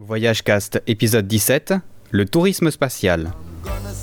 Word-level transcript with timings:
Voyage 0.00 0.42
Cast, 0.42 0.82
épisode 0.88 1.28
17, 1.28 1.74
le 2.10 2.24
tourisme 2.26 2.68
spatial. 2.72 3.30
Gonna 3.62 3.94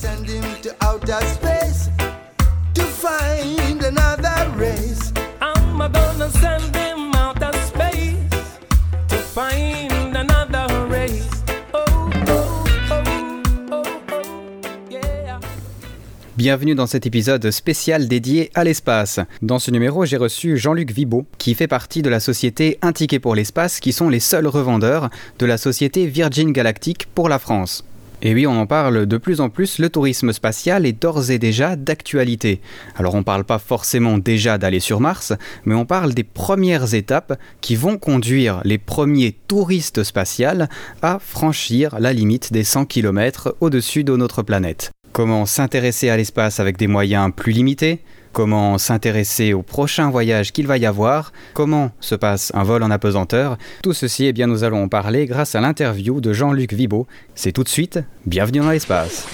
Bienvenue 16.41 16.73
dans 16.73 16.87
cet 16.87 17.05
épisode 17.05 17.51
spécial 17.51 18.07
dédié 18.07 18.49
à 18.55 18.63
l'espace. 18.63 19.19
Dans 19.43 19.59
ce 19.59 19.69
numéro, 19.69 20.05
j'ai 20.05 20.17
reçu 20.17 20.57
Jean-Luc 20.57 20.89
Vibo, 20.91 21.27
qui 21.37 21.53
fait 21.53 21.67
partie 21.67 22.01
de 22.01 22.09
la 22.09 22.19
société 22.19 22.79
Un 22.81 22.93
pour 23.21 23.35
l'espace, 23.35 23.79
qui 23.79 23.91
sont 23.93 24.09
les 24.09 24.19
seuls 24.19 24.47
revendeurs 24.47 25.11
de 25.37 25.45
la 25.45 25.59
société 25.59 26.07
Virgin 26.07 26.51
Galactic 26.51 27.05
pour 27.13 27.29
la 27.29 27.37
France. 27.37 27.85
Et 28.23 28.33
oui, 28.33 28.47
on 28.47 28.59
en 28.59 28.65
parle 28.65 29.05
de 29.05 29.17
plus 29.17 29.39
en 29.39 29.49
plus, 29.49 29.77
le 29.77 29.91
tourisme 29.91 30.33
spatial 30.33 30.87
est 30.87 30.99
d'ores 30.99 31.29
et 31.29 31.37
déjà 31.37 31.75
d'actualité. 31.75 32.59
Alors 32.95 33.13
on 33.13 33.21
parle 33.21 33.43
pas 33.43 33.59
forcément 33.59 34.17
déjà 34.17 34.57
d'aller 34.57 34.79
sur 34.79 34.99
Mars, 34.99 35.33
mais 35.65 35.75
on 35.75 35.85
parle 35.85 36.15
des 36.15 36.23
premières 36.23 36.95
étapes 36.95 37.37
qui 37.61 37.75
vont 37.75 37.99
conduire 37.99 38.61
les 38.63 38.79
premiers 38.79 39.35
touristes 39.47 40.01
spatials 40.01 40.69
à 41.03 41.19
franchir 41.19 41.99
la 41.99 42.13
limite 42.13 42.51
des 42.51 42.63
100 42.63 42.85
km 42.85 43.55
au-dessus 43.59 44.03
de 44.03 44.15
notre 44.15 44.41
planète. 44.41 44.91
Comment 45.13 45.45
s'intéresser 45.45 46.09
à 46.09 46.15
l'espace 46.15 46.61
avec 46.61 46.77
des 46.77 46.87
moyens 46.87 47.31
plus 47.35 47.51
limités? 47.51 47.99
Comment 48.31 48.77
s'intéresser 48.77 49.51
au 49.51 49.61
prochain 49.61 50.09
voyage 50.09 50.53
qu'il 50.53 50.67
va 50.67 50.77
y 50.77 50.85
avoir? 50.85 51.33
Comment 51.53 51.91
se 51.99 52.15
passe 52.15 52.53
un 52.55 52.63
vol 52.63 52.81
en 52.81 52.89
apesanteur? 52.89 53.57
Tout 53.83 53.91
ceci, 53.91 54.27
eh 54.27 54.31
bien, 54.31 54.47
nous 54.47 54.63
allons 54.63 54.83
en 54.83 54.87
parler 54.87 55.25
grâce 55.25 55.53
à 55.53 55.59
l'interview 55.59 56.21
de 56.21 56.31
Jean-Luc 56.31 56.71
Vibo. 56.71 57.07
C'est 57.35 57.51
tout 57.51 57.65
de 57.65 57.69
suite, 57.69 57.99
bienvenue 58.25 58.59
dans 58.59 58.71
l'espace. 58.71 59.27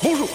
Bonjour 0.00 0.28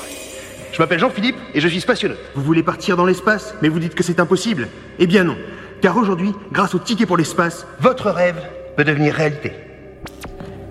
Je 0.73 0.77
m'appelle 0.79 0.99
Jean-Philippe 0.99 1.37
et 1.53 1.61
je 1.61 1.67
suis 1.69 1.79
spationaute. 1.79 2.19
Vous 2.35 2.43
voulez 2.43 2.63
partir 2.63 2.97
dans 2.97 3.05
l'espace, 3.05 3.55
mais 3.61 3.69
vous 3.69 3.79
dites 3.79 3.95
que 3.95 4.03
c'est 4.03 4.19
impossible 4.19 4.67
Eh 4.99 5.07
bien 5.07 5.23
non, 5.23 5.37
car 5.81 5.95
aujourd'hui, 5.95 6.33
grâce 6.51 6.75
au 6.75 6.79
ticket 6.79 7.05
pour 7.05 7.15
l'espace, 7.15 7.65
votre 7.79 8.11
rêve 8.11 8.41
peut 8.75 8.83
devenir 8.83 9.13
réalité. 9.13 9.53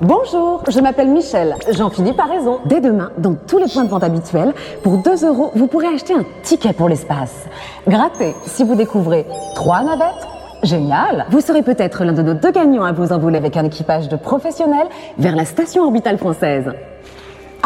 Bonjour, 0.00 0.62
je 0.70 0.78
m'appelle 0.78 1.08
Michel. 1.08 1.56
Jean-Philippe 1.77 2.20
a 2.20 2.27
raison. 2.27 2.60
Dès 2.66 2.80
demain, 2.80 3.10
dans 3.18 3.34
tous 3.34 3.58
les 3.58 3.66
points 3.66 3.82
de 3.82 3.88
vente 3.88 4.04
habituels, 4.04 4.54
pour 4.84 4.98
2 4.98 5.27
euros, 5.27 5.50
vous 5.56 5.66
pourrez 5.66 5.88
acheter 5.88 6.14
un 6.14 6.24
ticket 6.44 6.72
pour 6.72 6.88
l'espace. 6.88 7.46
Grattez 7.88 8.34
si 8.44 8.62
vous 8.62 8.76
découvrez 8.76 9.26
trois 9.56 9.82
navettes. 9.82 10.26
Génial 10.62 11.26
Vous 11.30 11.41
serez 11.41 11.62
peut-être 11.62 12.04
l'un 12.04 12.12
de 12.12 12.22
nos 12.22 12.34
deux 12.34 12.52
gagnants 12.52 12.84
à 12.84 12.92
vous 12.92 13.12
envoler 13.12 13.38
avec 13.38 13.56
un 13.56 13.64
équipage 13.64 14.08
de 14.08 14.16
professionnels 14.16 14.86
vers 15.19 15.34
la 15.34 15.44
station 15.44 15.82
orbitale 15.82 16.19
française. 16.19 16.72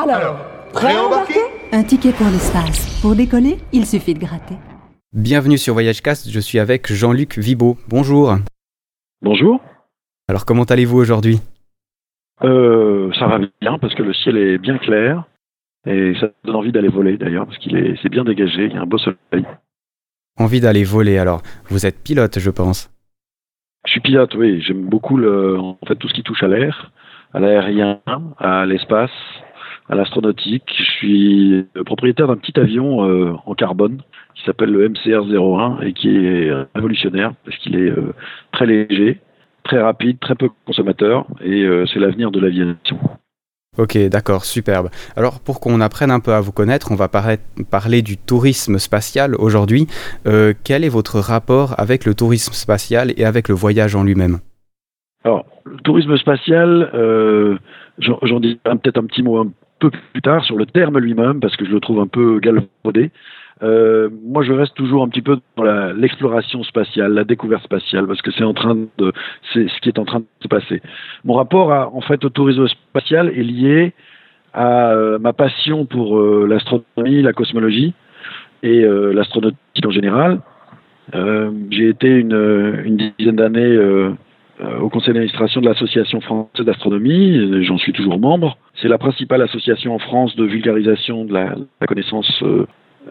Alors, 0.03 0.17
Alors, 0.17 0.37
prêt 0.73 0.95
à 0.95 1.05
embarquer 1.05 1.41
Un 1.73 1.83
ticket 1.83 2.13
pour 2.13 2.29
l'espace. 2.29 2.99
Pour 3.03 3.15
décoller, 3.15 3.59
il 3.73 3.85
suffit 3.87 4.15
de 4.15 4.21
gratter. 4.21 4.57
Bienvenue 5.13 5.59
sur 5.59 5.75
VoyageCast, 5.75 6.31
je 6.31 6.41
suis 6.41 6.59
avec 6.59 6.91
Jean-Luc 6.91 7.39
Vibo. 7.39 7.77
Bonjour. 7.89 8.37
Bonjour. 9.21 9.61
Alors 10.29 10.47
comment 10.47 10.65
allez-vous 10.65 10.97
aujourd'hui? 10.99 11.41
Euh, 12.45 13.13
ça 13.19 13.27
va 13.27 13.39
bien 13.61 13.79
parce 13.79 13.95
que 13.95 14.03
le 14.03 14.13
ciel 14.13 14.37
est 14.37 14.59
bien 14.59 14.79
clair 14.79 15.25
et 15.87 16.15
ça 16.21 16.29
donne 16.45 16.57
envie 16.57 16.73
d'aller 16.73 16.89
voler 16.89 17.17
d'ailleurs 17.17 17.47
parce 17.47 17.59
qu'il 17.59 17.77
est 17.77 17.97
c'est 18.03 18.09
bien 18.09 18.25
dégagé, 18.25 18.65
il 18.67 18.73
y 18.73 18.77
a 18.77 18.83
un 18.83 18.87
beau 18.87 18.99
soleil. 18.99 19.47
Envie 20.39 20.61
d'aller 20.61 20.85
voler 20.85 21.19
alors. 21.19 21.43
Vous 21.69 21.87
êtes 21.87 22.03
pilote, 22.03 22.39
je 22.39 22.51
pense. 22.51 22.91
Je 23.87 23.93
suis 23.93 24.01
pilote, 24.01 24.35
oui, 24.35 24.61
j'aime 24.61 24.83
beaucoup 24.83 25.17
le 25.17 25.59
en 25.59 25.79
fait 25.87 25.97
tout 25.97 26.09
ce 26.09 26.15
qui 26.15 26.23
touche 26.23 26.43
à 26.43 26.49
l'air, 26.49 26.93
à 27.33 27.41
l'aérien, 27.41 28.01
à 28.39 28.65
l'espace, 28.65 29.11
à 29.89 29.95
l'astronautique. 29.95 30.73
Je 30.77 30.85
suis 30.85 31.67
propriétaire 31.85 32.29
d'un 32.29 32.37
petit 32.37 32.59
avion 32.59 33.05
euh, 33.09 33.35
en 33.45 33.55
carbone 33.55 34.03
qui 34.35 34.45
s'appelle 34.45 34.71
le 34.71 34.89
MCR-01 34.89 35.85
et 35.85 35.93
qui 35.93 36.09
est 36.09 36.49
euh, 36.49 36.65
révolutionnaire 36.75 37.35
parce 37.45 37.57
qu'il 37.59 37.77
est 37.77 37.91
euh, 37.91 38.15
très 38.53 38.67
léger, 38.67 39.21
très 39.65 39.81
rapide, 39.81 40.19
très 40.21 40.35
peu 40.35 40.49
consommateur 40.67 41.27
et 41.43 41.63
euh, 41.63 41.87
c'est 41.87 42.01
l'avenir 42.01 42.31
de 42.31 42.41
l'aviation. 42.41 42.99
Ok, 43.79 43.97
d'accord, 44.09 44.45
superbe. 44.45 44.91
Alors 45.17 45.41
pour 45.41 45.59
qu'on 45.59 45.81
apprenne 45.81 46.11
un 46.11 46.21
peu 46.21 46.35
à 46.35 46.41
vous 46.41 46.53
connaître, 46.53 46.93
on 46.93 46.95
va 46.95 47.09
parler, 47.09 48.03
du 48.03 48.19
tourisme 48.19 48.79
spatial 48.79 49.35
aujourd'hui. 49.35 49.87
Euh, 50.27 50.53
quel 50.63 50.85
est 50.85 50.91
votre 50.91 51.19
rapport 51.19 51.75
avec 51.79 52.05
le 52.05 52.15
tourisme 52.15 52.53
spatial 52.53 53.15
et 53.17 53.25
avec 53.25 53.49
le 53.49 53.55
voyage 53.55 53.97
en 53.97 54.05
lui-même? 54.05 54.41
Alors, 55.25 55.47
le 55.65 55.79
tourisme 55.79 56.17
spatial, 56.19 56.91
euh, 56.93 57.57
j'en 57.99 58.41
dis 58.41 58.59
peut-être 58.63 58.99
un 58.99 59.07
petit 59.07 59.23
mot 59.23 59.39
un 59.39 59.51
peu 59.79 59.91
plus 59.91 60.23
tard 60.23 60.45
sur 60.45 60.57
le 60.57 60.67
terme 60.67 60.99
lui-même, 60.99 61.41
parce 61.41 61.57
que 61.57 61.65
je 61.65 61.71
le 61.71 61.81
trouve 61.81 62.01
un 62.01 62.07
peu 62.07 62.41
galvaudé. 62.41 63.11
Euh, 63.63 64.09
moi, 64.25 64.43
je 64.43 64.53
reste 64.53 64.75
toujours 64.75 65.03
un 65.03 65.09
petit 65.09 65.23
peu 65.23 65.39
dans 65.57 65.97
l'exploration 65.97 66.63
spatiale, 66.65 67.13
la 67.13 67.25
découverte 67.25 67.63
spatiale, 67.63 68.07
parce 68.07 68.21
que 68.23 68.31
c'est 68.33 68.45
en 68.45 68.55
train 68.55 68.77
de, 68.99 69.13
c'est 69.53 69.69
ce 69.69 69.81
qui 69.81 69.89
est 69.89 69.99
en 69.99 70.05
train 70.05 70.21
de 70.21 70.27
se 70.43 70.49
passer. 70.49 70.83
Mon 71.25 71.35
rapport, 71.35 71.73
à, 71.73 71.95
en 71.95 72.01
fait, 72.01 72.25
au 72.25 72.29
tourisme 72.29 72.67
spatial 72.69 73.29
est 73.29 73.43
lié 73.43 73.93
à 74.53 74.93
euh, 74.93 75.19
ma 75.19 75.33
passion 75.33 75.87
pour 75.87 76.19
euh, 76.19 76.47
l'astronomie, 76.49 77.23
la 77.23 77.33
cosmologie 77.33 77.95
et 78.65 78.83
l'astronautique 78.85 79.85
en 79.85 79.91
général. 79.91 80.41
J'ai 81.71 81.89
été 81.89 82.07
une, 82.07 83.11
dizaine 83.19 83.35
d'années 83.35 83.77
au 84.81 84.89
conseil 84.89 85.15
d'administration 85.15 85.61
de 85.61 85.67
l'Association 85.67 86.21
française 86.21 86.65
d'astronomie, 86.65 87.65
j'en 87.65 87.77
suis 87.77 87.93
toujours 87.93 88.21
membre. 88.21 88.57
C'est 88.77 88.87
la 88.87 88.99
principale 88.99 89.43
association 89.43 89.97
en 89.97 89.99
France 89.99 90.37
de 90.37 90.45
vulgarisation 90.45 91.25
de 91.25 91.33
la, 91.33 91.57
la 91.81 91.87
connaissance 91.89 92.41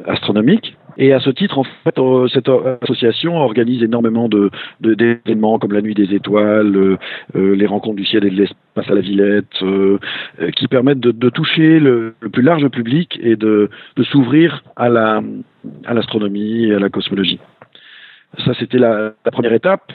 astronomique. 0.08 0.76
Et 0.98 1.14
à 1.14 1.20
ce 1.20 1.30
titre, 1.30 1.58
en 1.58 1.64
fait, 1.64 1.98
euh, 1.98 2.28
cette 2.28 2.50
association 2.82 3.38
organise 3.38 3.82
énormément 3.84 4.28
de 4.28 4.52
d'événements 4.80 5.58
comme 5.60 5.74
la 5.74 5.82
nuit 5.82 5.94
des 5.94 6.14
étoiles, 6.14 6.76
euh, 6.76 6.98
euh, 7.36 7.56
les 7.56 7.66
rencontres 7.66 7.96
du 7.96 8.06
ciel 8.06 8.26
et 8.26 8.30
de 8.30 8.36
l'espace 8.36 8.90
à 8.90 8.94
la 8.94 9.02
Villette, 9.02 9.64
qui 10.56 10.68
permettent 10.68 11.00
de, 11.00 11.30
toucher 11.30 11.80
le, 11.80 12.14
plus 12.32 12.42
large 12.42 12.68
public 12.70 13.20
et 13.22 13.36
de, 13.36 13.70
s'ouvrir 14.12 14.64
à 14.76 14.90
la 14.90 15.22
à 15.86 15.94
l'astronomie 15.94 16.66
et 16.66 16.76
à 16.76 16.80
la 16.80 16.90
cosmologie. 16.90 17.40
Ça, 18.46 18.54
c'était 18.60 18.80
la, 18.80 19.14
première 19.32 19.54
étape. 19.54 19.92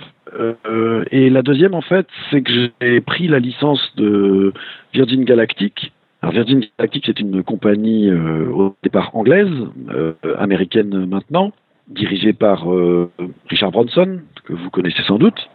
Et 1.10 1.30
la 1.30 1.42
deuxième, 1.42 1.74
en 1.74 1.80
fait, 1.80 2.06
c'est 2.30 2.42
que 2.42 2.52
j'ai 2.80 3.00
pris 3.00 3.28
la 3.28 3.38
licence 3.38 3.80
de 3.96 4.52
Virgin 4.92 5.24
Galactic. 5.24 5.92
Alors, 6.22 6.32
Virgin 6.34 6.64
Galactic, 6.78 7.04
c'est 7.06 7.20
une 7.20 7.42
compagnie 7.42 8.08
euh, 8.10 8.48
au 8.50 8.74
départ 8.82 9.10
anglaise, 9.14 9.50
euh, 9.90 10.14
américaine 10.38 11.06
maintenant, 11.06 11.52
dirigée 11.88 12.32
par 12.32 12.72
euh, 12.72 13.10
Richard 13.48 13.70
Branson, 13.70 14.20
que 14.44 14.52
vous 14.52 14.70
connaissez 14.70 15.02
sans 15.02 15.18
doute. 15.18 15.48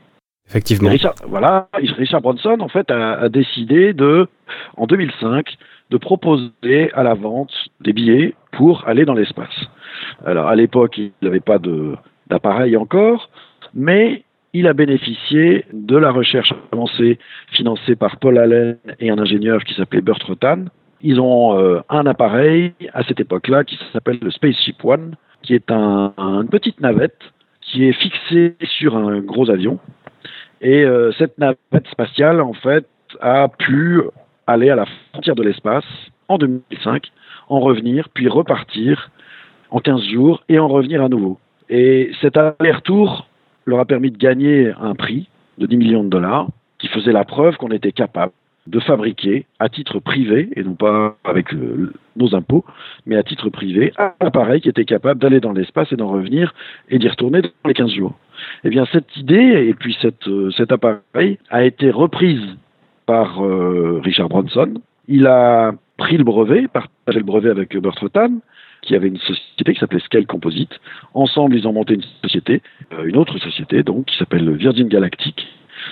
Effectivement. 0.47 0.89
Richard, 0.89 1.15
voilà, 1.27 1.67
Richard 1.73 2.21
Branson, 2.21 2.57
en 2.59 2.67
fait, 2.67 2.89
a, 2.91 3.13
a 3.13 3.29
décidé 3.29 3.93
de, 3.93 4.27
en 4.77 4.85
2005, 4.85 5.57
de 5.89 5.97
proposer 5.97 6.91
à 6.93 7.03
la 7.03 7.13
vente 7.15 7.53
des 7.81 7.93
billets 7.93 8.33
pour 8.51 8.87
aller 8.87 9.05
dans 9.05 9.13
l'espace. 9.13 9.55
Alors, 10.25 10.47
à 10.47 10.55
l'époque, 10.55 10.97
il 10.97 11.11
n'avait 11.21 11.39
pas 11.41 11.57
de- 11.57 11.95
d'appareil 12.29 12.77
encore, 12.77 13.29
mais 13.73 14.23
il 14.53 14.67
a 14.67 14.73
bénéficié 14.73 15.65
de 15.73 15.97
la 15.97 16.11
recherche 16.11 16.53
avancée 16.71 17.19
financée 17.51 17.95
par 17.95 18.17
Paul 18.17 18.37
Allen 18.37 18.77
et 18.99 19.09
un 19.09 19.17
ingénieur 19.19 19.63
qui 19.63 19.73
s'appelait 19.75 20.01
Burt 20.01 20.21
Rutan. 20.23 20.65
Ils 21.01 21.19
ont 21.19 21.57
euh, 21.57 21.79
un 21.89 22.05
appareil 22.05 22.73
à 22.93 23.03
cette 23.03 23.19
époque-là 23.19 23.63
qui 23.63 23.79
s'appelle 23.93 24.19
le 24.21 24.29
Spaceship 24.29 24.83
One, 24.83 25.15
qui 25.41 25.55
est 25.55 25.71
un- 25.71 26.13
une 26.17 26.49
petite 26.49 26.79
navette 26.81 27.19
qui 27.61 27.85
est 27.85 27.93
fixée 27.93 28.55
sur 28.63 28.97
un 28.97 29.19
gros 29.19 29.49
avion. 29.49 29.79
Et 30.61 30.83
euh, 30.83 31.11
cette 31.17 31.37
navette 31.37 31.87
spatiale, 31.89 32.41
en 32.41 32.53
fait, 32.53 32.85
a 33.19 33.47
pu 33.47 34.01
aller 34.47 34.69
à 34.69 34.75
la 34.75 34.85
frontière 35.11 35.35
de 35.35 35.43
l'espace 35.43 35.85
en 36.27 36.37
2005, 36.37 37.07
en 37.49 37.59
revenir, 37.59 38.09
puis 38.09 38.27
repartir 38.27 39.09
en 39.69 39.79
15 39.79 40.03
jours 40.09 40.43
et 40.49 40.59
en 40.59 40.67
revenir 40.67 41.01
à 41.01 41.09
nouveau. 41.09 41.39
Et 41.69 42.11
cet 42.21 42.37
aller-retour 42.37 43.27
leur 43.65 43.79
a 43.79 43.85
permis 43.85 44.11
de 44.11 44.17
gagner 44.17 44.71
un 44.79 44.95
prix 44.95 45.27
de 45.57 45.65
10 45.65 45.77
millions 45.77 46.03
de 46.03 46.09
dollars 46.09 46.47
qui 46.79 46.87
faisait 46.87 47.11
la 47.11 47.25
preuve 47.25 47.57
qu'on 47.57 47.71
était 47.71 47.91
capable 47.91 48.33
de 48.67 48.79
fabriquer 48.79 49.45
à 49.59 49.69
titre 49.69 49.99
privé, 49.99 50.49
et 50.55 50.63
non 50.63 50.75
pas 50.75 51.17
avec 51.23 51.53
euh, 51.53 51.91
nos 52.15 52.35
impôts, 52.35 52.63
mais 53.05 53.15
à 53.15 53.23
titre 53.23 53.49
privé, 53.49 53.91
un 53.97 54.13
appareil 54.19 54.61
qui 54.61 54.69
était 54.69 54.85
capable 54.85 55.19
d'aller 55.19 55.39
dans 55.39 55.51
l'espace 55.51 55.91
et 55.91 55.95
d'en 55.95 56.09
revenir 56.09 56.53
et 56.89 56.99
d'y 56.99 57.07
retourner 57.07 57.41
dans 57.41 57.49
les 57.65 57.73
15 57.73 57.91
jours. 57.91 58.13
Eh 58.63 58.69
bien, 58.69 58.85
cette 58.91 59.15
idée 59.17 59.67
et 59.67 59.73
puis 59.73 59.97
euh, 60.27 60.51
cet 60.51 60.71
appareil 60.71 61.39
a 61.49 61.63
été 61.63 61.89
reprise 61.89 62.55
par 63.05 63.43
euh, 63.43 63.99
Richard 64.03 64.29
Branson. 64.29 64.75
Il 65.07 65.25
a 65.27 65.73
pris 65.97 66.17
le 66.17 66.23
brevet, 66.23 66.67
partagé 66.67 67.19
le 67.19 67.25
brevet 67.25 67.49
avec 67.49 67.73
Rutan, 67.73 68.39
qui 68.81 68.95
avait 68.95 69.07
une 69.07 69.19
société 69.19 69.73
qui 69.73 69.79
s'appelait 69.79 69.99
Scale 69.99 70.25
Composite. 70.25 70.79
Ensemble, 71.13 71.55
ils 71.55 71.67
ont 71.67 71.73
monté 71.73 71.95
une 71.95 72.03
société, 72.23 72.61
euh, 72.93 73.05
une 73.05 73.17
autre 73.17 73.37
société 73.37 73.83
donc, 73.83 74.05
qui 74.05 74.17
s'appelle 74.17 74.49
Virgin 74.55 74.87
Galactic. 74.87 75.47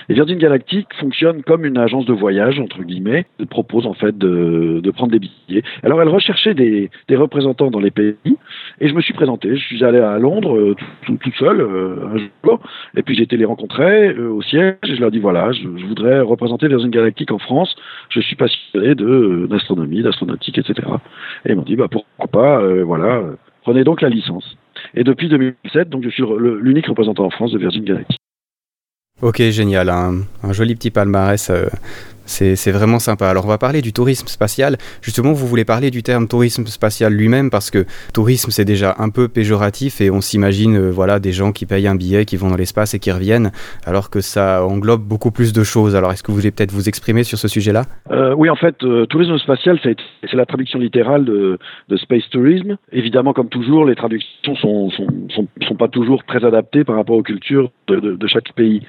Et 0.08 0.14
Virgin 0.14 0.38
Galactic 0.38 0.86
fonctionne 0.98 1.42
comme 1.42 1.64
une 1.64 1.78
agence 1.78 2.04
de 2.04 2.12
voyage, 2.12 2.58
entre 2.58 2.82
guillemets, 2.82 3.26
elle 3.38 3.46
propose 3.46 3.86
en 3.86 3.94
fait 3.94 4.16
de, 4.16 4.80
de 4.82 4.90
prendre 4.90 5.12
des 5.12 5.18
billets. 5.18 5.62
Alors 5.82 6.00
elle 6.02 6.08
recherchait 6.08 6.54
des, 6.54 6.90
des, 7.08 7.16
représentants 7.16 7.70
dans 7.70 7.80
les 7.80 7.90
pays, 7.90 8.14
et 8.80 8.88
je 8.88 8.94
me 8.94 9.00
suis 9.00 9.14
présenté. 9.14 9.56
Je 9.56 9.64
suis 9.64 9.84
allé 9.84 9.98
à 9.98 10.18
Londres 10.18 10.56
euh, 10.56 10.76
tout, 11.06 11.16
tout, 11.16 11.32
seul 11.38 11.60
euh, 11.60 12.14
un 12.14 12.18
jour, 12.18 12.60
et 12.96 13.02
puis 13.02 13.14
j'ai 13.14 13.22
été 13.22 13.36
les 13.36 13.44
rencontrer 13.44 14.08
euh, 14.08 14.30
au 14.30 14.42
siège, 14.42 14.76
et 14.86 14.94
je 14.94 15.00
leur 15.00 15.10
dis 15.10 15.18
voilà, 15.18 15.52
je, 15.52 15.62
je, 15.62 15.86
voudrais 15.86 16.20
représenter 16.20 16.68
Virgin 16.68 16.90
Galactic 16.90 17.30
en 17.32 17.38
France, 17.38 17.74
je 18.08 18.20
suis 18.20 18.36
passionné 18.36 18.94
d'astronomie, 19.48 20.02
d'astronautique, 20.02 20.58
etc. 20.58 20.88
Et 21.44 21.50
ils 21.50 21.56
m'ont 21.56 21.62
dit 21.62 21.76
bah 21.76 21.88
pourquoi 21.90 22.26
pas, 22.26 22.82
voilà, 22.82 23.22
prenez 23.62 23.84
donc 23.84 24.00
la 24.00 24.08
licence. 24.08 24.56
Et 24.94 25.04
depuis 25.04 25.28
2007, 25.28 25.88
donc 25.88 26.04
je 26.04 26.08
suis 26.08 26.24
l'unique 26.60 26.86
représentant 26.86 27.24
en 27.24 27.30
France 27.30 27.52
de 27.52 27.58
Virgin 27.58 27.84
Galactic. 27.84 28.20
Ok, 29.22 29.42
génial, 29.50 29.90
un, 29.90 30.22
un 30.42 30.52
joli 30.52 30.74
petit 30.74 30.90
palmarès. 30.90 31.50
C'est 32.30 32.70
vraiment 32.70 33.00
sympa. 33.00 33.28
Alors 33.28 33.44
on 33.44 33.48
va 33.48 33.58
parler 33.58 33.82
du 33.82 33.92
tourisme 33.92 34.28
spatial. 34.28 34.76
Justement, 35.02 35.32
vous 35.32 35.46
voulez 35.46 35.64
parler 35.64 35.90
du 35.90 36.02
terme 36.02 36.28
tourisme 36.28 36.66
spatial 36.66 37.12
lui-même 37.12 37.50
parce 37.50 37.70
que 37.70 37.84
tourisme 38.14 38.50
c'est 38.50 38.64
déjà 38.64 38.94
un 38.98 39.10
peu 39.10 39.28
péjoratif 39.28 40.00
et 40.00 40.10
on 40.10 40.20
s'imagine 40.20 40.76
euh, 40.76 40.90
voilà 40.90 41.18
des 41.18 41.32
gens 41.32 41.50
qui 41.50 41.66
payent 41.66 41.88
un 41.88 41.96
billet, 41.96 42.24
qui 42.24 42.36
vont 42.36 42.48
dans 42.48 42.56
l'espace 42.56 42.94
et 42.94 42.98
qui 43.00 43.10
reviennent, 43.10 43.50
alors 43.84 44.10
que 44.10 44.20
ça 44.20 44.64
englobe 44.64 45.02
beaucoup 45.02 45.32
plus 45.32 45.52
de 45.52 45.64
choses. 45.64 45.96
Alors 45.96 46.12
est-ce 46.12 46.22
que 46.22 46.30
vous 46.30 46.38
voulez 46.38 46.52
peut-être 46.52 46.72
vous 46.72 46.88
exprimer 46.88 47.24
sur 47.24 47.36
ce 47.36 47.48
sujet-là? 47.48 47.82
Euh, 48.12 48.34
Oui, 48.34 48.48
en 48.48 48.56
fait, 48.56 48.76
euh, 48.84 49.06
tourisme 49.06 49.36
spatial 49.38 49.78
c'est 49.82 49.96
la 50.32 50.46
traduction 50.46 50.78
littérale 50.78 51.24
de, 51.24 51.58
space 51.96 52.28
tourism. 52.30 52.76
Évidemment, 52.92 53.32
comme 53.32 53.48
toujours, 53.48 53.84
les 53.84 53.96
traductions 53.96 54.54
sont 54.56 54.90
sont, 54.90 55.74
pas 55.76 55.88
toujours 55.88 56.22
très 56.24 56.44
adaptées 56.44 56.84
par 56.84 56.96
rapport 56.96 57.16
aux 57.16 57.22
cultures 57.22 57.70
de 57.88 58.26
chaque 58.26 58.52
pays. 58.54 58.82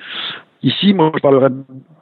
Ici, 0.64 0.94
moi, 0.94 1.12
je 1.16 1.22
parlerai 1.22 1.50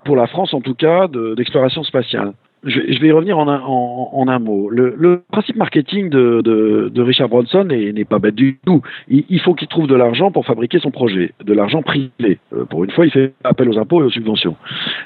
pour 0.05 0.15
la 0.15 0.27
France, 0.27 0.53
en 0.53 0.61
tout 0.61 0.75
cas, 0.75 1.07
d'exploration 1.35 1.83
spatiale. 1.83 2.33
Je, 2.65 2.81
je, 2.89 2.99
vais 2.99 3.07
y 3.07 3.11
revenir 3.13 3.37
en 3.37 3.47
un, 3.47 3.61
en, 3.61 4.27
un 4.27 4.39
mot. 4.39 4.69
Le, 4.69 4.93
le, 4.97 5.23
principe 5.31 5.55
marketing 5.55 6.09
de, 6.09 6.41
de, 6.43 6.91
de 6.93 7.01
Richard 7.01 7.29
Branson 7.29 7.63
n'est 7.63 8.03
pas 8.03 8.19
bête 8.19 8.35
du 8.35 8.59
tout. 8.65 8.81
Il, 9.07 9.23
il 9.29 9.39
faut 9.39 9.53
qu'il 9.53 9.69
trouve 9.69 9.87
de 9.87 9.95
l'argent 9.95 10.29
pour 10.29 10.45
fabriquer 10.45 10.79
son 10.79 10.91
projet, 10.91 11.33
de 11.41 11.53
l'argent 11.53 11.81
privé. 11.81 12.39
Euh, 12.51 12.65
pour 12.65 12.83
une 12.83 12.91
fois, 12.91 13.05
il 13.05 13.11
fait 13.11 13.33
appel 13.45 13.69
aux 13.69 13.77
impôts 13.77 14.01
et 14.01 14.05
aux 14.05 14.09
subventions. 14.09 14.57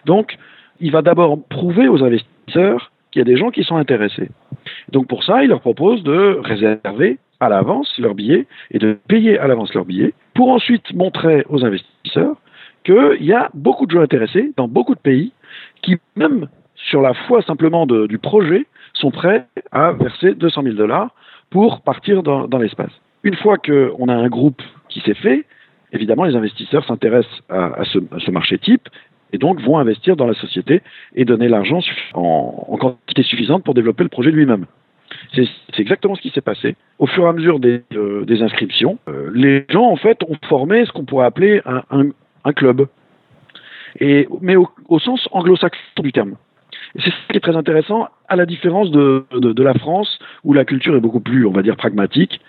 Donc, 0.06 0.36
il 0.80 0.92
va 0.92 1.04
d'abord 1.04 1.38
prouver 1.48 1.88
aux 1.88 2.04
investisseurs 2.04 2.92
qu'il 3.12 3.20
y 3.20 3.22
a 3.22 3.26
des 3.26 3.38
gens 3.38 3.52
qui 3.52 3.64
sont 3.64 3.76
intéressés. 3.76 4.30
Donc 4.92 5.08
pour 5.08 5.24
ça, 5.24 5.44
il 5.44 5.50
leur 5.50 5.62
propose 5.62 6.04
de 6.04 6.40
réserver 6.44 7.20
à 7.40 7.50
l'avance 7.50 7.94
leurs 8.00 8.16
billets 8.16 8.48
et 8.72 8.80
de 8.80 8.98
payer 9.08 9.38
à 9.38 9.48
l'avance 9.48 9.74
leurs 9.74 9.86
billets 9.86 10.14
pour 10.34 10.50
ensuite 10.50 10.94
montrer 10.94 11.46
aux 11.50 11.64
investisseurs 11.64 12.36
qu'il 12.84 13.24
y 13.26 13.34
a 13.34 13.50
beaucoup 13.54 13.86
de 13.86 13.92
gens 13.92 14.02
intéressés 14.02 14.52
dans 14.58 14.68
beaucoup 14.68 14.96
de 14.96 15.00
pays 15.00 15.32
qui, 15.82 15.98
même 16.16 16.48
sur 16.76 17.02
la 17.02 17.14
foi 17.14 17.42
simplement 17.42 17.86
du 17.86 18.18
projet, 18.18 18.66
sont 18.94 19.12
prêts 19.12 19.46
à 19.72 19.92
verser 19.94 20.34
200 20.36 20.64
000 20.64 20.76
dollars 20.76 21.12
pour 21.50 21.82
partir 21.82 22.24
dans, 22.24 22.58
l'espace. 22.58 22.92
Une 23.24 23.36
fois 23.36 23.58
qu'on 23.58 24.08
a 24.08 24.14
un 24.14 24.28
groupe 24.28 24.62
qui 24.90 25.00
s'est 25.02 25.14
fait, 25.14 25.46
évidemment, 25.92 26.26
les 26.26 26.36
investisseurs 26.36 26.86
s'intéressent 26.86 27.42
à, 27.50 27.84
ce, 27.86 28.32
marché 28.32 28.58
type 28.58 28.90
et 29.32 29.38
donc 29.38 29.62
vont 29.62 29.78
investir 29.78 30.16
dans 30.16 30.28
la 30.28 30.34
société 30.34 30.82
et 31.16 31.26
donner 31.26 31.48
l'argent 31.48 31.80
en, 32.14 32.78
quantité 32.80 33.24
suffisante 33.24 33.64
pour 33.64 33.74
développer 33.74 34.04
le 34.04 34.10
projet 34.10 34.32
lui-même. 34.32 34.66
C'est 35.34 35.80
exactement 35.80 36.16
ce 36.16 36.22
qui 36.22 36.30
s'est 36.32 36.42
passé. 36.42 36.76
Au 36.98 37.06
fur 37.06 37.26
et 37.26 37.28
à 37.28 37.34
mesure 37.34 37.60
des, 37.60 37.84
euh, 37.94 38.26
inscriptions, 38.42 38.98
euh, 39.08 39.30
les 39.34 39.66
gens 39.70 39.86
en 39.86 39.96
fait 39.96 40.22
ont 40.24 40.38
formé 40.48 40.86
ce 40.86 40.92
qu'on 40.92 41.06
pourrait 41.06 41.26
appeler 41.26 41.62
un, 41.66 41.84
un, 41.92 42.10
un 42.46 42.54
club, 42.54 42.88
et, 44.00 44.28
mais 44.42 44.56
au, 44.56 45.00
sens 45.00 45.28
anglo-saxon 45.32 45.80
du 46.02 46.12
terme. 46.12 46.36
C'est 46.96 47.10
ce 47.10 47.28
qui 47.30 47.38
est 47.38 47.40
très 47.40 47.56
intéressant, 47.56 48.08
à 48.28 48.36
la 48.36 48.46
différence 48.46 48.92
de, 48.92 49.26
de, 49.32 49.54
de, 49.54 49.64
la 49.64 49.74
France, 49.74 50.20
où 50.44 50.54
la 50.54 50.66
culture 50.66 50.96
est 50.96 51.00
beaucoup 51.00 51.20
plus, 51.20 51.46
on 51.46 51.52
va 51.52 51.62
dire, 51.62 51.76
pragmatique. 51.76 52.42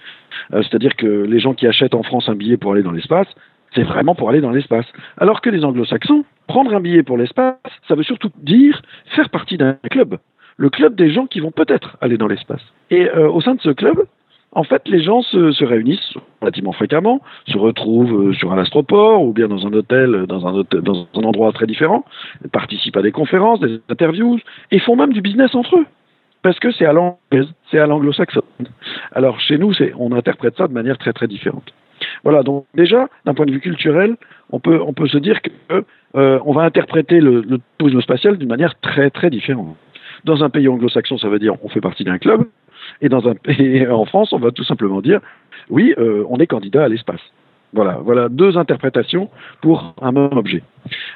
Euh, 0.53 0.63
C'est-à-dire 0.63 0.97
que 0.97 1.07
les 1.07 1.39
gens 1.39 1.55
qui 1.55 1.67
achètent 1.67 1.95
en 1.95 2.03
France 2.03 2.29
un 2.29 2.35
billet 2.35 2.57
pour 2.57 2.73
aller 2.73 2.83
dans 2.83 2.93
l'espace, 2.93 3.29
c'est 3.75 3.83
vraiment 3.83 4.15
pour 4.15 4.29
aller 4.29 4.41
dans 4.41 4.51
l'espace. 4.51 4.87
Alors 5.19 5.41
que 5.41 5.51
les 5.51 5.65
anglo-saxons, 5.65 6.25
prendre 6.47 6.75
un 6.75 6.81
billet 6.81 7.03
pour 7.03 7.17
l'espace, 7.17 7.57
ça 7.89 7.95
veut 7.95 8.03
surtout 8.03 8.31
dire 8.43 8.81
faire 9.15 9.31
partie 9.31 9.57
d'un 9.57 9.77
club. 9.91 10.19
Le 10.57 10.71
club 10.71 10.95
des 10.95 11.11
gens 11.11 11.27
qui 11.27 11.41
vont 11.41 11.51
peut-être 11.51 11.97
aller 12.01 12.17
dans 12.17 12.29
l'espace. 12.29 12.63
Et 12.91 13.09
euh, 13.09 13.29
au 13.29 13.41
sein 13.41 13.55
de 13.55 13.61
ce 13.61 13.71
club, 13.71 14.05
en 14.55 14.65
fait, 14.65 14.83
les 14.87 15.03
gens 15.03 15.23
se, 15.23 15.53
se, 15.53 15.65
réunissent 15.65 16.15
relativement 16.41 16.73
fréquemment, 16.73 17.21
se 17.47 17.59
retrouvent 17.59 18.33
sur 18.35 18.53
un 18.53 18.59
astroport 18.59 19.23
ou 19.23 19.33
bien 19.33 19.49
dans 19.49 19.67
un 19.67 19.73
hôtel, 19.73 20.27
dans 20.29 20.47
un, 20.47 20.55
hôtel, 20.55 20.81
dans 20.81 21.07
un 21.15 21.23
endroit 21.23 21.53
très 21.53 21.67
différent, 21.67 22.05
participent 22.53 22.97
à 22.97 23.03
des 23.03 23.13
conférences, 23.13 23.61
des 23.61 23.81
interviews, 23.89 24.39
et 24.71 24.79
font 24.79 24.97
même 24.97 25.13
du 25.13 25.23
business 25.23 25.55
entre 25.55 25.77
eux. 25.77 25.87
Parce 26.43 26.59
que 26.59 26.71
c'est 26.73 26.85
à 26.85 26.93
l'anglaise, 26.93 27.49
c'est 27.71 27.79
à 27.79 27.87
l'anglo-saxonne. 27.87 28.43
Alors 29.13 29.41
chez 29.41 29.59
nous, 29.59 29.73
on 29.99 30.13
interprète 30.13 30.57
ça 30.57 30.69
de 30.69 30.73
manière 30.73 30.99
très 30.99 31.13
très 31.13 31.27
différente. 31.27 31.73
Voilà, 32.23 32.43
donc 32.43 32.67
déjà, 32.75 33.09
d'un 33.25 33.35
point 33.35 33.47
de 33.47 33.53
vue 33.53 33.61
culturel, 33.61 34.17
on 34.51 34.61
peut, 34.61 34.79
se 35.07 35.19
dire 35.19 35.41
que 35.43 35.51
euh, 36.15 36.39
va 36.45 36.63
interpréter 36.63 37.21
le, 37.21 37.41
le 37.41 37.59
tourisme 37.79 38.01
spatial 38.03 38.37
d'une 38.37 38.49
manière 38.49 38.79
très 38.81 39.11
très 39.11 39.31
différente. 39.31 39.77
Dans 40.25 40.45
un 40.45 40.51
pays 40.51 40.69
anglo-saxon, 40.69 41.19
ça 41.19 41.29
veut 41.29 41.39
dire 41.39 41.55
on 41.63 41.69
fait 41.69 41.81
partie 41.81 42.05
d'un 42.05 42.19
club, 42.19 42.47
et 43.01 43.87
en 43.89 44.05
France, 44.05 44.33
on 44.33 44.39
va 44.39 44.51
tout 44.51 44.65
simplement 44.65 45.01
dire 45.01 45.21
oui, 45.71 45.95
euh, 45.99 46.25
on 46.29 46.39
est 46.39 46.47
candidat 46.47 46.85
à 46.85 46.89
l'espace. 46.89 47.21
Voilà, 47.73 47.99
voilà 48.03 48.29
deux 48.29 48.57
interprétations 48.57 49.31
pour 49.61 49.95
un 50.01 50.13
même 50.13 50.37
objet. 50.37 50.63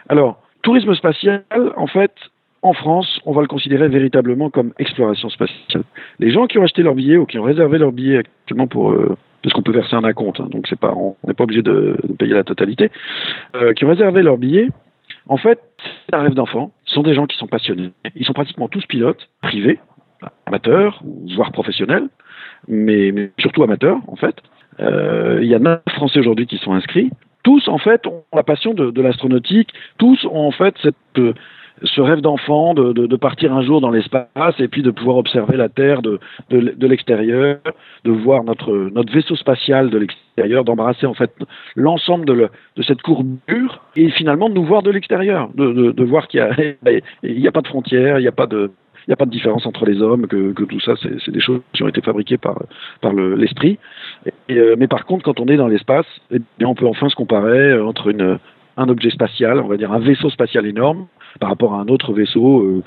Alors, 0.09 0.43
tourisme 0.63 0.95
spatial, 0.95 1.45
en 1.77 1.87
fait, 1.87 2.13
en 2.63 2.73
France, 2.73 3.21
on 3.25 3.33
va 3.33 3.43
le 3.43 3.47
considérer 3.47 3.89
véritablement 3.89 4.51
comme 4.51 4.73
exploration 4.79 5.29
spatiale. 5.29 5.85
Les 6.19 6.31
gens 6.31 6.47
qui 6.47 6.59
ont 6.59 6.65
acheté 6.65 6.83
leur 6.83 6.95
billet 6.95 7.17
ou 7.17 7.27
qui 7.27 7.39
ont 7.39 7.45
réservé 7.45 7.79
leur 7.79 7.93
billet 7.93 8.19
actuellement 8.19 8.67
pour 8.67 8.91
euh, 8.91 9.17
parce 9.43 9.53
qu'on 9.53 9.63
peut 9.63 9.73
verser 9.73 9.95
un 9.95 10.03
acompte, 10.03 10.41
hein, 10.41 10.49
donc 10.51 10.67
c'est 10.67 10.79
pas, 10.79 10.93
on 10.95 11.15
n'est 11.27 11.35
pas 11.35 11.45
obligé 11.45 11.63
de, 11.63 11.97
de, 12.03 12.13
payer 12.15 12.35
la 12.35 12.43
totalité, 12.43 12.91
euh, 13.55 13.73
qui 13.73 13.85
ont 13.85 13.89
réservé 13.89 14.23
leur 14.23 14.37
billet, 14.37 14.69
en 15.29 15.37
fait, 15.37 15.61
c'est 16.07 16.17
un 16.17 16.23
rêve 16.23 16.35
d'enfant. 16.35 16.73
Ce 16.87 16.95
sont 16.95 17.03
des 17.03 17.15
gens 17.15 17.27
qui 17.27 17.37
sont 17.37 17.47
passionnés. 17.47 17.93
Ils 18.17 18.25
sont 18.25 18.33
pratiquement 18.33 18.69
tous 18.69 18.85
pilotes 18.87 19.29
privés, 19.43 19.79
amateurs, 20.47 21.03
voire 21.35 21.53
professionnels, 21.53 22.09
mais, 22.67 23.31
surtout 23.39 23.63
amateurs 23.63 23.99
en 24.07 24.17
fait. 24.17 24.37
Euh, 24.81 25.41
il 25.43 25.49
y 25.49 25.55
a 25.55 25.59
neuf 25.59 25.81
Français 25.95 26.21
aujourd'hui 26.21 26.47
qui 26.47 26.59
sont 26.59 26.73
inscrits. 26.73 27.11
Tous 27.43 27.69
en 27.69 27.79
fait 27.79 28.07
ont 28.07 28.25
la 28.33 28.43
passion 28.43 28.75
de, 28.75 29.01
l'astronautique. 29.01 29.71
Tous 29.99 30.25
ont 30.27 30.47
en 30.47 30.51
fait 30.51 30.75
cette, 30.83 30.95
euh, 31.19 31.33
ce 31.83 32.01
rêve 32.01 32.21
d'enfant 32.21 32.75
de, 32.75 32.93
de, 32.93 33.17
partir 33.17 33.53
un 33.53 33.63
jour 33.63 33.81
dans 33.81 33.91
l'espace 33.91 34.55
et 34.59 34.69
puis 34.69 34.83
de 34.83 34.91
pouvoir 34.91 35.17
observer 35.17 35.57
la 35.57 35.69
Terre 35.69 36.03
de, 36.03 36.21
de 36.51 36.87
l'extérieur, 36.87 37.59
de 38.05 38.11
voir 38.11 38.45
notre, 38.45 38.73
notre 38.93 39.13
vaisseau 39.13 39.37
spatial 39.37 39.91
de 39.91 39.99
l'extérieur, 39.99 40.65
d'embrasser 40.65 41.07
en 41.07 41.15
fait 41.15 41.33
l'ensemble 41.77 42.25
de, 42.25 42.33
le, 42.33 42.51
de 42.77 42.83
cette 42.83 43.03
courbure 43.03 43.83
et 43.97 44.11
finalement 44.11 44.49
de 44.49 44.55
nous 44.55 44.65
voir 44.65 44.83
de 44.83 44.91
l'extérieur, 44.91 45.51
de, 45.55 46.05
voir 46.05 46.29
qu'il 46.29 46.41
n'y 46.41 47.47
a, 47.47 47.49
a, 47.49 47.53
pas 47.53 47.63
de 47.63 47.69
frontières, 47.69 48.19
il 48.19 48.23
n'y 48.23 48.29
a 48.29 48.33
pas 48.33 48.47
de 48.47 48.71
il 48.88 48.88
n'y 49.09 49.15
a 49.15 49.17
pas 49.17 49.27
de 49.27 49.31
différence 49.31 49.67
entre 49.67 49.87
les 49.87 50.01
hommes, 50.03 50.27
que, 50.27 50.53
tout 50.53 50.81
ça, 50.81 50.95
c'est 51.01 51.31
des 51.31 51.41
choses 51.41 51.61
qui 51.73 51.83
ont 51.83 51.89
été 51.89 52.01
fabriquées 52.01 52.39
par, 52.39 52.59
l'esprit. 53.37 53.79
Le, 54.25 54.33
euh, 54.57 54.77
mais 54.79 54.87
par 54.87 55.07
contre, 55.07 55.25
quand 55.25 55.41
on 55.41 55.47
est 55.47 55.57
dans 55.57 55.69
l'espace, 55.69 56.07
eh 56.31 56.41
on 56.65 56.75
peut 56.75 56.87
enfin 56.87 57.09
se 57.09 57.15
comparer 57.15 57.79
entre 57.81 58.09
une, 58.09 58.39
un 58.79 58.89
objet 58.89 59.11
spatial, 59.11 59.61
on 59.61 59.69
va 59.69 59.77
dire 59.77 59.93
un 59.93 59.99
vaisseau 59.99 60.31
spatial 60.31 60.65
énorme, 60.65 61.07
par 61.41 61.51
rapport 61.51 61.75
à 61.75 61.81
un 61.81 61.89
autre 61.89 62.13
vaisseau 62.13 62.61
euh, 62.61 62.83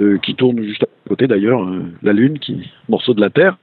euh, 0.00 0.18
qui 0.18 0.34
tourne 0.34 0.62
juste 0.62 0.82
à 0.82 1.08
côté 1.08 1.26
d'ailleurs, 1.26 1.62
euh, 1.62 1.84
la 2.02 2.12
Lune, 2.12 2.38
qui 2.38 2.70
morceau 2.88 3.14
de 3.14 3.20
la 3.20 3.30
Terre. 3.30 3.56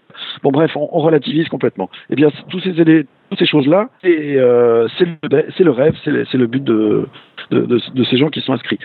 Bon 0.43 0.51
bref, 0.51 0.71
on, 0.75 0.99
relativise 0.99 1.49
complètement. 1.49 1.89
Eh 2.09 2.15
bien, 2.15 2.29
toutes 2.49 2.63
ces 2.63 3.45
choses-là, 3.45 3.89
c'est 4.01 4.37
euh, 4.37 4.87
le, 4.99 5.71
rêve, 5.71 5.95
c'est 6.03 6.37
le, 6.37 6.47
but 6.47 6.63
de 6.63 7.07
ces 8.09 8.17
gens 8.17 8.29
qui 8.29 8.41
sont 8.41 8.53
inscrits. 8.53 8.79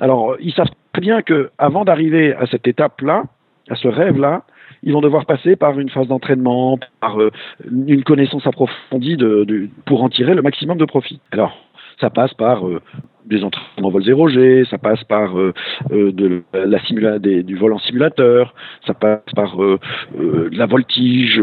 Alors, 0.00 0.36
ils 0.40 0.52
savent 0.54 0.70
très 0.92 1.00
bien 1.00 1.22
que 1.22 1.50
avant 1.58 1.84
d'arriver 1.84 2.34
à 2.34 2.46
cette 2.46 2.66
étape-là, 2.66 3.24
à 3.68 3.74
ce 3.76 3.86
rêve-là, 3.86 4.42
ils 4.82 4.92
vont 4.92 5.00
devoir 5.00 5.26
passer 5.26 5.56
par 5.56 5.78
une 5.78 5.90
phase 5.90 6.08
d'entraînement, 6.08 6.78
par 7.00 7.20
euh, 7.20 7.30
une 7.70 8.02
connaissance 8.02 8.46
approfondie 8.46 9.16
de, 9.16 9.68
pour 9.84 10.02
en 10.02 10.08
tirer 10.08 10.34
le 10.34 10.42
maximum 10.42 10.78
de 10.78 10.86
profit. 10.86 11.20
Alors, 11.32 11.54
ça 12.00 12.08
passe 12.08 12.32
par 12.34 12.66
euh, 12.66 12.80
des 13.26 13.44
entraînements 13.44 13.88
en 13.88 13.90
vol 13.90 14.02
0G, 14.02 14.64
ça 14.68 14.78
passe 14.78 15.04
par 15.04 15.38
euh, 15.38 15.52
de 15.90 16.42
la 16.54 16.82
simula 16.84 17.18
du 17.18 17.56
vol 17.56 17.74
en 17.74 17.78
simulateur, 17.78 18.54
ça 18.86 18.94
passe 18.94 19.20
par 19.36 19.62
euh, 19.62 19.78
de 20.18 20.56
la 20.56 20.66
voltige, 20.66 21.40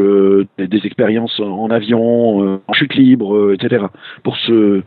des, 0.57 0.67
des, 0.67 0.85
expériences 0.85 1.39
en 1.39 1.69
avion, 1.69 2.59
en 2.67 2.73
chute 2.73 2.95
libre, 2.95 3.53
etc. 3.53 3.85
Pour 4.23 4.35
se 4.37 4.81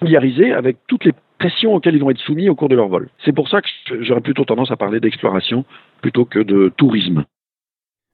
familiariser 0.00 0.52
avec 0.52 0.78
toutes 0.88 1.04
les 1.04 1.12
pressions 1.38 1.74
auxquelles 1.74 1.94
ils 1.94 2.00
vont 2.00 2.10
être 2.10 2.20
soumis 2.20 2.48
au 2.48 2.54
cours 2.54 2.68
de 2.68 2.76
leur 2.76 2.88
vol. 2.88 3.08
C'est 3.24 3.32
pour 3.32 3.48
ça 3.48 3.60
que 3.60 3.68
j'aurais 4.02 4.20
plutôt 4.20 4.44
tendance 4.44 4.70
à 4.70 4.76
parler 4.76 5.00
d'exploration 5.00 5.64
plutôt 6.00 6.24
que 6.24 6.38
de 6.38 6.72
tourisme. 6.76 7.24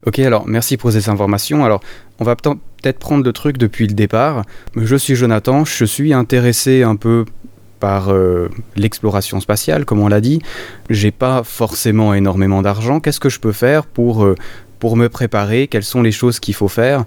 Ok, 0.05 0.19
alors 0.19 0.47
merci 0.49 0.77
pour 0.77 0.91
ces 0.91 1.09
informations. 1.09 1.65
Alors, 1.65 1.81
on 2.19 2.25
va 2.25 2.35
peut-être 2.35 2.99
prendre 2.99 3.25
le 3.25 3.33
truc 3.33 3.57
depuis 3.57 3.87
le 3.87 3.95
départ. 3.95 4.43
Je 4.75 4.97
suis 4.97 5.15
Jonathan, 5.15 5.65
je 5.65 5.85
suis 5.85 6.13
intéressé 6.13 6.83
un 6.83 6.97
peu 6.97 7.25
par 7.79 8.11
euh, 8.11 8.49
l'exploration 8.77 9.41
spatiale, 9.41 9.85
comme 9.85 10.01
on 10.01 10.09
l'a 10.09 10.21
dit. 10.21 10.41
J'ai 10.91 11.13
pas 11.13 11.43
forcément 11.45 12.15
énormément 12.15 12.63
d'argent. 12.63 13.01
Qu'est-ce 13.01 13.21
que 13.21 13.29
je 13.29 13.39
peux 13.39 13.53
faire 13.53 13.87
pour 13.87 14.25
euh, 14.25 14.35
pour 14.81 14.97
me 14.97 15.09
préparer? 15.09 15.69
Quelles 15.69 15.85
sont 15.85 16.03
les 16.03 16.13
choses 16.13 16.41
qu'il 16.41 16.55
faut 16.55 16.69
faire 16.69 17.05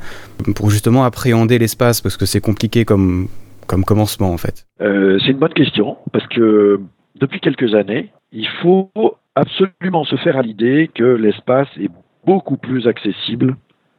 pour 0.55 0.69
justement 0.69 1.03
appréhender 1.03 1.60
l'espace? 1.60 2.00
Parce 2.00 2.15
que 2.15 2.25
c'est 2.25 2.41
compliqué 2.41 2.86
comme 2.86 3.27
comme 3.67 3.84
commencement 3.84 4.31
en 4.31 4.38
fait. 4.38 4.65
Euh, 4.81 5.17
c'est 5.19 5.31
une 5.31 5.39
bonne 5.39 5.53
question 5.53 5.98
parce 6.12 6.27
que 6.27 6.79
depuis 7.19 7.39
quelques 7.39 7.74
années, 7.75 8.12
il 8.31 8.48
faut 8.62 8.91
absolument 9.36 10.03
se 10.03 10.15
faire 10.17 10.38
à 10.38 10.41
l'idée 10.41 10.89
que 10.93 11.03
l'espace 11.03 11.67
est 11.79 11.89
beaucoup 12.25 12.57
plus 12.57 12.88
accessible 12.88 13.55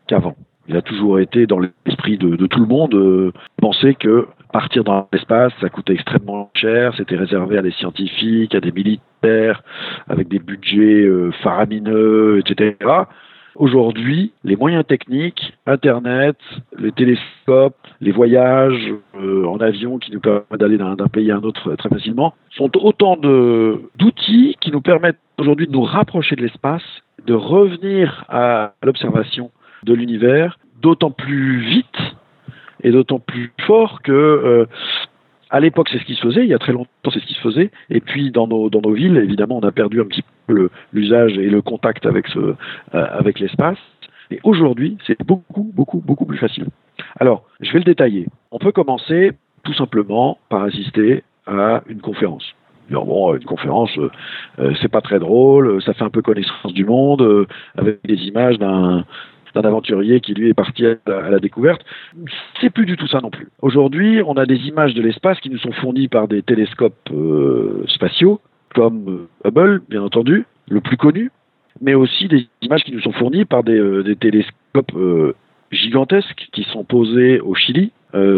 qu'avant. 0.07 0.37
Il 0.69 0.77
a 0.77 0.83
toujours 0.83 1.21
été 1.21 1.47
dans 1.47 1.61
l'esprit 1.61 2.19
de, 2.19 2.47
tout 2.47 2.61
le 2.61 2.67
monde 2.67 2.95
euh, 2.95 3.33
penser 3.61 3.95
que 3.95 4.27
partir 4.53 4.83
dans 4.85 5.09
l'espace, 5.13 5.53
ça 5.61 5.69
coûtait 5.69 5.93
extrêmement 5.93 6.51
cher, 6.55 6.93
c'était 6.97 7.17
réservé 7.17 7.59
à 7.59 7.63
des 7.63 7.71
scientifiques, 7.73 8.55
à 8.55 8.61
des 8.61 8.73
militaires, 8.73 9.63
avec 10.09 10.29
des 10.29 10.39
budgets 10.41 11.05
euh, 11.05 11.31
faramineux, 11.43 12.41
etc. 12.41 12.75
Aujourd'hui, 13.59 14.33
les 14.45 14.55
moyens 14.55 14.85
techniques, 14.87 15.55
Internet, 15.67 16.37
les 16.79 16.93
télescopes, 16.93 17.77
les 18.03 18.13
voyages 18.13 18.93
euh, 19.19 19.47
en 19.47 19.59
avion 19.59 19.99
qui 19.99 20.13
nous 20.13 20.21
permettent 20.21 20.61
d'aller 20.61 20.77
d'un 20.77 20.95
pays 21.11 21.31
à 21.31 21.37
un 21.37 21.43
autre 21.43 21.75
très 21.77 21.89
facilement, 21.89 22.35
sont 22.51 22.71
autant 22.77 23.17
d'outils 23.17 24.57
qui 24.61 24.71
nous 24.71 24.83
permettent 24.83 25.21
aujourd'hui 25.39 25.67
de 25.67 25.73
nous 25.73 25.83
rapprocher 25.83 26.37
de 26.37 26.43
l'espace, 26.43 26.83
de 27.27 27.33
revenir 27.33 28.25
à 28.29 28.75
l'observation 28.83 29.51
de 29.85 29.95
l'univers, 29.95 30.59
d'autant 30.83 31.11
plus 31.11 31.61
vite 31.61 32.17
et 32.83 32.91
d'autant 32.91 33.21
plus 33.21 33.53
fort 33.67 34.03
que 34.03 34.13
euh, 34.13 34.67
à 35.51 35.61
l'époque 35.61 35.89
c'est 35.91 35.99
ce 35.99 36.05
qui 36.05 36.15
se 36.15 36.23
faisait, 36.23 36.43
il 36.43 36.49
y 36.49 36.55
a 36.55 36.59
très 36.59 36.73
longtemps 36.73 37.11
c'est 37.13 37.21
ce 37.21 37.27
qui 37.27 37.35
se 37.35 37.41
faisait, 37.41 37.71
et 37.91 38.01
puis 38.01 38.31
dans 38.31 38.47
nos, 38.47 38.71
dans 38.71 38.81
nos 38.81 38.93
villes, 38.93 39.17
évidemment, 39.17 39.59
on 39.59 39.67
a 39.67 39.73
perdu 39.73 40.01
un 40.01 40.07
petit 40.07 40.25
peu 40.47 40.71
l'usage 40.93 41.39
et 41.39 41.49
le 41.49 41.63
contact 41.63 42.07
avec, 42.07 42.27
ce, 42.29 42.39
euh, 42.39 42.55
avec 42.93 43.39
l'espace. 43.41 43.79
Et 44.31 44.41
aujourd'hui, 44.43 44.99
c'est 45.07 45.21
beaucoup, 45.25 45.71
beaucoup, 45.73 46.01
beaucoup 46.01 46.27
plus 46.27 46.39
facile. 46.39 46.67
Alors, 47.21 47.45
je 47.61 47.73
vais 47.73 47.79
le 47.79 47.85
détailler. 47.85 48.27
On 48.51 48.59
peut 48.59 48.73
commencer 48.73 49.33
tout 49.63 49.75
simplement 49.75 50.39
par 50.49 50.65
assister 50.65 51.23
à 51.47 51.83
une 51.89 52.01
conférence. 52.01 52.55
Bon, 52.91 53.35
une 53.35 53.45
conférence, 53.45 53.91
euh, 53.99 54.11
euh, 54.61 54.73
c'est 54.81 54.89
pas 54.89 55.01
très 55.01 55.19
drôle, 55.19 55.83
ça 55.83 55.93
fait 55.93 56.05
un 56.05 56.11
peu 56.11 56.23
connaissance 56.23 56.73
du 56.73 56.85
monde, 56.85 57.21
euh, 57.21 57.47
avec 57.77 57.99
des 58.05 58.15
images 58.15 58.59
d'un 58.59 59.05
d'un 59.57 59.69
aventurier 59.69 60.21
qui 60.21 60.35
lui 60.35 60.49
est 60.51 60.55
parti 60.55 60.87
à 60.87 60.95
la, 61.07 61.19
à 61.19 61.31
la 61.31 61.39
découverte. 61.39 61.83
C'est 62.61 62.71
plus 62.71 62.87
du 62.87 62.97
tout 62.97 63.09
ça 63.09 63.21
non 63.21 63.31
plus. 63.31 63.49
Aujourd'hui, 63.63 64.23
on 64.27 64.35
a 64.35 64.47
des 64.47 64.59
images 64.69 64.95
de 64.95 65.03
l'espace 65.03 65.41
qui 65.41 65.51
nous 65.51 65.59
sont 65.59 65.73
fournies 65.73 66.09
par 66.09 66.29
des 66.29 66.43
télescopes 66.43 66.95
euh, 67.11 67.85
spatiaux, 67.89 68.41
comme 68.75 69.29
euh, 69.45 69.49
Hubble, 69.49 69.83
bien 69.89 70.03
entendu, 70.03 70.45
le 70.69 70.81
plus 70.81 70.97
connu, 70.97 71.31
mais 71.81 71.95
aussi 71.95 72.29
des 72.29 72.47
images 72.63 72.85
qui 72.85 72.93
nous 72.93 73.01
sont 73.01 73.13
fournies 73.13 73.45
par 73.45 73.63
des, 73.65 73.79
euh, 73.79 74.15
télescopes 74.21 74.93
gigantesques 75.73 76.49
qui 76.53 76.65
sont 76.65 76.85
posés 76.85 77.41
au 77.41 77.55
Chili, 77.55 77.93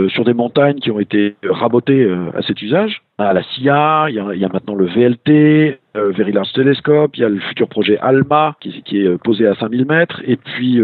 sur 0.09 0.25
des 0.25 0.35
montagnes 0.35 0.81
qui 0.81 0.91
ont 0.91 0.99
été 0.99 1.37
rabotées 1.45 2.11
à 2.35 2.43
cet 2.43 2.61
usage. 2.63 3.03
À 3.17 3.33
la 3.33 3.45
CIA, 3.45 4.07
il 4.09 4.17
y 4.17 4.45
a, 4.45 4.49
maintenant 4.49 4.75
le 4.75 4.87
VLT, 4.87 5.79
euh, 5.97 6.11
Very 6.11 6.33
Large 6.33 6.53
Telescope, 6.53 7.17
il 7.17 7.21
y 7.21 7.25
a 7.25 7.29
le 7.29 7.39
futur 7.39 7.69
projet 7.69 7.97
ALMA 7.99 8.57
qui, 8.61 8.83
qui 8.83 9.03
est 9.03 9.19
posé 9.23 9.47
à 9.47 9.55
5000 9.55 9.87
mètres, 9.87 10.21
et 10.27 10.37
puis 10.37 10.81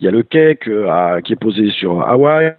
il 0.00 0.04
y 0.04 0.08
a 0.08 0.10
le 0.10 0.22
Keck 0.22 0.68
euh, 0.68 1.20
qui 1.20 1.32
est 1.32 1.36
posé 1.36 1.70
sur 1.70 2.02
Hawaï. 2.02 2.54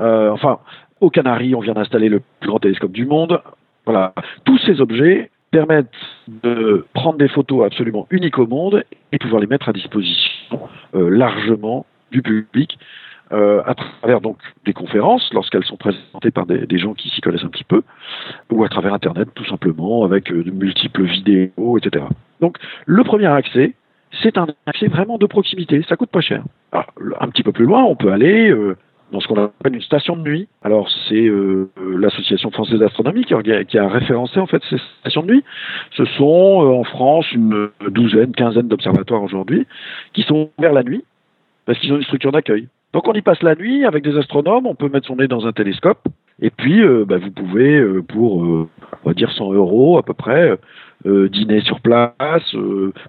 Euh, 0.00 0.30
enfin, 0.30 0.58
aux 1.00 1.10
Canaries, 1.10 1.54
on 1.54 1.60
vient 1.60 1.74
d'installer 1.74 2.08
le 2.08 2.20
plus 2.40 2.48
grand 2.48 2.58
télescope 2.58 2.92
du 2.92 3.06
monde. 3.06 3.40
Voilà, 3.84 4.14
tous 4.44 4.58
ces 4.58 4.80
objets 4.80 5.30
permettent 5.50 5.88
de 6.28 6.86
prendre 6.94 7.18
des 7.18 7.28
photos 7.28 7.64
absolument 7.66 8.06
uniques 8.10 8.38
au 8.38 8.46
monde 8.46 8.84
et 9.12 9.18
pouvoir 9.18 9.40
les 9.40 9.46
mettre 9.46 9.68
à 9.68 9.72
disposition 9.72 10.60
euh, 10.94 11.10
largement 11.10 11.86
du 12.10 12.22
public 12.22 12.78
à 13.30 13.74
travers 13.74 14.20
donc 14.20 14.36
des 14.64 14.72
conférences 14.72 15.28
lorsqu'elles 15.32 15.64
sont 15.64 15.76
présentées 15.76 16.30
par 16.30 16.46
des, 16.46 16.78
gens 16.78 16.94
qui 16.94 17.08
s'y 17.08 17.20
connaissent 17.20 17.42
un 17.42 17.48
petit 17.48 17.64
peu 17.64 17.82
ou 18.52 18.62
à 18.62 18.68
travers 18.68 18.94
internet 18.94 19.28
tout 19.34 19.46
simplement 19.46 20.04
avec 20.04 20.32
de 20.32 20.52
multiples 20.52 21.02
vidéos 21.02 21.76
etc. 21.78 22.04
Donc 22.40 22.58
le 22.86 23.02
premier 23.02 23.26
accès 23.26 23.74
c'est 24.22 24.38
un 24.38 24.46
accès 24.66 24.86
vraiment 24.88 25.18
de 25.18 25.26
proximité, 25.26 25.84
ça 25.88 25.96
coûte 25.96 26.10
pas 26.10 26.20
cher. 26.20 26.42
Alors, 26.72 26.88
un 27.20 27.28
petit 27.28 27.42
peu 27.42 27.52
plus 27.52 27.66
loin, 27.66 27.82
on 27.84 27.96
peut 27.96 28.12
aller 28.12 28.50
euh, 28.50 28.76
dans 29.12 29.20
ce 29.20 29.28
qu'on 29.28 29.42
appelle 29.42 29.74
une 29.74 29.82
station 29.82 30.16
de 30.16 30.22
nuit. 30.22 30.48
Alors 30.62 30.90
c'est 31.08 31.26
euh, 31.26 31.70
l'association 31.96 32.50
française 32.50 32.80
d'astronomie 32.80 33.24
qui 33.24 33.78
a 33.78 33.88
référencé 33.88 34.40
en 34.40 34.46
fait 34.46 34.62
ces 34.68 34.76
stations 35.00 35.22
de 35.22 35.34
nuit. 35.34 35.44
Ce 35.92 36.04
sont 36.04 36.64
euh, 36.64 36.74
en 36.74 36.84
France 36.84 37.30
une 37.32 37.70
douzaine, 37.88 38.32
quinzaine 38.32 38.68
d'observatoires 38.68 39.22
aujourd'hui 39.22 39.66
qui 40.12 40.22
sont 40.22 40.50
ouverts 40.58 40.72
la 40.72 40.82
nuit 40.82 41.04
parce 41.66 41.78
qu'ils 41.78 41.92
ont 41.92 41.96
une 41.96 42.04
structure 42.04 42.32
d'accueil. 42.32 42.68
Donc 42.92 43.08
on 43.08 43.12
y 43.12 43.22
passe 43.22 43.42
la 43.42 43.54
nuit 43.54 43.84
avec 43.84 44.04
des 44.04 44.16
astronomes, 44.16 44.66
on 44.66 44.74
peut 44.74 44.88
mettre 44.88 45.06
son 45.06 45.16
nez 45.16 45.28
dans 45.28 45.46
un 45.46 45.52
télescope 45.52 46.06
et 46.40 46.50
puis 46.50 46.82
euh, 46.82 47.04
bah, 47.06 47.18
vous 47.18 47.30
pouvez 47.30 47.78
euh, 47.78 48.02
pour 48.02 48.44
euh, 48.44 48.68
on 49.04 49.08
va 49.08 49.14
dire 49.14 49.30
100 49.30 49.52
euros 49.52 49.98
à 49.98 50.02
peu 50.02 50.14
près 50.14 50.58
dîner 51.04 51.60
sur 51.60 51.82
place, 51.82 52.56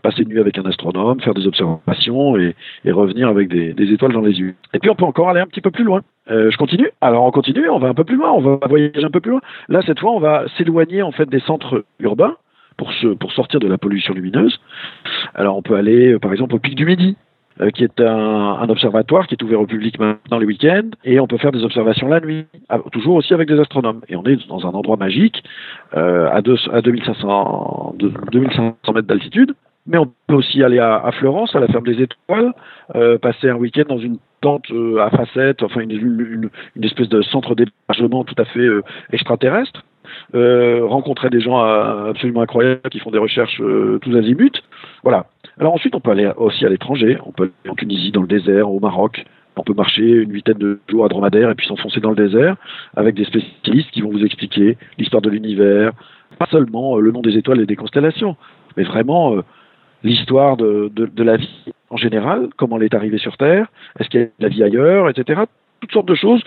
passer 0.03 0.23
une 0.23 0.27
nuit 0.27 0.41
avec 0.41 0.57
un 0.57 0.65
astronome, 0.65 1.21
faire 1.21 1.33
des 1.33 1.47
observations 1.47 2.35
et, 2.35 2.53
revenir 2.91 3.29
avec 3.29 3.47
des, 3.47 3.93
étoiles 3.93 4.11
dans 4.11 4.19
les 4.19 4.37
yeux. 4.37 4.53
Et 4.73 4.79
puis 4.79 4.89
on 4.89 4.95
peut 4.95 5.05
encore 5.05 5.29
aller 5.29 5.39
un 5.39 5.45
petit 5.45 5.61
peu 5.61 5.71
plus 5.71 5.85
loin. 5.85 6.01
Je 6.27 6.57
continue. 6.57 6.89
Alors 6.99 7.23
on 7.23 7.31
continue, 7.31 7.69
on 7.69 7.79
va 7.79 7.87
un 7.87 7.93
peu 7.93 8.03
plus 8.03 8.17
loin, 8.17 8.33
on 8.33 8.41
va 8.41 8.59
voyager 8.67 9.05
un 9.05 9.09
peu 9.09 9.21
plus 9.21 9.31
loin. 9.31 9.39
Là 9.69 9.81
cette 9.85 10.01
fois 10.01 10.11
on 10.11 10.19
va 10.19 10.43
s'éloigner 10.57 11.03
en 11.03 11.13
fait 11.13 11.29
des 11.29 11.39
centres 11.39 11.85
urbains 11.99 12.35
pour 12.75 13.31
sortir 13.31 13.61
de 13.61 13.67
la 13.69 13.77
pollution 13.77 14.13
lumineuse. 14.13 14.59
Alors 15.33 15.55
on 15.55 15.61
peut 15.61 15.75
aller 15.75 16.19
par 16.19 16.33
exemple 16.33 16.55
au 16.55 16.59
pic 16.59 16.75
du 16.75 16.85
Midi. 16.85 17.15
Euh, 17.61 17.69
qui 17.69 17.83
est 17.83 17.99
un, 18.01 18.57
un 18.59 18.69
observatoire 18.69 19.27
qui 19.27 19.35
est 19.35 19.43
ouvert 19.43 19.61
au 19.61 19.65
public 19.65 19.99
maintenant 19.99 20.39
les 20.39 20.45
week-ends, 20.45 20.89
et 21.03 21.19
on 21.19 21.27
peut 21.27 21.37
faire 21.37 21.51
des 21.51 21.63
observations 21.63 22.07
la 22.07 22.19
nuit, 22.19 22.45
toujours 22.91 23.15
aussi 23.15 23.33
avec 23.33 23.47
des 23.47 23.59
astronomes. 23.59 24.01
Et 24.09 24.15
on 24.15 24.23
est 24.23 24.47
dans 24.47 24.65
un 24.65 24.71
endroit 24.71 24.97
magique, 24.97 25.43
euh, 25.95 26.29
à, 26.31 26.41
deux, 26.41 26.57
à 26.71 26.81
2500, 26.81 27.95
de- 27.97 28.11
2500 28.31 28.93
mètres 28.93 29.07
d'altitude, 29.07 29.53
mais 29.87 29.97
on 29.97 30.11
peut 30.27 30.35
aussi 30.35 30.63
aller 30.63 30.79
à, 30.79 30.95
à 30.95 31.11
Florence, 31.11 31.55
à 31.55 31.59
la 31.59 31.67
ferme 31.67 31.85
des 31.85 32.01
étoiles, 32.01 32.53
euh, 32.95 33.17
passer 33.17 33.49
un 33.49 33.55
week-end 33.55 33.83
dans 33.87 33.99
une 33.99 34.17
tente 34.41 34.69
euh, 34.71 34.97
à 34.99 35.09
facettes, 35.11 35.63
enfin 35.63 35.81
une, 35.81 35.91
une, 35.91 36.49
une 36.75 36.83
espèce 36.83 37.07
de 37.09 37.21
centre 37.21 37.55
d'hébergement 37.55 38.23
tout 38.23 38.35
à 38.37 38.45
fait 38.45 38.59
euh, 38.59 38.81
extraterrestre, 39.13 39.83
rencontrer 40.33 41.29
des 41.29 41.39
gens 41.41 41.59
absolument 41.59 42.41
incroyables 42.41 42.89
qui 42.91 42.99
font 42.99 43.11
des 43.11 43.17
recherches 43.17 43.61
tous 44.01 44.15
azimuts. 44.15 44.61
Voilà. 45.03 45.25
Alors 45.59 45.73
ensuite, 45.73 45.95
on 45.95 46.01
peut 46.01 46.11
aller 46.11 46.29
aussi 46.37 46.65
à 46.65 46.69
l'étranger, 46.69 47.17
on 47.25 47.31
peut 47.31 47.51
aller 47.63 47.71
en 47.71 47.75
Tunisie, 47.75 48.11
dans 48.11 48.21
le 48.21 48.27
désert, 48.27 48.69
au 48.69 48.79
Maroc. 48.79 49.25
On 49.57 49.63
peut 49.63 49.73
marcher 49.73 50.03
une 50.03 50.33
huitaine 50.33 50.57
de 50.57 50.79
jours 50.89 51.05
à 51.05 51.07
dromadaire 51.07 51.49
et 51.49 51.55
puis 51.55 51.65
s'enfoncer 51.67 52.01
dans 52.01 52.09
le 52.09 52.15
désert 52.17 52.57
avec 52.95 53.15
des 53.15 53.23
spécialistes 53.23 53.89
qui 53.91 54.01
vont 54.01 54.11
vous 54.11 54.25
expliquer 54.25 54.77
l'histoire 54.97 55.21
de 55.21 55.29
l'univers, 55.29 55.93
pas 56.37 56.47
seulement 56.51 56.97
euh, 56.97 56.99
le 56.99 57.11
nom 57.11 57.21
des 57.21 57.37
étoiles 57.37 57.61
et 57.61 57.65
des 57.65 57.77
constellations, 57.77 58.35
mais 58.75 58.83
vraiment 58.83 59.33
euh, 59.33 59.43
l'histoire 60.03 60.57
de, 60.57 60.91
la 61.17 61.37
vie 61.37 61.63
en 61.89 61.95
général, 61.95 62.49
comment 62.57 62.77
elle 62.77 62.83
est 62.83 62.93
arrivée 62.93 63.17
sur 63.17 63.37
Terre, 63.37 63.67
est-ce 63.97 64.09
qu'il 64.09 64.19
y 64.19 64.23
a 64.23 64.25
de 64.25 64.31
la 64.39 64.49
vie 64.49 64.63
ailleurs, 64.63 65.09
etc. 65.09 65.43
Toutes 65.81 65.91
sortes 65.91 66.07
de 66.07 66.15
choses 66.15 66.41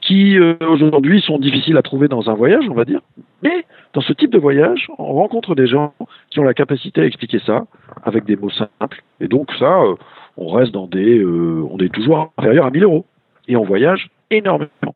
qui 0.00 0.38
euh, 0.38 0.54
aujourd'hui 0.60 1.20
sont 1.20 1.38
difficiles 1.38 1.76
à 1.76 1.82
trouver 1.82 2.08
dans 2.08 2.28
un 2.28 2.34
voyage, 2.34 2.64
on 2.68 2.74
va 2.74 2.84
dire. 2.84 3.00
Mais 3.42 3.64
dans 3.94 4.00
ce 4.00 4.12
type 4.12 4.30
de 4.30 4.38
voyage, 4.38 4.88
on 4.98 5.14
rencontre 5.14 5.54
des 5.54 5.66
gens 5.66 5.94
qui 6.30 6.40
ont 6.40 6.44
la 6.44 6.54
capacité 6.54 7.00
à 7.00 7.04
expliquer 7.04 7.40
ça 7.40 7.64
avec 8.04 8.24
des 8.24 8.36
mots 8.36 8.50
simples. 8.50 9.02
Et 9.20 9.28
donc 9.28 9.50
ça, 9.58 9.82
euh, 9.82 9.94
on 10.36 10.48
reste 10.48 10.72
dans 10.72 10.86
des, 10.86 11.18
euh, 11.18 11.66
on 11.70 11.78
est 11.78 11.92
toujours 11.92 12.32
inférieur 12.36 12.66
à 12.66 12.70
1000 12.70 12.84
euros 12.84 13.06
et 13.48 13.56
on 13.56 13.64
voyage 13.64 14.08
énormément. 14.30 14.94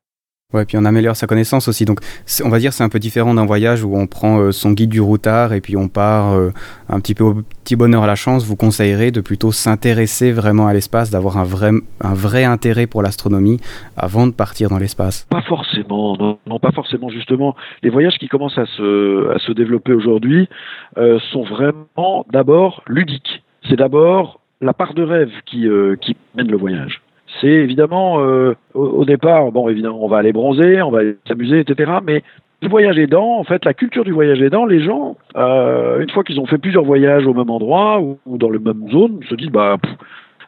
Ouais, 0.54 0.64
puis 0.64 0.76
on 0.78 0.84
améliore 0.84 1.16
sa 1.16 1.26
connaissance 1.26 1.66
aussi. 1.66 1.84
Donc, 1.84 1.98
on 2.44 2.48
va 2.48 2.60
dire 2.60 2.72
c'est 2.72 2.84
un 2.84 2.88
peu 2.88 3.00
différent 3.00 3.34
d'un 3.34 3.44
voyage 3.44 3.82
où 3.82 3.96
on 3.96 4.06
prend 4.06 4.38
euh, 4.38 4.52
son 4.52 4.70
guide 4.70 4.90
du 4.90 5.00
routard 5.00 5.52
et 5.52 5.60
puis 5.60 5.76
on 5.76 5.88
part 5.88 6.34
euh, 6.34 6.50
un 6.88 7.00
petit 7.00 7.14
peu 7.14 7.24
au 7.24 7.34
petit 7.64 7.74
bonheur 7.74 8.04
à 8.04 8.06
la 8.06 8.14
chance. 8.14 8.46
Vous 8.46 8.54
conseillerez 8.54 9.10
de 9.10 9.20
plutôt 9.20 9.50
s'intéresser 9.50 10.30
vraiment 10.30 10.68
à 10.68 10.72
l'espace, 10.72 11.10
d'avoir 11.10 11.36
un 11.36 11.42
vrai, 11.42 11.72
un 12.00 12.14
vrai 12.14 12.44
intérêt 12.44 12.86
pour 12.86 13.02
l'astronomie 13.02 13.58
avant 13.96 14.28
de 14.28 14.32
partir 14.32 14.70
dans 14.70 14.78
l'espace. 14.78 15.26
Pas 15.30 15.42
forcément, 15.42 16.16
non, 16.16 16.38
non, 16.46 16.60
pas 16.60 16.70
forcément 16.70 17.08
justement. 17.08 17.56
Les 17.82 17.90
voyages 17.90 18.16
qui 18.18 18.28
commencent 18.28 18.58
à 18.58 18.66
se, 18.66 19.34
à 19.34 19.40
se 19.40 19.50
développer 19.50 19.94
aujourd'hui 19.94 20.48
euh, 20.96 21.18
sont 21.32 21.42
vraiment 21.42 22.24
d'abord 22.32 22.84
ludiques. 22.86 23.42
C'est 23.68 23.76
d'abord 23.76 24.40
la 24.60 24.72
part 24.72 24.94
de 24.94 25.02
rêve 25.02 25.32
qui, 25.44 25.66
qui 26.00 26.16
mène 26.36 26.50
le 26.50 26.56
voyage. 26.56 27.02
C'est 27.40 27.48
évidemment, 27.48 28.20
euh, 28.20 28.54
au, 28.74 29.04
départ, 29.04 29.52
bon, 29.52 29.68
évidemment, 29.68 30.02
on 30.02 30.08
va 30.08 30.18
aller 30.18 30.32
bronzer, 30.32 30.82
on 30.82 30.90
va 30.90 31.00
s'amuser, 31.28 31.60
etc. 31.60 31.92
Mais 32.04 32.22
le 32.62 32.68
voyage 32.68 32.98
aidant, 32.98 33.38
en 33.38 33.44
fait, 33.44 33.64
la 33.64 33.74
culture 33.74 34.04
du 34.04 34.12
voyage 34.12 34.40
aidant, 34.40 34.64
les 34.64 34.82
gens, 34.82 35.16
euh, 35.36 36.00
une 36.00 36.10
fois 36.10 36.24
qu'ils 36.24 36.40
ont 36.40 36.46
fait 36.46 36.58
plusieurs 36.58 36.84
voyages 36.84 37.26
au 37.26 37.34
même 37.34 37.50
endroit 37.50 38.00
ou, 38.00 38.18
ou 38.26 38.38
dans 38.38 38.50
la 38.50 38.58
même 38.58 38.88
zone, 38.90 39.20
se 39.28 39.34
disent, 39.34 39.50
bah, 39.50 39.76
pff, 39.82 39.94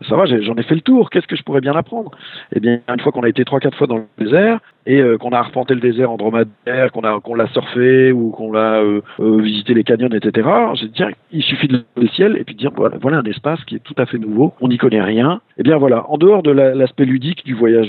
ça 0.09 0.17
va, 0.17 0.27
j'en 0.27 0.55
ai 0.55 0.63
fait 0.63 0.75
le 0.75 0.81
tour. 0.81 1.11
Qu'est-ce 1.11 1.27
que 1.27 1.37
je 1.37 1.43
pourrais 1.43 1.61
bien 1.61 1.75
apprendre? 1.75 2.11
Eh 2.55 2.61
bien, 2.61 2.81
une 2.89 3.01
fois 3.01 3.11
qu'on 3.13 3.23
a 3.23 3.29
été 3.29 3.45
trois, 3.45 3.59
quatre 3.61 3.77
fois 3.77 3.87
dans 3.87 3.97
le 3.97 4.25
désert 4.25 4.61
et 4.87 5.01
euh, 5.01 5.19
qu'on 5.19 5.31
a 5.31 5.39
arpenté 5.39 5.75
le 5.75 5.81
désert 5.81 6.11
en 6.11 6.17
dromadaire, 6.17 6.93
qu'on 6.93 7.03
a 7.03 7.21
qu'on 7.21 7.35
l'a 7.35 7.49
surfé 7.49 8.13
ou 8.13 8.31
qu'on 8.31 8.53
l'a 8.53 8.81
euh, 8.81 9.01
euh, 9.21 9.41
visité 9.41 9.75
les 9.75 9.85
canyons, 9.85 10.09
etc. 10.09 10.49
J'ai 10.75 10.87
dit 10.87 10.93
tiens, 10.95 11.11
il 11.33 11.43
suffit 11.43 11.69
de 11.69 11.83
le 11.97 12.09
ciel 12.09 12.37
et 12.37 12.45
puis 12.45 12.55
de 12.55 12.61
dire 12.61 12.71
voilà, 12.77 12.97
voilà 13.01 13.19
un 13.19 13.25
espace 13.25 13.63
qui 13.65 13.77
est 13.77 13.83
tout 13.83 13.95
à 13.99 14.07
fait 14.07 14.19
nouveau. 14.19 14.55
On 14.61 14.69
n'y 14.69 14.79
connaît 14.79 15.03
rien. 15.03 15.41
Eh 15.59 15.63
bien 15.63 15.77
voilà, 15.79 16.09
en 16.11 16.17
dehors 16.19 16.43
de 16.43 16.51
la- 16.51 16.75
l'aspect 16.75 17.05
ludique 17.05 17.45
du 17.45 17.55
voyage, 17.55 17.89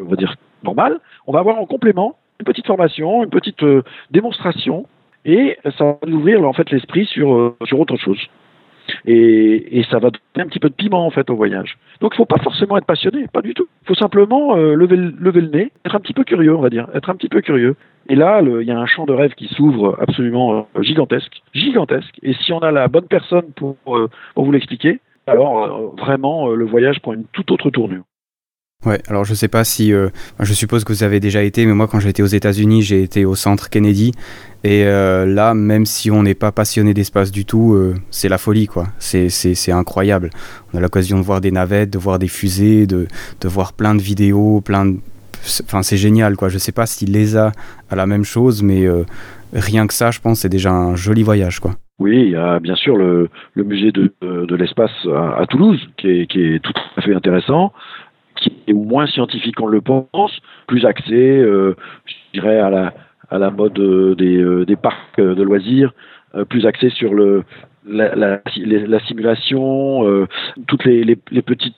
on 0.00 0.08
va 0.08 0.16
dire 0.16 0.34
normal, 0.64 0.98
on 1.26 1.32
va 1.32 1.40
avoir 1.40 1.58
en 1.58 1.66
complément 1.66 2.16
une 2.40 2.46
petite 2.46 2.66
formation, 2.66 3.22
une 3.22 3.30
petite 3.30 3.62
démonstration 4.10 4.86
et 5.24 5.58
ça 5.76 5.84
va 5.84 5.98
nous 6.06 6.16
ouvrir 6.16 6.42
en 6.46 6.52
fait 6.54 6.70
l'esprit 6.70 7.04
sur 7.04 7.54
sur 7.64 7.78
autre 7.78 7.96
chose 7.96 8.18
et, 9.06 9.82
ça 9.90 9.98
va 9.98 10.10
donner 10.10 10.44
un 10.44 10.48
petit 10.48 10.58
peu 10.60 10.68
de 10.68 10.74
piment 10.74 11.06
en 11.06 11.10
fait 11.10 11.28
au 11.30 11.36
voyage. 11.36 11.78
Donc 12.00 12.12
il 12.14 12.16
faut 12.18 12.26
pas 12.26 12.38
forcément 12.42 12.76
être 12.76 12.86
passionné, 12.86 13.26
pas 13.32 13.42
du 13.42 13.54
tout. 13.54 13.66
Il 13.82 13.88
faut 13.88 13.94
simplement 13.94 14.56
euh, 14.56 14.74
lever, 14.74 14.96
le- 14.96 15.40
nez, 15.40 15.72
être 15.84 15.96
un 15.96 16.00
petit 16.00 16.12
peu 16.12 16.24
curieux, 16.24 16.54
on 16.54 16.60
va 16.60 16.70
dire, 16.70 16.86
être 16.94 17.10
un 17.10 17.14
petit 17.14 17.28
peu 17.28 17.40
curieux. 17.40 17.76
Et 18.08 18.14
là, 18.14 18.40
il 18.42 18.66
y 18.66 18.70
a 18.70 18.78
un 18.78 18.86
champ 18.86 19.06
de 19.06 19.12
rêve 19.12 19.34
qui 19.34 19.48
s'ouvre 19.48 19.96
absolument 20.00 20.66
euh, 20.76 20.82
gigantesque, 20.82 21.42
gigantesque. 21.54 22.18
Et 22.22 22.34
si 22.34 22.52
on 22.52 22.60
a 22.60 22.70
la 22.70 22.88
bonne 22.88 23.06
personne 23.06 23.52
pour, 23.56 23.76
euh, 23.88 24.08
vous 24.36 24.52
l'expliquer, 24.52 25.00
alors 25.26 25.94
vraiment 25.96 26.48
le 26.48 26.64
voyage 26.64 27.00
prend 27.00 27.12
une 27.12 27.24
toute 27.32 27.50
autre 27.50 27.70
tournure. 27.70 28.02
Ouais, 28.86 29.02
alors 29.08 29.24
je 29.24 29.34
sais 29.34 29.48
pas 29.48 29.62
si. 29.62 29.92
euh, 29.92 30.08
je 30.40 30.54
suppose 30.54 30.84
que 30.84 30.92
vous 30.92 31.02
avez 31.02 31.20
déjà 31.20 31.42
été, 31.42 31.66
mais 31.66 31.74
moi, 31.74 31.86
quand 31.86 32.00
j'étais 32.00 32.22
aux 32.22 32.26
États-Unis, 32.26 32.80
j'ai 32.80 33.02
été 33.02 33.26
au 33.26 33.34
centre 33.34 33.68
Kennedy. 33.68 34.12
Et 34.64 34.84
euh, 34.86 35.26
là, 35.26 35.52
même 35.52 35.84
si 35.84 36.10
on 36.10 36.22
n'est 36.22 36.34
pas 36.34 36.50
passionné 36.50 36.94
d'espace 36.94 37.30
du 37.30 37.44
tout, 37.44 37.74
euh, 37.74 37.94
c'est 38.10 38.28
la 38.30 38.38
folie, 38.38 38.66
quoi. 38.66 38.86
C'est- 38.98 39.28
incroyable. 39.70 40.30
On 40.72 40.78
a 40.78 40.80
l'occasion 40.80 41.18
de 41.18 41.24
voir 41.24 41.40
des 41.42 41.50
navettes, 41.50 41.90
de 41.90 41.98
voir 41.98 42.18
des 42.18 42.28
fusées, 42.28 42.86
de, 42.86 43.06
de 43.40 43.48
voir 43.48 43.74
plein 43.74 43.94
de 43.94 44.00
vidéos, 44.02 44.62
plein 44.62 44.86
de. 44.86 44.96
Enfin, 45.64 45.82
c'est 45.82 45.96
génial, 45.98 46.36
quoi. 46.36 46.48
Je 46.48 46.56
sais 46.58 46.72
pas 46.72 46.86
si 46.86 47.04
l'ESA 47.04 47.52
a 47.90 47.96
la 47.96 48.06
même 48.06 48.24
chose, 48.24 48.62
mais 48.62 48.86
euh, 48.86 49.04
rien 49.52 49.86
que 49.86 49.94
ça, 49.94 50.10
je 50.10 50.20
pense, 50.20 50.40
c'est 50.40 50.48
déjà 50.48 50.70
un 50.72 50.96
joli 50.96 51.22
voyage, 51.22 51.60
quoi. 51.60 51.72
Oui, 51.98 52.16
il 52.24 52.30
y 52.30 52.36
a 52.36 52.58
bien 52.60 52.76
sûr 52.76 52.96
le, 52.96 53.28
le 53.54 53.62
musée 53.64 53.92
de, 53.92 54.10
de, 54.22 54.46
de 54.46 54.56
l'espace 54.56 54.90
à, 55.14 55.40
à 55.42 55.46
Toulouse, 55.46 55.78
qui 55.98 56.08
est, 56.08 56.26
qui 56.26 56.40
est 56.42 56.58
tout 56.62 56.72
à 56.96 57.02
fait 57.02 57.14
intéressant, 57.14 57.72
qui 58.40 58.52
est 58.66 58.72
moins 58.72 59.06
scientifique 59.06 59.56
qu'on 59.56 59.66
le 59.66 59.80
pense, 59.80 60.38
plus 60.66 60.84
axé, 60.84 61.38
euh, 61.38 61.74
je 62.06 62.40
dirais, 62.40 62.58
à 62.58 62.70
la, 62.70 62.94
à 63.30 63.38
la 63.38 63.50
mode 63.50 63.78
euh, 63.78 64.14
des, 64.14 64.36
euh, 64.38 64.64
des 64.64 64.76
parcs 64.76 65.20
de 65.20 65.42
loisirs, 65.42 65.92
plus 66.48 66.64
axé 66.64 66.90
sur 66.90 67.12
le, 67.12 67.42
la, 67.84 68.14
la, 68.14 68.40
la 68.56 69.00
simulation, 69.00 70.28
toutes 70.68 70.84
les, 70.84 71.16
petites 71.16 71.74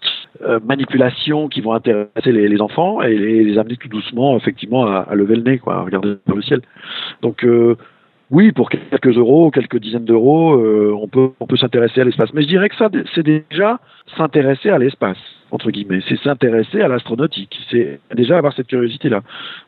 manipulations 0.63 1.49
qui 1.49 1.63
vont 1.63 1.73
intéresser 1.73 2.33
les, 2.33 2.61
enfants 2.61 3.01
et 3.01 3.17
les, 3.17 3.57
amener 3.57 3.79
tout 3.79 3.89
doucement, 3.89 4.37
effectivement, 4.37 4.85
à, 4.85 5.15
lever 5.15 5.37
le 5.37 5.43
nez, 5.43 5.59
quoi, 5.59 5.77
à 5.77 5.81
regarder 5.81 6.17
dans 6.27 6.37
le 6.37 6.43
ciel. 6.43 6.61
Donc, 7.23 7.47
oui, 8.31 8.53
pour 8.53 8.69
quelques 8.69 9.17
euros, 9.17 9.51
quelques 9.51 9.79
dizaines 9.79 10.05
d'euros, 10.05 10.55
on 10.55 11.09
peut, 11.09 11.31
on 11.41 11.47
peut 11.47 11.57
s'intéresser 11.57 12.03
à 12.03 12.05
l'espace. 12.05 12.35
Mais 12.35 12.43
je 12.43 12.49
dirais 12.49 12.69
que 12.69 12.77
ça, 12.77 12.91
c'est 13.15 13.23
déjà 13.25 13.81
s'intéresser 14.19 14.69
à 14.69 14.77
l'espace, 14.77 15.17
entre 15.53 15.71
guillemets. 15.71 16.01
C'est 16.09 16.19
s'intéresser 16.19 16.81
à 16.81 16.89
l'astronautique. 16.89 17.57
C'est 17.71 18.01
déjà 18.15 18.39
avoir 18.39 18.53
cette 18.55 18.67
curiosité-là. 18.67 19.21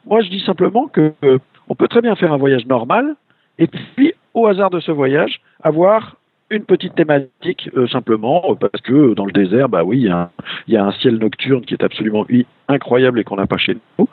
Moi, 0.06 0.22
je 0.22 0.30
dis 0.30 0.40
simplement 0.40 0.88
que 0.88 1.12
euh, 1.22 1.38
on 1.68 1.74
peut 1.74 1.88
très 1.88 2.00
bien 2.00 2.16
faire 2.16 2.32
un 2.32 2.38
voyage 2.38 2.66
normal 2.66 3.14
et 3.58 3.68
puis, 3.68 4.14
au 4.32 4.48
hasard 4.48 4.70
de 4.70 4.80
ce 4.80 4.90
voyage, 4.90 5.40
avoir 5.62 6.16
une 6.50 6.64
petite 6.64 6.94
thématique 6.94 7.70
euh, 7.76 7.86
simplement 7.86 8.42
euh, 8.50 8.54
parce 8.54 8.82
que 8.82 9.14
dans 9.14 9.26
le 9.26 9.32
désert, 9.32 9.68
bah 9.68 9.84
oui, 9.84 10.00
il 10.00 10.72
y, 10.72 10.76
a 10.76 10.84
un- 10.84 10.92
ciel 10.92 11.18
nocturne 11.18 11.64
qui 11.64 11.74
est 11.74 11.84
absolument 11.84 12.26
incroyable 12.68 13.20
et 13.20 13.24
qu'on 13.24 13.36
n'a 13.36 13.46
pas 13.46 13.58
chez 13.58 13.76
nous. 13.98 14.08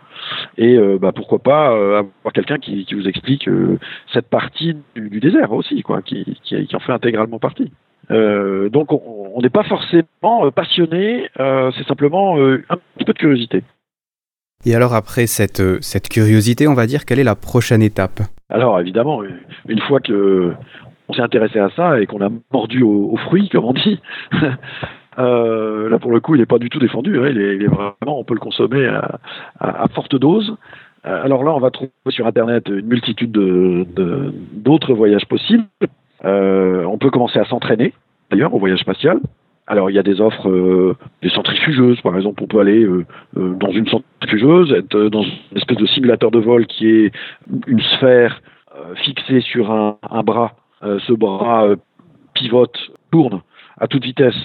Et 0.57 0.77
bah, 0.99 1.11
pourquoi 1.13 1.39
pas 1.39 1.69
avoir 1.69 2.33
quelqu'un 2.33 2.59
qui, 2.59 2.85
vous 2.93 3.07
explique 3.07 3.49
cette 4.13 4.29
partie 4.29 4.75
du, 4.95 5.19
désert 5.19 5.51
aussi, 5.51 5.81
quoi, 5.81 6.01
qui 6.03 6.37
en 6.73 6.79
fait 6.79 6.91
intégralement 6.91 7.39
partie. 7.39 7.71
Euh, 8.11 8.69
donc 8.69 8.91
on 8.91 9.39
n'est 9.41 9.49
pas 9.49 9.63
forcément 9.63 10.45
euh, 10.45 10.51
passionné, 10.51 11.29
euh, 11.39 11.71
c'est 11.77 11.85
simplement 11.87 12.37
euh, 12.37 12.63
un 12.69 12.77
petit 12.97 13.05
peu 13.05 13.13
de 13.13 13.17
curiosité. 13.19 13.63
Et 14.65 14.75
alors, 14.75 14.93
après 14.93 15.25
cette, 15.27 15.81
cette 15.81 16.07
curiosité, 16.09 16.67
on 16.67 16.73
va 16.75 16.85
dire, 16.85 17.05
quelle 17.05 17.17
est 17.19 17.23
la 17.23 17.35
prochaine 17.35 17.81
étape? 17.81 18.19
Alors 18.49 18.79
évidemment, 18.79 19.21
une 19.67 19.79
fois 19.81 19.99
que 20.01 20.53
on 21.07 21.13
s'est 21.13 21.21
intéressé 21.21 21.57
à 21.59 21.69
ça 21.75 21.99
et 21.99 22.05
qu'on 22.05 22.21
a 22.21 22.29
mordu 22.53 22.83
aux, 22.83 23.09
aux 23.11 23.17
fruits, 23.17 23.49
comme 23.49 23.65
on 23.65 23.73
dit, 23.73 23.99
là 25.17 25.97
pour 25.99 26.11
le 26.11 26.19
coup, 26.19 26.35
il 26.35 26.39
n'est 26.39 26.45
pas 26.45 26.59
du 26.59 26.69
tout 26.69 26.79
défendu. 26.79 27.17
hein, 27.19 27.27
il, 27.29 27.41
est, 27.41 27.55
il 27.55 27.63
est 27.63 27.67
vraiment, 27.67 28.19
on 28.19 28.23
peut 28.23 28.33
le 28.33 28.39
consommer 28.39 28.85
à, 28.87 29.19
à- 29.59 29.83
à 29.83 29.87
forte 29.89 30.15
dose. 30.15 30.55
Alors 31.03 31.43
là, 31.43 31.51
on 31.53 31.59
va 31.59 31.71
trouver 31.71 31.89
sur 32.09 32.27
Internet 32.27 32.67
une 32.69 32.85
multitude 32.85 33.31
de- 33.31 33.85
de- 33.95 34.31
d'autres 34.53 34.93
voyages 34.93 35.25
possibles. 35.25 35.63
Euh, 36.25 36.83
on 36.85 36.97
peut 36.97 37.09
commencer 37.09 37.39
à 37.39 37.45
s'entraîner, 37.45 37.93
d'ailleurs, 38.29 38.53
au 38.53 38.59
voyage 38.59 38.79
spatial. 38.79 39.19
Alors, 39.67 39.89
il 39.89 39.95
y 39.95 39.99
a 39.99 40.03
des 40.03 40.19
offres, 40.21 40.49
euh, 40.49 40.95
des 41.21 41.29
centrifugeuses, 41.29 42.01
par 42.01 42.15
exemple. 42.15 42.43
On 42.43 42.47
peut 42.47 42.59
aller 42.59 42.83
euh, 42.83 43.05
dans 43.35 43.71
une 43.71 43.87
centrifugeuse, 43.87 44.73
être 44.73 44.97
dans 45.09 45.23
une 45.23 45.57
espèce 45.57 45.77
de 45.77 45.85
simulateur 45.85 46.31
de 46.31 46.39
vol 46.39 46.65
qui 46.67 46.87
est 46.87 47.11
une 47.67 47.81
sphère 47.81 48.41
fixée 48.95 49.41
sur 49.41 49.69
un, 49.71 49.97
bras. 50.23 50.53
Ce 50.81 51.11
bras 51.13 51.67
pivote, 52.33 52.77
tourne 53.11 53.41
à 53.79 53.87
toute 53.87 54.03
vitesse 54.03 54.35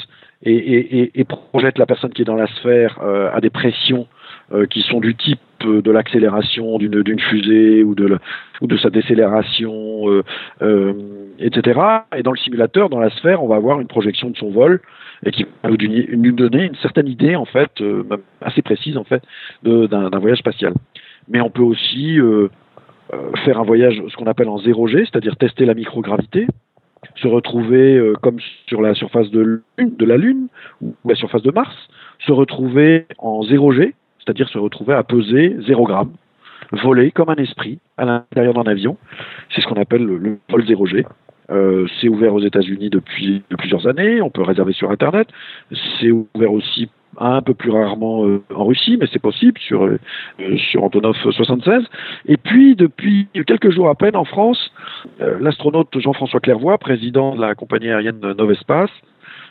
et, 0.42 0.52
et- 0.52 0.98
et- 1.00 1.20
et 1.20 1.24
projette 1.24 1.78
la 1.78 1.86
personne 1.86 2.10
qui 2.12 2.22
est 2.22 2.26
dans 2.26 2.34
la 2.34 2.48
sphère 2.48 2.98
à 3.32 3.40
des 3.40 3.50
pressions 3.50 4.06
qui 4.70 4.82
sont 4.82 4.98
du 5.00 5.14
type 5.14 5.38
de 5.60 5.90
l'accélération 5.90 6.78
d'une 6.78 7.20
fusée 7.20 7.82
ou 7.82 7.94
de, 7.94 8.18
sa 8.78 8.90
décélération, 8.90 10.10
euh, 10.10 10.22
euh, 10.62 10.92
etc. 11.38 11.80
Et 12.16 12.22
dans 12.22 12.32
le 12.32 12.38
simulateur, 12.38 12.88
dans 12.88 13.00
la 13.00 13.10
sphère, 13.10 13.42
on 13.42 13.48
va 13.48 13.56
avoir 13.56 13.80
une 13.80 13.88
projection 13.88 14.30
de 14.30 14.36
son 14.36 14.50
vol 14.50 14.80
et 15.24 15.30
qui 15.30 15.46
va 15.62 15.70
nous, 15.70 16.32
donner 16.32 16.64
une 16.64 16.74
certaine 16.76 17.08
idée, 17.08 17.36
en 17.36 17.46
fait, 17.46 17.70
euh, 17.80 18.04
assez 18.40 18.62
précise, 18.62 18.96
en 18.96 19.04
fait, 19.04 19.22
d'un 19.62 20.18
voyage 20.18 20.38
spatial. 20.38 20.74
Mais 21.28 21.40
on 21.40 21.50
peut 21.50 21.62
aussi 21.62 22.18
euh, 22.20 22.48
euh, 23.12 23.32
faire 23.44 23.58
un 23.58 23.64
voyage, 23.64 24.00
ce 24.08 24.16
qu'on 24.16 24.26
appelle 24.26 24.48
en 24.48 24.58
0G, 24.58 25.06
c'est-à-dire 25.06 25.36
tester 25.36 25.64
la 25.64 25.74
microgravité, 25.74 26.46
se 27.16 27.28
retrouver 27.28 27.96
euh, 27.96 28.14
comme 28.22 28.38
sur 28.66 28.82
la 28.82 28.94
surface 28.94 29.30
de 29.30 29.62
la 29.78 30.16
Lune 30.16 30.48
ou 30.80 30.94
la 31.04 31.14
surface 31.14 31.42
de 31.42 31.50
Mars, 31.50 31.74
se 32.26 32.32
retrouver 32.32 33.06
en 33.18 33.42
0G, 33.42 33.92
c'est-à-dire 34.26 34.48
se 34.48 34.58
retrouver 34.58 34.94
à 34.94 35.02
peser 35.04 35.56
0 35.66 35.84
gramme, 35.84 36.12
voler 36.72 37.12
comme 37.12 37.28
un 37.28 37.36
esprit 37.36 37.78
à 37.96 38.04
l'intérieur 38.04 38.54
d'un 38.54 38.68
avion. 38.70 38.96
C'est 39.54 39.60
ce 39.60 39.68
qu'on 39.68 39.80
appelle 39.80 40.04
le, 40.04 40.38
vol 40.48 40.64
0G. 40.64 41.06
Euh, 41.48 41.86
c'est 42.00 42.08
ouvert 42.08 42.34
aux 42.34 42.40
États-Unis 42.40 42.90
depuis 42.90 43.44
de 43.48 43.56
plusieurs 43.56 43.86
années. 43.86 44.20
On 44.20 44.30
peut 44.30 44.42
réserver 44.42 44.72
sur 44.72 44.90
Internet. 44.90 45.28
C'est 46.00 46.10
ouvert 46.10 46.52
aussi 46.52 46.88
un 47.18 47.40
peu 47.40 47.54
plus 47.54 47.70
rarement 47.70 48.26
euh, 48.26 48.42
en 48.52 48.64
Russie, 48.66 48.98
mais 49.00 49.06
c'est 49.12 49.22
possible 49.22 49.58
sur 49.60 49.84
euh, 49.86 49.98
sur 50.70 50.82
Antonov 50.82 51.14
76. 51.16 51.84
Et 52.26 52.36
puis 52.36 52.74
depuis 52.74 53.28
quelques 53.46 53.70
jours 53.70 53.88
à 53.88 53.94
peine 53.94 54.16
en 54.16 54.24
France, 54.24 54.72
l'astronaute 55.20 55.96
Jean-François 55.98 56.40
Clairvoy, 56.40 56.76
président 56.78 57.36
de 57.36 57.40
la 57.40 57.54
compagnie 57.54 57.90
aérienne 57.90 58.18
Novespace, 58.20 58.90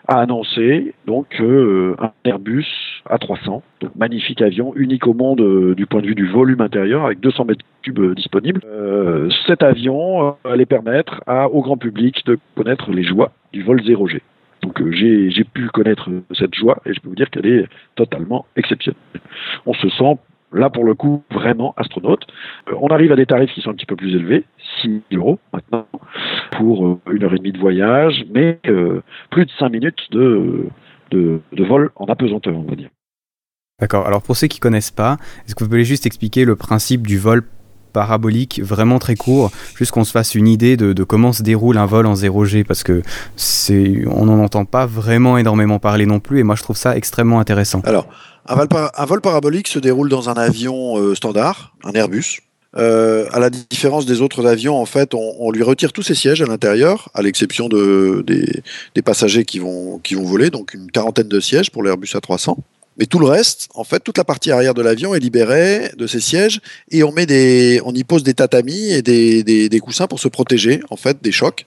a 0.07 0.21
annoncé 0.21 0.93
donc 1.05 1.27
euh, 1.39 1.95
un 1.99 2.11
Airbus 2.23 2.65
A300, 3.09 3.61
donc 3.81 3.95
magnifique 3.95 4.41
avion, 4.41 4.73
unique 4.75 5.07
au 5.07 5.13
monde 5.13 5.41
euh, 5.41 5.75
du 5.75 5.85
point 5.85 6.01
de 6.01 6.07
vue 6.07 6.15
du 6.15 6.27
volume 6.27 6.61
intérieur, 6.61 7.05
avec 7.05 7.19
200 7.19 7.45
mètres 7.45 7.65
cubes 7.81 7.99
euh, 7.99 8.15
disponibles. 8.15 8.61
Cet 9.47 9.63
avion 9.63 10.35
allait 10.43 10.65
permettre 10.65 11.21
au 11.51 11.61
grand 11.61 11.77
public 11.77 12.25
de 12.25 12.37
connaître 12.55 12.91
les 12.91 13.03
joies 13.03 13.31
du 13.53 13.63
vol 13.63 13.81
0G. 13.81 14.21
Donc 14.61 14.81
j'ai 14.91 15.43
pu 15.43 15.67
connaître 15.67 16.09
cette 16.33 16.55
joie 16.55 16.77
et 16.85 16.93
je 16.93 16.99
peux 16.99 17.09
vous 17.09 17.15
dire 17.15 17.29
qu'elle 17.29 17.45
est 17.45 17.65
totalement 17.95 18.45
exceptionnelle. 18.55 18.99
On 19.65 19.73
se 19.73 19.89
sent 19.89 20.17
là 20.55 20.69
pour 20.69 20.83
le 20.83 20.95
coup 20.95 21.23
vraiment 21.31 21.73
astronaute. 21.77 22.25
Euh, 22.69 22.73
on 22.81 22.87
arrive 22.87 23.11
à 23.11 23.15
des 23.15 23.25
tarifs 23.25 23.53
qui 23.53 23.61
sont 23.61 23.71
un 23.71 23.73
petit 23.73 23.85
peu 23.85 23.95
plus 23.95 24.15
élevés, 24.15 24.45
6 24.81 25.03
000 25.11 25.21
euros 25.21 25.39
maintenant 25.53 25.87
pour 26.51 26.85
euh, 26.85 26.99
une 27.11 27.23
heure 27.23 27.33
et 27.33 27.37
demie 27.37 27.51
de 27.51 27.59
voyage, 27.59 28.25
mais 28.33 28.59
euh, 28.67 29.01
plus 29.29 29.45
de 29.45 29.51
5 29.59 29.69
minutes 29.69 30.11
de, 30.11 30.67
de, 31.11 31.41
vol 31.57 31.91
en 31.95 32.05
apesanteur, 32.05 32.55
on 32.55 32.63
va 32.63 32.75
dire. 32.75 32.89
D'accord. 33.79 34.07
Alors 34.07 34.21
pour 34.21 34.37
ceux 34.37 34.47
qui 34.47 34.59
connaissent 34.59 34.91
pas, 34.91 35.17
est-ce 35.45 35.53
que 35.53 35.63
vous 35.63 35.69
pouvez 35.69 35.83
juste 35.83 36.05
expliquer 36.05 36.45
le 36.45 36.55
principe 36.55 37.05
du 37.05 37.17
vol 37.17 37.43
parabolique 37.95 38.61
vraiment 38.61 38.99
très 38.99 39.15
court, 39.15 39.51
juste 39.77 39.91
qu'on 39.91 40.03
se 40.03 40.11
fasse 40.11 40.35
une 40.35 40.49
idée 40.49 40.75
de, 40.75 41.03
comment 41.05 41.31
se 41.31 41.43
déroule 41.43 41.77
un 41.77 41.85
vol 41.85 42.05
en 42.05 42.13
0G, 42.13 42.65
parce 42.65 42.83
que 42.83 43.01
c'est, 43.37 44.03
on 44.07 44.25
n'en 44.25 44.43
entend 44.43 44.65
pas 44.65 44.85
vraiment 44.85 45.37
énormément 45.37 45.79
parler 45.79 46.05
non 46.05 46.19
plus, 46.19 46.39
et 46.39 46.43
moi 46.43 46.55
je 46.55 46.63
trouve 46.63 46.75
ça 46.75 46.97
extrêmement 46.97 47.39
intéressant. 47.39 47.81
Alors, 47.85 48.07
un 48.47 49.05
vol, 49.05 49.21
parabolique 49.21 49.69
se 49.69 49.79
déroule 49.79 50.09
dans 50.09 50.29
un 50.29 50.33
avion 50.33 50.97
euh, 50.97 51.15
standard, 51.15 51.73
un 51.85 51.93
Airbus. 51.93 52.41
Euh, 52.77 53.27
à 53.31 53.39
la 53.39 53.49
différence 53.49 54.05
des 54.05 54.21
autres 54.21 54.45
avions, 54.45 54.75
en 54.75 54.85
fait, 54.85 55.13
on, 55.13 55.35
on 55.39 55.49
lui 55.49 55.63
retire 55.63 55.93
tous 55.93 56.03
ses 56.03 56.15
sièges 56.15 56.41
à 56.41 56.45
l'intérieur, 56.45 57.07
à 57.13 57.21
l'exception 57.21 57.69
de, 57.69 58.25
des, 58.27 58.61
des 58.93 59.01
passagers 59.01 59.45
qui 59.45 59.59
vont, 59.59 59.99
qui 59.99 60.15
vont 60.15 60.25
voler, 60.25 60.49
donc 60.49 60.73
une 60.73 60.91
quarantaine 60.91 61.29
de 61.29 61.39
sièges 61.39 61.71
pour 61.71 61.81
l'Airbus 61.81 62.09
A300. 62.13 62.57
Mais 62.97 63.05
tout 63.05 63.19
le 63.19 63.25
reste, 63.25 63.67
en 63.73 63.83
fait, 63.83 63.99
toute 63.99 64.17
la 64.17 64.23
partie 64.23 64.51
arrière 64.51 64.73
de 64.73 64.81
l'avion 64.81 65.13
est 65.13 65.19
libérée 65.19 65.91
de 65.97 66.07
ses 66.07 66.21
sièges 66.21 66.61
et 66.91 67.03
on 67.03 67.11
met 67.11 67.25
des, 67.25 67.81
on 67.83 67.93
y 67.93 68.03
pose 68.03 68.23
des 68.23 68.33
tatamis 68.33 68.91
et 68.91 69.01
des, 69.01 69.43
des, 69.43 69.79
coussins 69.79 70.07
pour 70.07 70.19
se 70.19 70.29
protéger, 70.29 70.81
en 70.89 70.95
fait, 70.95 71.17
des 71.21 71.33
chocs. 71.33 71.65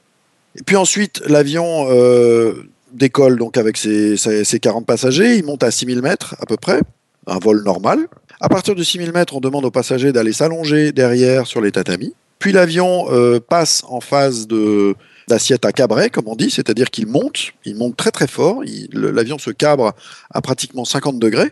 Et 0.56 0.62
puis 0.62 0.76
ensuite, 0.76 1.22
l'avion 1.26 1.86
euh, 1.90 2.64
décolle 2.92 3.38
donc 3.38 3.58
avec 3.58 3.76
ses, 3.76 4.16
ses, 4.16 4.44
ses 4.44 4.58
40 4.58 4.86
passagers, 4.86 5.36
il 5.36 5.44
monte 5.44 5.62
à 5.62 5.70
6000 5.70 6.00
mètres 6.00 6.34
à 6.40 6.46
peu 6.46 6.56
près, 6.56 6.80
un 7.26 7.38
vol 7.38 7.62
normal. 7.62 8.08
À 8.40 8.48
partir 8.48 8.74
de 8.74 8.82
6000 8.82 9.12
mètres, 9.12 9.34
on 9.36 9.40
demande 9.40 9.64
aux 9.64 9.70
passagers 9.70 10.12
d'aller 10.12 10.32
s'allonger 10.32 10.92
derrière 10.92 11.46
sur 11.46 11.60
les 11.60 11.72
tatamis. 11.72 12.14
Puis 12.38 12.52
l'avion 12.52 13.06
euh, 13.10 13.40
passe 13.40 13.82
en 13.88 14.00
phase 14.00 14.46
de 14.46 14.94
d'assiette 15.28 15.64
à 15.64 15.72
cabret, 15.72 16.10
comme 16.10 16.26
on 16.26 16.36
dit, 16.36 16.50
c'est-à-dire 16.50 16.90
qu'il 16.90 17.06
monte, 17.06 17.52
il 17.64 17.76
monte 17.76 17.96
très 17.96 18.10
très 18.10 18.26
fort, 18.26 18.62
l'avion 18.92 19.38
se 19.38 19.50
cabre 19.50 19.94
à 20.30 20.40
pratiquement 20.40 20.84
50 20.84 21.18
degrés. 21.18 21.50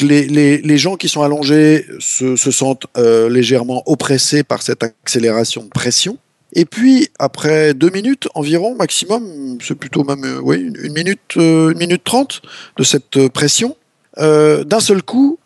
Les, 0.00 0.78
gens 0.78 0.96
qui 0.96 1.08
sont 1.08 1.22
allongés 1.22 1.86
se, 2.00 2.36
se 2.36 2.50
sentent 2.50 2.86
euh, 2.96 3.28
légèrement 3.28 3.82
oppressés 3.86 4.42
par 4.42 4.62
cette 4.62 4.82
accélération 4.82 5.62
de 5.62 5.68
pression. 5.68 6.18
Et 6.52 6.64
puis, 6.64 7.08
après 7.18 7.74
deux 7.74 7.90
minutes 7.90 8.28
environ, 8.34 8.74
maximum, 8.74 9.58
c'est 9.60 9.76
plutôt 9.76 10.04
même 10.04 10.24
euh, 10.24 10.40
oui, 10.42 10.72
une, 10.82 10.92
minute, 10.92 11.36
euh, 11.36 11.70
une 11.70 11.78
minute 11.78 12.02
trente 12.04 12.42
de 12.76 12.84
cette 12.84 13.28
pression, 13.28 13.76
d'un 14.16 14.80
seul 14.80 15.02
coup, 15.02 15.38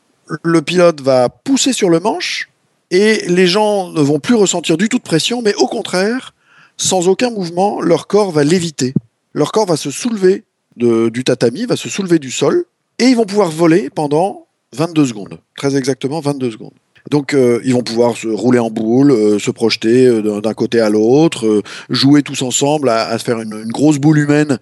le 0.42 0.60
pilote 0.60 1.00
va 1.00 1.30
pousser 1.30 1.72
sur 1.72 1.88
le 1.88 2.00
manche 2.00 2.50
et 2.90 3.24
les 3.28 3.46
gens 3.46 3.90
ne 3.90 4.00
vont 4.00 4.18
plus 4.18 4.34
ressentir 4.34 4.76
du 4.76 4.88
tout 4.88 4.98
de 4.98 5.02
pression, 5.02 5.42
mais 5.42 5.54
au 5.54 5.66
contraire, 5.66 6.34
sans 6.78 7.08
aucun 7.08 7.30
mouvement, 7.30 7.80
leur 7.80 8.06
corps 8.06 8.30
va 8.30 8.44
léviter. 8.44 8.94
Leur 9.34 9.52
corps 9.52 9.66
va 9.66 9.76
se 9.76 9.90
soulever 9.90 10.44
du 10.76 11.24
tatami, 11.24 11.66
va 11.66 11.76
se 11.76 11.88
soulever 11.88 12.18
du 12.18 12.30
sol, 12.30 12.64
et 12.98 13.06
ils 13.06 13.16
vont 13.16 13.26
pouvoir 13.26 13.50
voler 13.50 13.90
pendant 13.90 14.46
22 14.76 15.06
secondes. 15.06 15.38
Très 15.56 15.76
exactement 15.76 16.20
22 16.20 16.52
secondes. 16.52 16.72
Donc 17.10 17.32
euh, 17.32 17.60
ils 17.64 17.72
vont 17.72 17.82
pouvoir 17.82 18.16
se 18.16 18.28
rouler 18.28 18.58
en 18.58 18.70
boule, 18.70 19.12
euh, 19.12 19.38
se 19.38 19.50
projeter 19.50 20.06
euh, 20.06 20.40
d'un 20.40 20.54
côté 20.54 20.78
à 20.80 20.90
l'autre, 20.90 21.62
jouer 21.88 22.22
tous 22.22 22.42
ensemble 22.42 22.88
à, 22.90 23.16
faire 23.18 23.40
une, 23.40 23.64
grosse 23.68 23.98
boule 23.98 24.18
humaine 24.18 24.58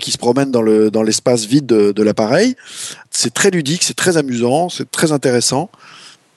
qui 0.00 0.10
se 0.10 0.18
promène 0.18 0.50
dans 0.50 0.62
le- 0.62 0.90
dans 0.90 1.02
l'espace 1.02 1.44
vide 1.44 1.66
de, 1.66 1.92
de 1.92 2.02
l'appareil. 2.02 2.54
C'est 3.10 3.34
très 3.34 3.50
ludique, 3.50 3.82
c'est 3.82 3.96
très 3.96 4.16
amusant, 4.16 4.68
c'est 4.68 4.90
très 4.90 5.12
intéressant. 5.12 5.70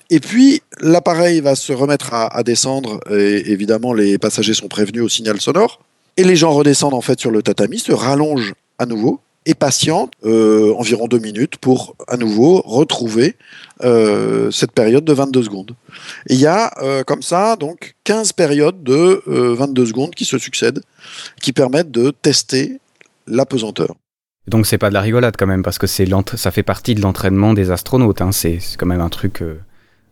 Et 0.09 0.19
puis, 0.19 0.61
l'appareil 0.79 1.41
va 1.41 1.55
se 1.55 1.73
remettre 1.73 2.13
à, 2.13 2.43
descendre, 2.43 2.99
et 3.09 3.51
évidemment, 3.51 3.93
les 3.93 4.17
passagers 4.17 4.53
sont 4.53 4.67
prévenus 4.67 5.03
au 5.03 5.09
signal 5.09 5.41
sonore. 5.41 5.81
Et 6.17 6.23
les 6.23 6.35
gens 6.35 6.51
redescendent 6.51 6.93
en 6.93 7.01
fait 7.01 7.19
sur 7.19 7.31
le 7.31 7.41
tatami, 7.41 7.79
se 7.79 7.91
rallongent 7.91 8.53
à 8.77 8.85
nouveau 8.85 9.19
et 9.45 9.53
patientent 9.53 10.13
euh, 10.23 10.73
environ 10.77 11.07
deux 11.07 11.19
minutes 11.19 11.57
pour 11.57 11.95
à 12.07 12.17
nouveau 12.17 12.61
retrouver 12.65 13.35
euh, 13.83 14.49
cette 14.51 14.71
période 14.71 15.03
de 15.03 15.13
22 15.13 15.43
secondes. 15.43 15.75
Il 16.27 16.39
y 16.39 16.47
a 16.47 16.71
euh, 16.81 17.03
comme 17.03 17.21
ça 17.21 17.55
donc 17.57 17.95
15 18.05 18.33
périodes 18.33 18.83
de 18.83 19.21
euh, 19.27 19.53
22 19.55 19.85
secondes 19.85 20.15
qui 20.15 20.25
se 20.25 20.37
succèdent, 20.37 20.81
qui 21.41 21.53
permettent 21.53 21.91
de 21.91 22.11
tester 22.11 22.79
la 23.27 23.45
pesanteur. 23.45 23.95
Donc 24.47 24.65
c'est 24.65 24.77
pas 24.77 24.89
de 24.89 24.93
la 24.93 25.01
rigolade 25.01 25.35
quand 25.37 25.47
même, 25.47 25.63
parce 25.63 25.77
que 25.77 25.87
ça 25.87 26.51
fait 26.51 26.63
partie 26.63 26.95
de 26.95 27.01
l'entraînement 27.01 27.53
des 27.53 27.71
astronautes. 27.71 28.21
Hein. 28.21 28.31
C'est 28.31 28.59
quand 28.77 28.85
même 28.85 29.01
un 29.01 29.09
truc. 29.09 29.43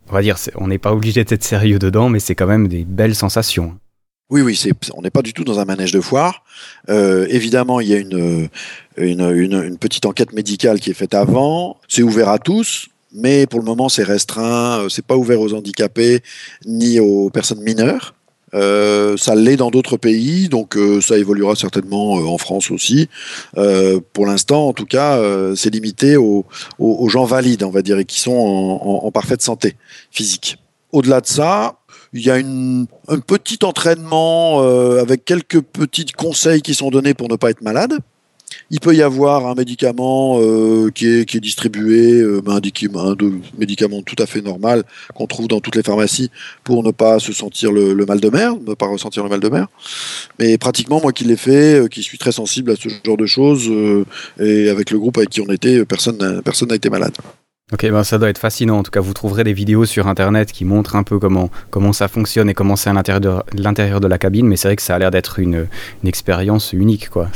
On 0.08 0.12
va 0.12 0.22
dire, 0.22 0.36
on 0.56 0.68
n'est 0.68 0.78
pas 0.78 0.92
obligé 0.92 1.24
d'être 1.24 1.44
sérieux 1.44 1.78
dedans, 1.78 2.08
mais 2.08 2.20
c'est 2.20 2.34
quand 2.34 2.46
même 2.46 2.68
des 2.68 2.84
belles 2.84 3.14
sensations. 3.14 3.76
Oui, 4.30 4.40
oui, 4.40 4.58
on 4.94 5.02
n'est 5.02 5.10
pas 5.10 5.22
du 5.22 5.32
tout 5.34 5.44
dans 5.44 5.58
un 5.60 5.64
manège 5.64 5.92
de 5.92 6.00
foire. 6.00 6.44
Euh, 6.88 7.26
évidemment, 7.28 7.80
il 7.80 7.88
y 7.88 7.94
a 7.94 7.98
une, 7.98 8.48
une, 8.96 9.20
une, 9.20 9.62
une 9.62 9.78
petite 9.78 10.06
enquête 10.06 10.32
médicale 10.32 10.80
qui 10.80 10.90
est 10.90 10.94
faite 10.94 11.14
avant. 11.14 11.76
C'est 11.88 12.02
ouvert 12.02 12.30
à 12.30 12.38
tous, 12.38 12.88
mais 13.14 13.46
pour 13.46 13.60
le 13.60 13.66
moment, 13.66 13.88
c'est 13.88 14.02
restreint. 14.02 14.80
Euh, 14.80 14.88
C'est 14.88 15.04
pas 15.04 15.16
ouvert 15.16 15.40
aux 15.40 15.52
handicapés 15.52 16.20
ni 16.66 17.00
aux 17.00 17.28
personnes 17.30 17.60
mineures. 17.60 18.14
Euh, 18.54 19.16
ça 19.16 19.34
l'est 19.34 19.56
dans 19.56 19.70
d'autres 19.70 19.96
pays, 19.96 20.48
donc 20.48 20.76
euh, 20.76 21.00
ça 21.00 21.18
évoluera 21.18 21.56
certainement 21.56 22.18
euh, 22.18 22.24
en 22.24 22.38
France 22.38 22.70
aussi. 22.70 23.08
Pour 24.12 24.26
l'instant, 24.26 24.68
en 24.68 24.72
tout 24.72 24.86
cas, 24.86 25.20
c'est 25.56 25.70
limité 25.70 26.16
aux, 26.16 26.44
gens 27.08 27.24
valides, 27.24 27.62
on 27.62 27.70
va 27.70 27.82
dire, 27.82 27.98
et 27.98 28.04
qui 28.04 28.20
sont 28.20 28.32
en, 28.32 29.10
parfaite 29.10 29.42
santé 29.42 29.76
physique. 30.10 30.58
Au-delà 30.92 31.20
de 31.20 31.26
ça, 31.26 31.78
il 32.12 32.24
y 32.24 32.30
a 32.30 32.36
un 32.36 33.20
petit 33.20 33.58
entraînement 33.64 34.60
avec 34.98 35.24
quelques 35.24 35.60
petits 35.60 36.06
conseils 36.06 36.62
qui 36.62 36.74
sont 36.74 36.90
donnés 36.90 37.14
pour 37.14 37.28
ne 37.28 37.36
pas 37.36 37.50
être 37.50 37.62
malade. 37.62 37.98
Il 38.74 38.80
peut 38.80 38.96
y 38.96 39.02
avoir 39.02 39.46
un 39.46 39.54
médicament 39.54 40.40
euh, 40.40 40.90
qui, 40.90 41.06
est, 41.06 41.40
distribué, 41.40 42.18
euh, 42.20 42.42
un, 42.48 42.58
diqui- 42.58 42.90
un 42.92 43.14
médicament 43.56 44.02
tout 44.02 44.20
à 44.20 44.26
fait 44.26 44.42
normal 44.42 44.82
qu'on 45.14 45.28
trouve 45.28 45.46
dans 45.46 45.60
toutes 45.60 45.76
les 45.76 45.84
pharmacies 45.84 46.28
pour 46.64 46.82
ne 46.82 46.90
pas 46.90 47.20
se 47.20 47.32
sentir 47.32 47.70
le, 47.70 47.94
mal 48.04 48.18
de 48.18 48.28
mer, 48.30 48.56
ne 48.66 48.74
pas 48.74 48.86
ressentir 48.86 49.22
le 49.22 49.30
mal 49.30 49.38
de 49.38 49.48
mer. 49.48 49.68
Mais 50.40 50.58
pratiquement, 50.58 51.00
moi 51.00 51.12
qui 51.12 51.22
l'ai 51.22 51.36
fait, 51.36 51.82
euh, 51.82 51.86
qui 51.86 52.02
suis 52.02 52.18
très 52.18 52.32
sensible 52.32 52.72
à 52.72 52.74
ce 52.74 52.88
genre 53.06 53.16
de 53.16 53.26
choses, 53.26 53.68
euh, 53.70 54.04
et 54.40 54.68
avec 54.68 54.90
le 54.90 54.98
groupe 54.98 55.18
avec 55.18 55.30
qui 55.30 55.40
on 55.40 55.52
était, 55.52 55.84
personne 55.84 56.18
n'a 56.18 56.74
été 56.74 56.90
malade. 56.90 57.14
Ok, 57.72 57.88
ben 57.88 58.02
ça 58.02 58.18
doit 58.18 58.28
être 58.28 58.38
fascinant. 58.38 58.78
En 58.78 58.82
tout 58.82 58.90
cas, 58.90 59.00
vous 59.00 59.14
trouverez 59.14 59.44
des 59.44 59.52
vidéos 59.52 59.84
sur 59.84 60.08
Internet 60.08 60.50
qui 60.50 60.64
montrent 60.64 60.96
un 60.96 61.04
peu 61.04 61.20
comment, 61.20 61.92
ça 61.92 62.08
fonctionne 62.08 62.50
et 62.50 62.54
comment 62.54 62.74
c'est 62.74 62.90
à 62.90 62.92
l'intérieur 62.92 64.00
de, 64.00 64.08
la 64.08 64.18
cabine, 64.18 64.48
mais 64.48 64.56
c'est 64.56 64.66
vrai 64.66 64.74
que 64.74 64.82
ça 64.82 64.96
a 64.96 64.98
l'air 64.98 65.12
d'être 65.12 65.38
une, 65.38 65.68
expérience 66.04 66.72
unique, 66.72 67.08
quoi. 67.08 67.28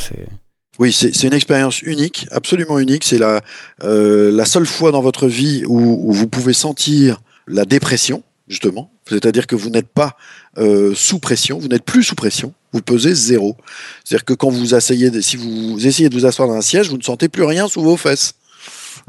Oui, 0.78 0.92
c'est 0.92 1.24
une 1.24 1.32
expérience 1.32 1.82
unique, 1.82 2.28
absolument 2.30 2.78
unique. 2.78 3.02
C'est 3.02 3.18
la, 3.18 3.40
euh, 3.82 4.44
seule 4.44 4.66
fois 4.66 4.92
dans 4.92 5.02
votre 5.02 5.26
vie 5.26 5.64
où, 5.66 6.12
vous 6.12 6.28
pouvez 6.28 6.52
sentir 6.52 7.20
la 7.48 7.64
dépression, 7.64 8.22
justement. 8.46 8.90
C'est-à-dire 9.08 9.48
que 9.48 9.56
vous 9.56 9.70
n'êtes 9.70 9.88
pas 9.88 10.16
euh, 10.58 10.94
sous 10.94 11.18
pression, 11.18 11.58
vous 11.58 11.68
n'êtes 11.68 11.84
plus 11.84 12.04
sous 12.04 12.14
pression, 12.14 12.52
vous 12.72 12.80
pesez 12.80 13.12
zéro. 13.12 13.56
C'est-à-dire 14.04 14.24
que 14.24 14.34
quand 14.34 14.50
vous 14.50 14.74
asseyez, 14.74 15.10
si 15.20 15.36
vous 15.36 15.84
essayez 15.84 16.08
de 16.08 16.14
vous 16.14 16.26
asseoir 16.26 16.46
dans 16.46 16.54
un 16.54 16.62
siège, 16.62 16.88
vous 16.90 16.98
ne 16.98 17.02
sentez 17.02 17.28
plus 17.28 17.44
rien 17.44 17.66
sous 17.66 17.82
vos 17.82 17.96
fesses. 17.96 18.34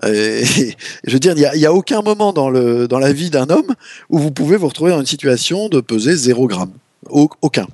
Je 0.03 0.73
veux 1.11 1.19
dire, 1.19 1.33
il 1.35 1.59
n'y 1.59 1.65
a, 1.65 1.73
aucun 1.73 2.01
moment 2.01 2.33
dans, 2.33 2.49
la 2.49 3.13
vie 3.13 3.29
d'un 3.29 3.49
homme 3.49 3.75
où 4.09 4.17
vous 4.17 4.31
pouvez 4.31 4.57
vous 4.57 4.67
retrouver 4.69 4.91
dans 4.91 5.01
une 5.01 5.05
situation 5.05 5.69
de 5.69 5.81
peser 5.81 6.15
zéro 6.15 6.47
gramme. 6.47 6.71
Au- 7.09 7.29
aucun. 7.41 7.67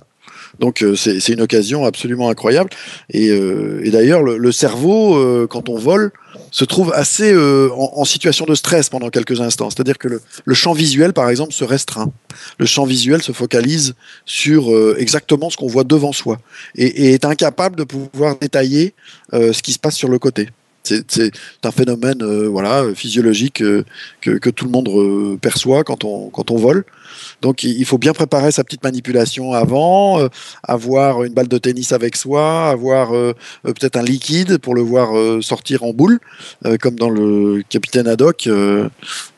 Donc 0.60 0.82
euh, 0.82 0.96
c'est 0.96 1.30
une 1.30 1.42
occasion 1.42 1.86
absolument 1.86 2.30
incroyable. 2.30 2.70
Et, 3.10 3.30
euh, 3.30 3.82
et 3.84 3.92
d'ailleurs, 3.92 4.24
le, 4.24 4.52
cerveau, 4.52 5.16
euh, 5.16 5.48
quand 5.48 5.70
on 5.70 5.78
vole, 5.78 6.12
se 6.52 6.66
trouve 6.66 6.94
assez 6.94 7.36
en, 7.36 8.06
situation 8.06 8.46
de 8.46 8.56
stress 8.56 8.90
pendant 8.90 9.10
quelques 9.10 9.42
instants. 9.42 9.70
C'est-à-dire 9.70 9.98
que 9.98 10.08
le, 10.08 10.22
le 10.46 10.54
champ 10.54 10.74
visuel, 10.74 11.12
par 11.12 11.30
exemple, 11.30 11.54
se 11.54 11.64
restreint. 11.64 12.12
Le 12.60 12.66
champ 12.66 12.86
visuel 12.86 13.22
se 13.22 13.32
focalise 13.32 13.96
sur 14.26 14.70
exactement 14.98 15.50
ce 15.50 15.58
qu'on 15.58 15.68
voit 15.68 15.84
devant 15.84 16.14
soi 16.14 16.40
et, 16.76 17.14
est 17.14 17.26
incapable 17.26 17.76
de 17.76 17.84
pouvoir 17.84 18.38
détailler 18.38 18.94
ce 19.34 19.62
qui 19.62 19.74
se 19.74 19.80
passe 19.80 19.96
sur 19.96 20.08
le 20.08 20.20
côté. 20.20 20.50
C'est 20.84 21.32
un 21.64 21.72
phénomène 21.72 22.24
voilà, 22.48 22.86
physiologique 22.96 23.56
que, 23.56 23.84
que 24.22 24.50
tout 24.50 24.66
le 24.66 24.72
monde 24.72 25.40
perçoit 25.40 25.84
quand 25.84 26.06
on, 26.06 26.30
quand 26.30 26.52
on 26.52 26.58
vole. 26.58 26.86
Donc 27.42 27.64
il 27.64 27.86
faut 27.86 27.98
bien 27.98 28.14
préparer 28.14 28.52
sa 28.52 28.64
petite 28.64 28.84
manipulation 28.84 29.54
avant, 29.54 30.20
euh, 30.20 30.28
avoir 30.64 31.24
une 31.24 31.34
balle 31.34 31.48
de 31.48 31.58
tennis 31.58 31.92
avec 31.92 32.16
soi, 32.16 32.70
avoir 32.70 33.14
euh, 33.14 33.34
euh, 33.66 33.74
peut-être 33.74 33.98
un 33.98 34.04
liquide 34.04 34.58
pour 34.58 34.76
le 34.76 34.82
voir 34.82 35.14
sortir 35.44 35.84
en 35.84 35.92
boule, 35.94 36.20
comme 36.82 36.96
dans 36.96 37.10
le 37.10 37.64
Capitaine 37.70 38.08
Haddock 38.08 38.50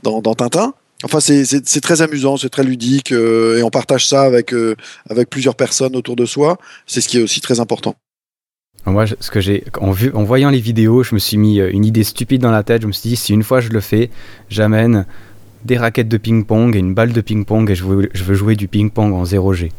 dans, 0.03 0.21
dans 0.21 0.35
Tintin. 0.35 0.73
Enfin, 1.03 1.19
c'est- 1.19 1.81
très 1.81 2.01
amusant, 2.01 2.37
c'est 2.37 2.49
très 2.49 2.63
ludique, 2.63 3.11
et 3.11 3.61
on 3.63 3.69
partage 3.69 4.07
ça 4.07 4.23
avec, 4.23 4.53
avec 5.09 5.29
plusieurs 5.29 5.55
personnes 5.55 5.95
autour 5.95 6.15
de 6.15 6.25
soi. 6.25 6.57
C'est 6.85 7.01
ce 7.01 7.07
qui 7.07 7.17
est 7.17 7.21
aussi 7.21 7.41
très 7.41 7.59
important. 7.59 7.95
Moi, 8.85 9.05
ce 9.05 9.31
que 9.31 9.41
j'ai, 9.41 9.65
en, 9.79 9.91
voyant 10.23 10.49
les 10.49 10.59
vidéos, 10.59 11.03
je 11.03 11.13
me 11.13 11.19
suis 11.19 11.37
mis 11.37 11.59
une 11.59 11.85
idée 11.85 12.03
stupide 12.03 12.41
dans 12.41 12.51
la 12.51 12.63
tête. 12.63 12.81
Je 12.81 12.87
me 12.87 12.91
suis 12.91 13.09
dit, 13.09 13.15
si 13.15 13.33
une 13.33 13.43
fois 13.43 13.59
je 13.59 13.69
le 13.69 13.81
fais, 13.81 14.09
j'amène 14.49 15.05
des 15.65 15.77
raquettes 15.77 16.07
de 16.07 16.17
ping-pong 16.17 16.75
et 16.75 16.79
une 16.79 16.93
balle 16.93 17.13
de 17.13 17.21
ping-pong 17.21 17.69
et 17.69 17.75
je 17.75 17.83
veux, 17.83 18.33
jouer 18.33 18.55
du 18.55 18.67
ping-pong 18.67 19.13
en 19.13 19.23
0G. 19.23 19.71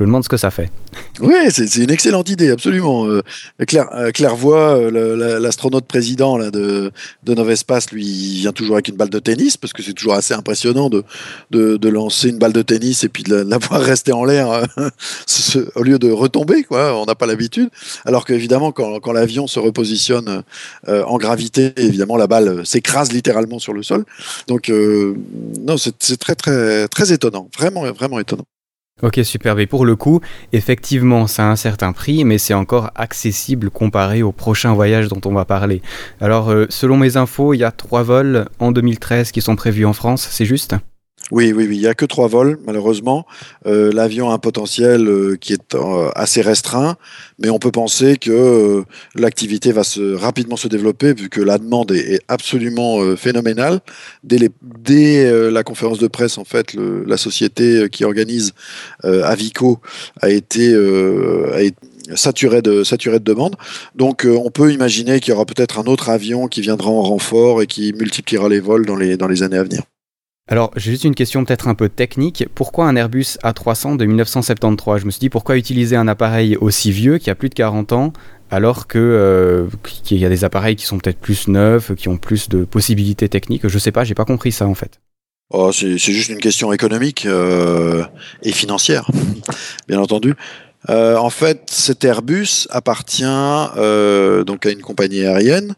Je 0.00 0.04
me 0.04 0.08
demande 0.08 0.24
ce 0.24 0.30
que 0.30 0.38
ça 0.38 0.50
fait. 0.50 0.72
Oui, 1.20 1.34
c'est 1.50 1.76
une 1.76 1.90
excellente 1.90 2.30
idée, 2.30 2.48
absolument. 2.48 3.06
Euh, 3.06 3.20
Claire, 3.66 3.86
euh, 3.94 4.10
Clairvoy, 4.12 4.56
euh, 4.56 5.38
l'astronaute 5.38 5.84
président 5.84 6.38
là, 6.38 6.50
de, 6.50 6.90
de 7.22 7.34
Novespace, 7.34 7.90
lui, 7.92 8.06
il 8.06 8.40
vient 8.40 8.52
toujours 8.52 8.76
avec 8.76 8.88
une 8.88 8.96
balle 8.96 9.10
de 9.10 9.18
tennis, 9.18 9.58
parce 9.58 9.74
que 9.74 9.82
c'est 9.82 9.92
toujours 9.92 10.14
assez 10.14 10.32
impressionnant 10.32 10.88
de, 10.88 11.04
de, 11.50 11.88
lancer 11.90 12.30
une 12.30 12.38
balle 12.38 12.54
de 12.54 12.62
tennis 12.62 13.04
et 13.04 13.10
puis 13.10 13.24
de 13.24 13.34
la, 13.34 13.58
voir 13.58 13.82
rester 13.82 14.12
en 14.12 14.24
l'air 14.24 14.50
euh, 14.50 14.88
au 15.74 15.82
lieu 15.82 15.98
de 15.98 16.10
retomber. 16.10 16.64
On 16.70 17.04
n'a 17.04 17.14
pas 17.14 17.26
l'habitude. 17.26 17.68
Alors 18.06 18.24
qu'évidemment, 18.24 18.72
quand, 18.72 19.00
quand 19.00 19.12
l'avion 19.12 19.46
se 19.46 19.60
repositionne 19.60 20.44
euh, 20.88 21.04
en 21.04 21.18
gravité, 21.18 21.74
évidemment, 21.76 22.16
la 22.16 22.26
balle 22.26 22.64
s'écrase 22.64 23.12
littéralement 23.12 23.58
sur 23.58 23.74
le 23.74 23.82
sol. 23.82 24.06
Donc, 24.48 24.72
non, 25.60 25.76
c'est 25.76 26.16
très, 26.16 26.36
très, 26.36 26.88
très 26.88 27.12
étonnant. 27.12 27.50
Vraiment, 27.54 27.82
vraiment 27.92 28.18
étonnant. 28.18 28.46
Ok, 29.02 29.20
super. 29.24 29.56
Mais 29.56 29.66
pour 29.66 29.86
le 29.86 29.96
coup, 29.96 30.20
effectivement, 30.52 31.26
ça 31.26 31.44
a 31.44 31.50
un 31.50 31.56
certain 31.56 31.92
prix, 31.92 32.24
mais 32.24 32.38
c'est 32.38 32.54
encore 32.54 32.90
accessible 32.94 33.70
comparé 33.70 34.22
au 34.22 34.32
prochain 34.32 34.74
voyage 34.74 35.08
dont 35.08 35.20
on 35.24 35.32
va 35.32 35.44
parler. 35.44 35.80
Alors, 36.20 36.50
euh, 36.50 36.66
selon 36.68 36.96
mes 36.96 37.16
infos, 37.16 37.54
il 37.54 37.58
y 37.58 37.64
a 37.64 37.70
trois 37.70 38.02
vols 38.02 38.46
en 38.58 38.72
2013 38.72 39.32
qui 39.32 39.40
sont 39.40 39.56
prévus 39.56 39.86
en 39.86 39.92
France, 39.92 40.28
c'est 40.30 40.44
juste? 40.44 40.74
Oui, 41.30 41.52
oui, 41.52 41.66
oui. 41.68 41.76
Il 41.76 41.80
n'y 41.80 41.86
a 41.86 41.94
que 41.94 42.04
trois 42.04 42.28
vols, 42.28 42.58
malheureusement. 42.66 43.26
Euh, 43.66 43.92
L'avion 43.92 44.30
a 44.30 44.34
un 44.34 44.38
potentiel 44.38 45.06
euh, 45.06 45.36
qui 45.36 45.52
est 45.52 45.74
euh, 45.74 46.10
assez 46.14 46.40
restreint, 46.40 46.96
mais 47.38 47.50
on 47.50 47.58
peut 47.58 47.70
penser 47.70 48.16
que 48.16 48.84
l'activité 49.14 49.72
va 49.72 49.84
se, 49.84 50.14
rapidement 50.14 50.56
se 50.56 50.68
développer 50.68 51.14
vu 51.14 51.28
que 51.28 51.40
la 51.40 51.58
demande 51.58 51.92
est, 51.92 52.20
absolument 52.28 53.16
phénoménale. 53.16 53.80
Dès, 54.24 55.50
la 55.50 55.62
conférence 55.62 55.98
de 55.98 56.06
presse, 56.06 56.38
en 56.38 56.44
fait, 56.44 56.74
la 56.74 57.16
société 57.16 57.88
qui 57.90 58.04
organise 58.04 58.52
Avico 59.02 59.80
a 60.20 60.28
été, 60.30 60.74
a 60.74 61.62
été 61.62 61.76
saturée 62.14 62.62
de, 62.62 62.84
saturée 62.84 63.18
de 63.18 63.24
demandes. 63.24 63.56
Donc, 63.94 64.26
on 64.26 64.50
peut 64.50 64.72
imaginer 64.72 65.20
qu'il 65.20 65.32
y 65.32 65.34
aura 65.34 65.46
peut-être 65.46 65.78
un 65.78 65.84
autre 65.84 66.08
avion 66.08 66.48
qui 66.48 66.60
viendra 66.60 66.90
en 66.90 67.02
renfort 67.02 67.62
et 67.62 67.66
qui 67.66 67.92
multipliera 67.92 68.48
les 68.48 68.60
vols 68.60 68.86
dans 68.86 68.96
les, 68.96 69.16
dans 69.16 69.28
les 69.28 69.42
années 69.42 69.58
à 69.58 69.64
venir. 69.64 69.82
Alors, 70.50 70.72
j'ai 70.74 70.90
juste 70.90 71.04
une 71.04 71.14
question 71.14 71.44
peut-être 71.44 71.68
un 71.68 71.76
peu 71.76 71.88
technique. 71.88 72.44
Pourquoi 72.56 72.86
un 72.86 72.96
Airbus 72.96 73.38
A300 73.44 73.96
de 73.96 74.04
1973 74.04 75.00
Je 75.00 75.06
me 75.06 75.12
suis 75.12 75.20
dit, 75.20 75.30
pourquoi 75.30 75.56
utiliser 75.56 75.94
un 75.94 76.08
appareil 76.08 76.56
aussi 76.56 76.90
vieux, 76.90 77.18
qui 77.18 77.30
a 77.30 77.36
plus 77.36 77.50
de 77.50 77.54
40 77.54 77.92
ans, 77.92 78.12
alors 78.50 78.88
que 78.88 78.98
euh, 78.98 79.68
qu'il 80.02 80.18
y 80.18 80.24
a 80.24 80.28
des 80.28 80.42
appareils 80.42 80.74
qui 80.74 80.86
sont 80.86 80.98
peut-être 80.98 81.20
plus 81.20 81.46
neufs, 81.46 81.94
qui 81.94 82.08
ont 82.08 82.16
plus 82.16 82.48
de 82.48 82.64
possibilités 82.64 83.28
techniques? 83.28 83.68
Je 83.68 83.78
sais 83.78 83.92
pas, 83.92 84.02
j'ai 84.02 84.16
pas 84.16 84.24
compris 84.24 84.50
ça 84.50 84.66
en 84.66 84.74
fait. 84.74 85.00
Oh, 85.50 85.70
c'est 85.72 85.96
juste 85.98 86.30
une 86.30 86.38
question 86.38 86.72
économique 86.72 87.26
euh, 87.26 88.04
et 88.42 88.50
financière, 88.50 89.08
bien 89.88 90.00
entendu. 90.00 90.34
Euh, 90.88 91.16
en 91.16 91.30
fait, 91.30 91.62
cet 91.70 92.04
Airbus 92.04 92.66
appartient 92.70 93.22
donc 93.22 94.66
à 94.66 94.70
une 94.70 94.82
compagnie 94.82 95.24
aérienne, 95.24 95.74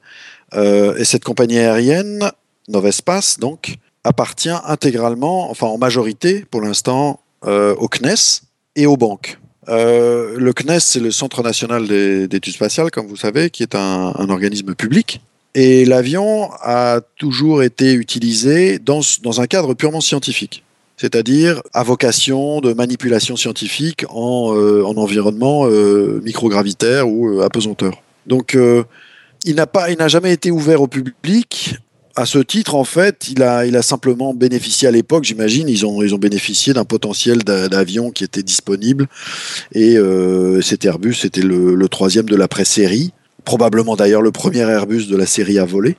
et 0.55 1.05
cette 1.05 1.25
compagnie 1.25 1.59
aérienne, 1.59 2.31
Novespace, 2.69 3.39
donc, 3.39 3.77
appartient 4.05 4.51
intégralement, 4.67 5.51
enfin 5.51 5.67
en 5.67 5.79
majorité 5.79 6.45
pour 6.51 6.61
l'instant, 6.61 7.21
euh, 7.45 7.75
au 7.77 7.89
CNES 7.89 8.43
et 8.77 8.87
aux 8.87 8.97
banques. 8.97 9.39
Euh, 9.69 10.35
le 10.39 10.53
CNES, 10.53 10.81
c'est 10.81 11.01
le 11.01 11.11
Centre 11.11 11.43
national 11.43 11.87
des- 11.87 12.27
d'études 12.27 12.55
spatiales, 12.55 12.91
comme 12.91 13.07
vous 13.07 13.17
savez, 13.17 13.51
qui 13.51 13.63
est 13.63 13.75
un, 13.75 14.13
organisme 14.29 14.75
public. 14.75 15.21
Et 15.55 15.85
l'avion 15.85 16.51
a 16.63 17.01
toujours 17.17 17.63
été 17.63 17.93
utilisé 17.93 18.79
dans, 18.79 19.01
dans 19.23 19.41
un 19.41 19.47
cadre 19.47 19.75
purement 19.75 20.01
scientifique, 20.01 20.65
c'est-à-dire 20.97 21.63
à 21.75 21.83
vocation 21.85 22.61
de 22.61 22.73
manipulation 22.73 23.37
scientifique 23.37 24.05
en, 24.09 24.55
euh, 24.57 24.83
en 24.85 24.97
environnement 24.97 25.67
microgravitaire 26.23 27.09
ou 27.09 27.43
apesanteur. 27.43 28.03
Donc, 28.27 28.57
il 29.45 29.55
n'a 29.55 29.67
pas, 29.67 29.91
il 29.91 29.99
n'a 29.99 30.09
jamais 30.09 30.33
été 30.33 30.51
ouvert 30.51 30.81
au 30.81 30.87
public. 30.87 31.77
À 32.15 32.27
ce 32.27 32.39
titre, 32.39 32.75
en 32.75 32.85
fait, 32.85 33.29
il 33.31 33.43
a, 33.43 33.83
simplement 33.83 34.35
bénéficié 34.35 34.87
à 34.87 34.91
l'époque, 34.91 35.25
j'imagine, 35.25 35.69
ils 35.69 35.87
ont, 35.87 36.19
bénéficié 36.19 36.75
d'un 36.75 36.85
potentiel 36.85 37.39
d'a- 37.39 37.69
d'avion 37.69 38.11
qui 38.11 38.25
était 38.25 38.43
disponible. 38.43 39.09
Et 39.73 39.97
euh, 39.97 40.61
cet 40.61 40.85
Airbus 40.85 41.17
était 41.25 41.43
le, 41.43 41.89
troisième 41.89 42.27
de 42.27 42.37
la 42.37 42.49
pré-série 42.49 43.13
probablement 43.45 43.97
d'ailleurs 43.97 44.23
le 44.23 44.33
premier 44.33 44.61
Airbus 44.61 45.07
de 45.07 45.17
la 45.17 45.27
série 45.27 45.59
à 45.59 45.65
voler. 45.65 45.97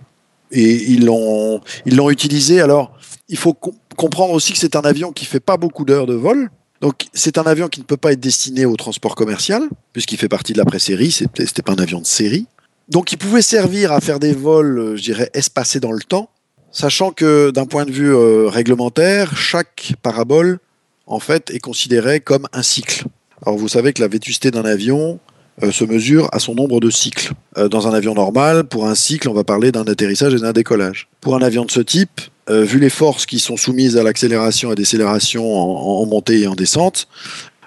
Et 0.51 0.91
ils 0.91 1.05
l'ont, 1.05 1.61
utilisé. 2.09 2.61
Alors, 2.61 2.95
il 3.27 3.37
faut 3.37 3.53
com- 3.53 3.73
comprendre 3.95 4.33
aussi 4.33 4.53
que 4.53 4.59
c'est 4.59 4.75
un 4.75 4.81
avion 4.81 5.11
qui 5.11 5.25
fait 5.25 5.39
pas 5.39 5.57
beaucoup 5.57 5.83
d'heures 5.83 6.05
de 6.05 6.13
vol. 6.13 6.49
Donc, 6.81 7.07
c'est 7.13 7.37
un 7.37 7.43
avion 7.43 7.69
qui 7.69 7.79
ne 7.79 7.85
peut 7.85 7.97
pas 7.97 8.11
être 8.11 8.19
destiné 8.19 8.65
au 8.65 8.75
transport 8.75 9.15
commercial, 9.15 9.63
puisqu'il 9.93 10.17
fait 10.17 10.29
partie 10.29 10.53
de 10.53 10.57
la 10.57 10.65
pré-série. 10.65 11.11
C'était, 11.11 11.45
c'était 11.45 11.61
pas 11.61 11.73
un 11.73 11.77
avion 11.77 11.99
de 11.99 12.05
série. 12.05 12.45
Donc, 12.89 13.11
il 13.11 13.17
pouvait 13.17 13.41
servir 13.41 13.91
à 13.91 14.01
faire 14.01 14.19
des 14.19 14.33
vols, 14.33 14.77
euh, 14.77 14.95
je 14.97 15.03
dirais, 15.03 15.29
espacés 15.33 15.79
dans 15.79 15.91
le 15.91 16.01
temps, 16.01 16.29
sachant 16.71 17.11
que 17.11 17.51
d'un 17.51 17.65
point 17.65 17.85
de 17.85 17.91
vue 17.91 18.13
euh, 18.13 18.49
réglementaire, 18.49 19.37
chaque 19.37 19.93
parabole, 20.01 20.59
en 21.07 21.19
fait, 21.19 21.49
est 21.51 21.59
considérée 21.59 22.19
comme 22.19 22.45
un 22.51 22.61
cycle. 22.61 23.05
Alors, 23.45 23.57
vous 23.57 23.69
savez 23.69 23.93
que 23.93 24.01
la 24.01 24.07
vétusté 24.09 24.51
d'un 24.51 24.65
avion, 24.65 25.19
euh, 25.61 25.71
se 25.71 25.85
mesure 25.85 26.27
à 26.33 26.39
son 26.39 26.55
nombre 26.55 26.79
de 26.79 26.89
cycles. 26.89 27.31
Dans 27.55 27.87
un 27.87 27.93
avion 27.93 28.15
normal, 28.15 28.63
pour 28.63 28.87
un 28.87 28.95
cycle, 28.95 29.29
on 29.29 29.33
va 29.33 29.43
parler 29.43 29.71
d'un 29.71 29.83
atterrissage 29.83 30.33
et 30.33 30.39
d'un 30.39 30.51
décollage. 30.51 31.07
Pour 31.21 31.35
un 31.35 31.43
avion 31.43 31.65
de 31.65 31.71
ce 31.71 31.81
type, 31.81 32.21
vu 32.49 32.79
les 32.79 32.89
forces 32.89 33.27
qui 33.27 33.37
sont 33.37 33.57
soumises 33.57 33.95
à 33.95 34.01
l'accélération 34.01 34.71
et 34.71 34.75
décélération 34.75 35.55
en, 35.55 36.01
en 36.01 36.05
montée 36.07 36.39
et 36.39 36.47
en 36.47 36.55
descente, 36.55 37.07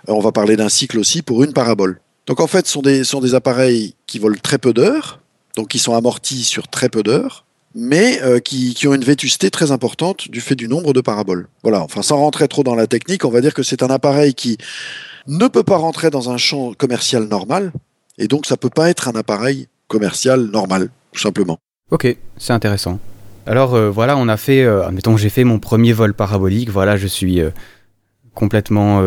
on 0.09 0.19
va 0.19 0.33
parler 0.33 0.57
d'un 0.57 0.69
cycle 0.69 0.99
aussi 0.99 1.23
pour 1.23 1.45
une 1.45 1.53
parabole. 1.53 2.01
Donc 2.27 2.41
en 2.41 2.47
fait, 2.47 2.67
ce 2.67 2.73
sont 2.73 2.83
des, 2.83 3.05
sont 3.05 3.21
des 3.21 3.35
appareils 3.35 3.95
qui 4.07 4.19
volent 4.19 4.39
très 4.43 4.59
peu 4.59 4.73
d'heures, 4.73 5.21
donc 5.57 5.69
qui 5.69 5.79
sont 5.79 5.95
amortis 5.95 6.43
sur 6.43 6.69
très 6.69 6.89
peu 6.89 7.03
d'heures, 7.03 7.45
mais 7.75 8.21
euh, 8.23 8.41
qui, 8.41 8.75
qui 8.75 8.89
ont 8.89 8.95
une 8.95 9.05
vétusté 9.05 9.51
très 9.51 9.71
importante 9.71 10.31
du 10.31 10.41
fait 10.41 10.55
du 10.55 10.69
nombre 10.69 10.93
de 10.93 11.01
paraboles. 11.01 11.49
Voilà, 11.63 11.83
enfin 11.83 12.03
sans 12.03 12.17
rentrer 12.17 12.49
trop 12.49 12.63
dans 12.63 12.75
la 12.75 12.87
technique, 12.87 13.25
on 13.25 13.31
va 13.31 13.41
dire 13.41 13.55
que 13.55 13.63
c'est 13.63 13.83
un 13.83 13.91
appareil 13.91 14.35
qui 14.35 14.59
ne 15.27 15.47
peut 15.49 15.63
pas 15.63 15.77
rentrer 15.77 16.11
dans 16.11 16.31
un 16.31 16.37
champ 16.37 16.73
commercial 16.75 17.25
normal, 17.25 17.73
et 18.19 18.29
donc 18.29 18.47
ça 18.47 18.57
peut 18.57 18.71
pas 18.71 18.91
être 18.91 19.09
un 19.09 19.15
appareil 19.15 19.69
commercial 19.89 20.41
normal, 20.47 20.91
tout 21.13 21.21
simplement. 21.21 21.59
Ok, 21.91 22.17
c'est 22.37 22.53
intéressant. 22.53 22.99
Alors 23.47 23.75
euh, 23.75 23.91
voilà, 23.91 24.17
on 24.17 24.29
a 24.29 24.37
fait, 24.37 24.65
euh, 24.65 24.85
admettons, 24.85 25.17
j'ai 25.17 25.29
fait 25.29 25.45
mon 25.45 25.61
premier 25.61 25.93
vol 25.93 26.15
parabolique. 26.15 26.69
Voilà, 26.71 26.97
je 26.97 27.07
suis 27.07 27.41
euh, 27.41 27.51
complètement 28.35 29.01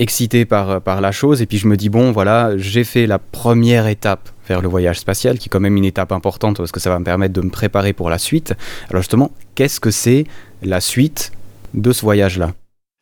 excité 0.00 0.46
par, 0.46 0.80
par 0.80 1.00
la 1.00 1.12
chose. 1.12 1.42
Et 1.42 1.46
puis 1.46 1.58
je 1.58 1.68
me 1.68 1.76
dis, 1.76 1.88
bon, 1.88 2.10
voilà, 2.10 2.56
j'ai 2.56 2.82
fait 2.84 3.06
la 3.06 3.20
première 3.20 3.86
étape 3.86 4.30
vers 4.48 4.62
le 4.62 4.68
voyage 4.68 4.98
spatial, 4.98 5.38
qui 5.38 5.46
est 5.46 5.48
quand 5.48 5.60
même 5.60 5.76
une 5.76 5.84
étape 5.84 6.10
importante 6.10 6.56
parce 6.56 6.72
que 6.72 6.80
ça 6.80 6.90
va 6.90 6.98
me 6.98 7.04
permettre 7.04 7.34
de 7.34 7.40
me 7.40 7.50
préparer 7.50 7.92
pour 7.92 8.10
la 8.10 8.18
suite. 8.18 8.54
Alors 8.88 9.02
justement, 9.02 9.30
qu'est-ce 9.54 9.78
que 9.78 9.92
c'est 9.92 10.24
la 10.62 10.80
suite 10.80 11.30
de 11.74 11.92
ce 11.92 12.00
voyage-là? 12.00 12.52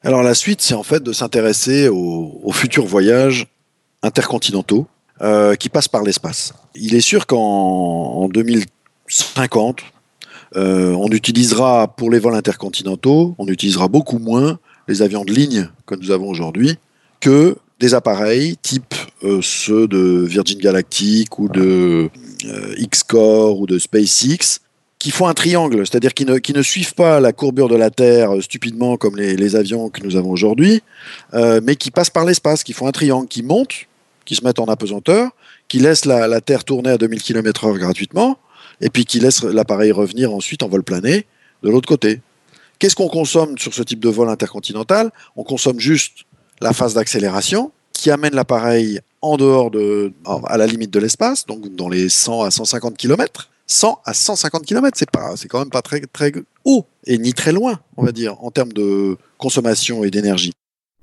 Alors 0.02 0.22
la 0.22 0.34
suite, 0.34 0.60
c'est 0.60 0.74
en 0.74 0.82
fait 0.82 1.02
de 1.02 1.12
s'intéresser 1.12 1.88
aux, 1.88 2.52
futurs 2.52 2.84
voyages 2.84 3.46
intercontinentaux 4.02 4.86
euh, 5.22 5.54
qui 5.54 5.68
passent 5.70 5.88
par 5.88 6.02
l'espace. 6.02 6.52
Il 6.74 6.94
est 6.94 7.00
sûr 7.00 7.26
qu'en 7.26 7.38
en 7.38 8.28
2050, 8.28 9.80
euh, 10.56 10.92
on 10.92 11.08
utilisera 11.08 11.88
pour 11.96 12.10
les 12.10 12.18
vols 12.18 12.34
intercontinentaux, 12.34 13.34
on 13.38 13.46
utilisera 13.48 13.88
beaucoup 13.88 14.18
moins 14.18 14.58
les 14.86 15.02
avions 15.02 15.24
de 15.24 15.32
ligne 15.32 15.68
que 15.86 15.94
nous 15.94 16.10
avons 16.10 16.28
aujourd'hui 16.28 16.78
que 17.20 17.56
des 17.80 17.94
appareils 17.94 18.56
type 18.56 18.94
euh, 19.24 19.40
ceux 19.42 19.86
de 19.86 20.24
Virgin 20.26 20.58
Galactic 20.58 21.38
ou 21.38 21.48
de 21.48 22.10
euh, 22.44 22.74
X-Core 22.76 23.60
ou 23.60 23.66
de 23.66 23.78
SpaceX 23.78 24.60
qui 24.98 25.10
font 25.10 25.28
un 25.28 25.34
triangle, 25.34 25.86
c'est-à-dire 25.86 26.12
qui 26.12 26.24
ne, 26.24 26.38
qui 26.38 26.52
ne 26.52 26.62
suivent 26.62 26.94
pas 26.94 27.20
la 27.20 27.32
courbure 27.32 27.68
de 27.68 27.76
la 27.76 27.90
Terre 27.90 28.36
euh, 28.36 28.40
stupidement 28.40 28.96
comme 28.96 29.16
les, 29.16 29.56
avions 29.56 29.90
que 29.90 30.02
nous 30.02 30.16
avons 30.16 30.30
aujourd'hui, 30.30 30.82
euh, 31.34 31.60
mais 31.62 31.76
qui 31.76 31.90
passent 31.90 32.10
par 32.10 32.24
l'espace, 32.24 32.64
qui 32.64 32.72
font 32.72 32.88
un 32.88 32.92
triangle, 32.92 33.28
qui 33.28 33.42
montent, 33.42 33.86
qui 34.24 34.34
se 34.34 34.44
mettent 34.44 34.58
en 34.58 34.66
apesanteur, 34.66 35.30
qui 35.68 35.78
laissent 35.78 36.04
la, 36.04 36.26
la 36.26 36.40
Terre 36.40 36.64
tourner 36.64 36.90
à 36.90 36.98
2000 36.98 37.22
km/h 37.22 37.78
gratuitement, 37.78 38.38
et 38.80 38.90
puis 38.90 39.04
qui 39.04 39.20
laissent 39.20 39.44
l'appareil 39.44 39.92
revenir 39.92 40.32
ensuite 40.32 40.62
en 40.62 40.68
vol 40.68 40.82
plané 40.82 41.26
de 41.62 41.70
l'autre 41.70 41.88
côté. 41.88 42.20
Qu'est-ce 42.78 42.94
qu'on 42.94 43.08
consomme 43.08 43.58
sur 43.58 43.74
ce 43.74 43.82
type 43.82 44.00
de 44.00 44.08
vol 44.08 44.28
intercontinental? 44.28 45.10
On 45.36 45.42
consomme 45.42 45.80
juste 45.80 46.24
la 46.60 46.72
phase 46.72 46.94
d'accélération 46.94 47.72
qui 47.92 48.10
amène 48.10 48.34
l'appareil 48.34 49.00
en 49.22 49.36
dehors 49.36 49.70
de, 49.70 50.12
à 50.46 50.56
la 50.56 50.66
limite 50.66 50.92
de 50.92 51.00
l'espace, 51.00 51.46
donc 51.46 51.74
dans 51.74 51.88
les 51.88 52.08
100 52.08 52.42
à 52.42 52.50
150 52.50 52.96
km. 52.96 53.50
100 53.66 54.00
à 54.06 54.14
150 54.14 54.64
km, 54.64 54.96
c'est 54.98 55.10
pas, 55.10 55.32
c'est 55.36 55.48
quand 55.48 55.58
même 55.58 55.68
pas 55.70 55.82
très, 55.82 56.00
très 56.00 56.32
haut 56.64 56.86
et 57.06 57.18
ni 57.18 57.34
très 57.34 57.52
loin, 57.52 57.80
on 57.96 58.04
va 58.04 58.12
dire, 58.12 58.36
en 58.42 58.50
termes 58.50 58.72
de 58.72 59.16
consommation 59.36 60.04
et 60.04 60.10
d'énergie. 60.10 60.52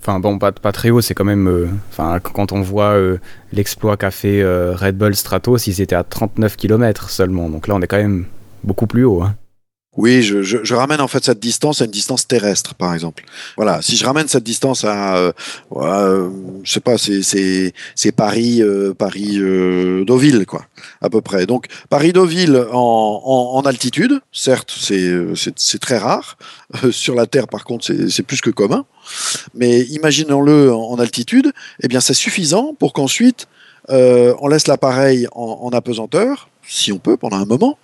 Enfin 0.02 0.20
bon, 0.20 0.38
pas, 0.40 0.52
pas 0.52 0.72
très 0.72 0.90
haut, 0.90 1.02
c'est 1.02 1.14
quand 1.14 1.26
même... 1.26 1.48
euh, 1.48 1.68
Enfin, 1.90 2.20
quand 2.20 2.52
on 2.54 2.62
voit 2.62 2.94
euh, 2.94 3.18
l'exploit 3.54 3.98
qu'a 3.98 4.12
fait 4.12 4.42
euh, 4.42 4.74
Red 4.76 4.98
Bull 4.98 5.16
Stratos, 5.16 5.68
ils 5.68 5.82
étaient 5.82 5.96
à 5.96 6.04
39 6.04 6.56
km 6.58 7.10
seulement. 7.10 7.50
Donc 7.50 7.68
là, 7.68 7.76
on 7.76 7.82
est 7.82 7.88
quand 7.88 7.98
même 7.98 8.26
beaucoup 8.64 8.88
plus 8.88 9.04
haut. 9.04 9.22
hein. 9.24 9.36
Oui, 9.98 10.22
je, 10.22 10.44
je, 10.44 10.58
je 10.64 10.76
ramène 10.76 11.00
en 11.00 11.08
fait 11.08 11.24
cette 11.24 11.40
distance 11.40 11.82
à 11.82 11.86
une 11.86 11.92
distance 11.92 12.28
terrestre, 12.28 12.76
par 12.76 12.94
exemple. 12.94 13.24
Voilà, 13.56 13.82
si 13.82 13.96
je 13.96 14.06
ramène 14.06 14.28
cette 14.28 14.44
distance 14.44 14.84
à, 14.84 15.16
euh, 15.16 15.32
euh, 15.78 16.30
je 16.64 16.72
sais 16.72 16.80
pas, 16.82 16.98
c'est 16.98 18.12
Paris 18.12 18.62
euh, 18.62 18.94
Paris 18.94 19.38
euh, 19.40 20.04
Deauville 20.04 20.46
quoi, 20.46 20.66
à 21.02 21.10
peu 21.10 21.22
près. 21.22 21.46
Donc 21.46 21.68
Paris 21.90 22.12
Deauville 22.12 22.68
en, 22.72 23.22
en, 23.24 23.58
en 23.58 23.62
altitude, 23.62 24.20
certes, 24.34 24.76
c'est 24.78 25.08
euh, 25.08 25.34
très 25.80 25.98
rare. 25.98 26.38
Euh, 26.84 26.92
sur 26.92 27.16
la 27.16 27.26
Terre, 27.26 27.48
par 27.48 27.64
contre, 27.64 27.86
c'est 27.86 28.24
plus 28.24 28.42
que 28.42 28.50
commun. 28.50 28.86
Mais 29.54 29.82
imaginons-le 29.82 30.74
en, 30.74 30.96
altitude, 30.96 31.54
eh 31.82 31.88
bien, 31.88 32.02
c'est 32.02 32.14
suffisant 32.14 32.74
pour 32.78 32.92
qu'ensuite 32.94 33.48
on 33.88 34.48
laisse 34.48 34.66
l'appareil 34.66 35.28
en, 35.32 35.60
en 35.62 35.70
apesanteur, 35.70 36.50
si 36.68 36.92
on 36.92 36.98
peut, 36.98 37.18
pendant 37.18 37.38
un 37.38 37.46
moment 37.46 37.78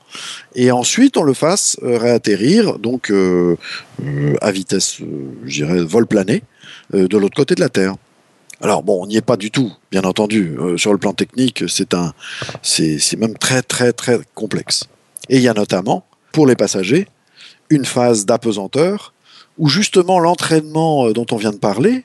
et 0.56 0.72
ensuite 0.72 1.18
on 1.18 1.24
le 1.24 1.34
fasse 1.34 1.78
euh, 1.84 1.98
réatterrir 1.98 2.80
donc 2.80 3.10
euh, 3.12 3.58
euh, 4.04 4.36
à 4.42 4.52
vitesse, 4.52 4.98
je 5.46 5.66
dirais, 5.66 5.82
vol 5.82 6.08
plané 6.08 6.44
de 6.94 7.18
l'autre 7.18 7.36
côté 7.36 7.56
de 7.56 7.62
la 7.62 7.70
Terre. 7.70 7.96
Alors 8.62 8.84
bon, 8.84 9.02
on 9.02 9.08
n'y 9.08 9.16
est 9.16 9.22
pas 9.22 9.38
du 9.38 9.50
tout, 9.50 9.72
bien 9.92 10.04
entendu. 10.04 10.58
Sur 10.76 10.92
le 10.92 10.98
plan 10.98 11.14
technique, 11.14 11.64
c'est 11.68 11.94
un, 11.94 12.14
c'est 12.62 13.18
même 13.18 13.38
très 13.38 13.62
très 13.62 13.94
très 13.94 14.20
complexe. 14.36 14.88
Et 15.30 15.38
il 15.38 15.42
y 15.42 15.48
a 15.48 15.54
notamment 15.54 16.06
pour 16.32 16.46
les 16.46 16.56
passagers 16.56 17.08
une 17.70 17.86
phase 17.86 18.26
d'apesanteur 18.26 19.14
où 19.58 19.70
justement 19.70 20.20
l'entraînement 20.20 21.12
dont 21.12 21.26
on 21.32 21.38
vient 21.38 21.52
de 21.52 21.58
parler 21.58 22.04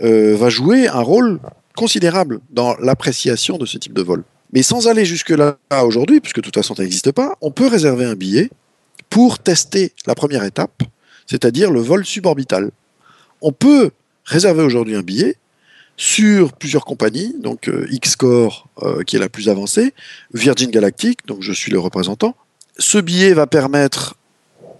va 0.00 0.48
jouer 0.50 0.86
un 0.86 1.00
rôle 1.00 1.40
considérable 1.74 2.40
dans 2.50 2.76
l'appréciation 2.76 3.56
de 3.56 3.66
ce 3.66 3.78
type 3.78 3.94
de 3.94 4.02
vol. 4.02 4.22
Mais 4.52 4.62
sans 4.62 4.88
aller 4.88 5.04
jusque-là 5.04 5.58
aujourd'hui, 5.82 6.20
puisque 6.20 6.36
de 6.36 6.42
toute 6.42 6.54
façon 6.54 6.74
ça 6.74 6.82
n'existe 6.82 7.12
pas, 7.12 7.36
on 7.40 7.50
peut 7.50 7.66
réserver 7.66 8.04
un 8.04 8.14
billet 8.14 8.50
pour 9.10 9.38
tester 9.38 9.92
la 10.06 10.14
première 10.14 10.44
étape, 10.44 10.82
c'est-à-dire 11.26 11.70
le 11.70 11.80
vol 11.80 12.04
suborbital. 12.04 12.70
On 13.42 13.52
peut 13.52 13.90
réserver 14.24 14.62
aujourd'hui 14.62 14.94
un 14.94 15.02
billet 15.02 15.36
sur 15.96 16.52
plusieurs 16.52 16.84
compagnies, 16.84 17.34
donc 17.40 17.68
euh, 17.68 17.86
Xcore 17.90 18.68
euh, 18.82 19.02
qui 19.02 19.16
est 19.16 19.18
la 19.18 19.28
plus 19.28 19.48
avancée, 19.48 19.94
Virgin 20.34 20.70
Galactic, 20.70 21.26
donc 21.26 21.42
je 21.42 21.52
suis 21.52 21.72
le 21.72 21.78
représentant. 21.78 22.36
Ce 22.78 22.98
billet 22.98 23.32
va 23.32 23.46
permettre 23.46 24.16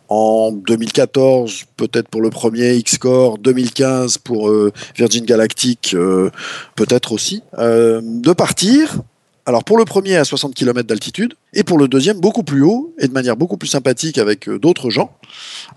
en 0.08 0.52
2014, 0.52 1.64
peut-être 1.76 2.08
pour 2.08 2.20
le 2.20 2.30
premier 2.30 2.80
Xcore, 2.82 3.38
2015 3.38 4.18
pour 4.18 4.48
euh, 4.48 4.72
Virgin 4.96 5.24
Galactic, 5.24 5.94
euh, 5.94 6.30
peut-être 6.76 7.12
aussi, 7.12 7.42
euh, 7.58 8.00
de 8.02 8.32
partir 8.32 8.98
alors 9.46 9.62
pour 9.62 9.78
le 9.78 9.84
premier 9.84 10.16
à 10.16 10.24
60 10.24 10.54
km 10.54 10.86
d'altitude 10.86 11.34
et 11.54 11.62
pour 11.62 11.78
le 11.78 11.86
deuxième 11.86 12.20
beaucoup 12.20 12.42
plus 12.42 12.62
haut 12.62 12.94
et 12.98 13.06
de 13.06 13.12
manière 13.12 13.36
beaucoup 13.36 13.56
plus 13.56 13.68
sympathique 13.68 14.18
avec 14.18 14.48
euh, 14.48 14.58
d'autres 14.58 14.90
gens, 14.90 15.16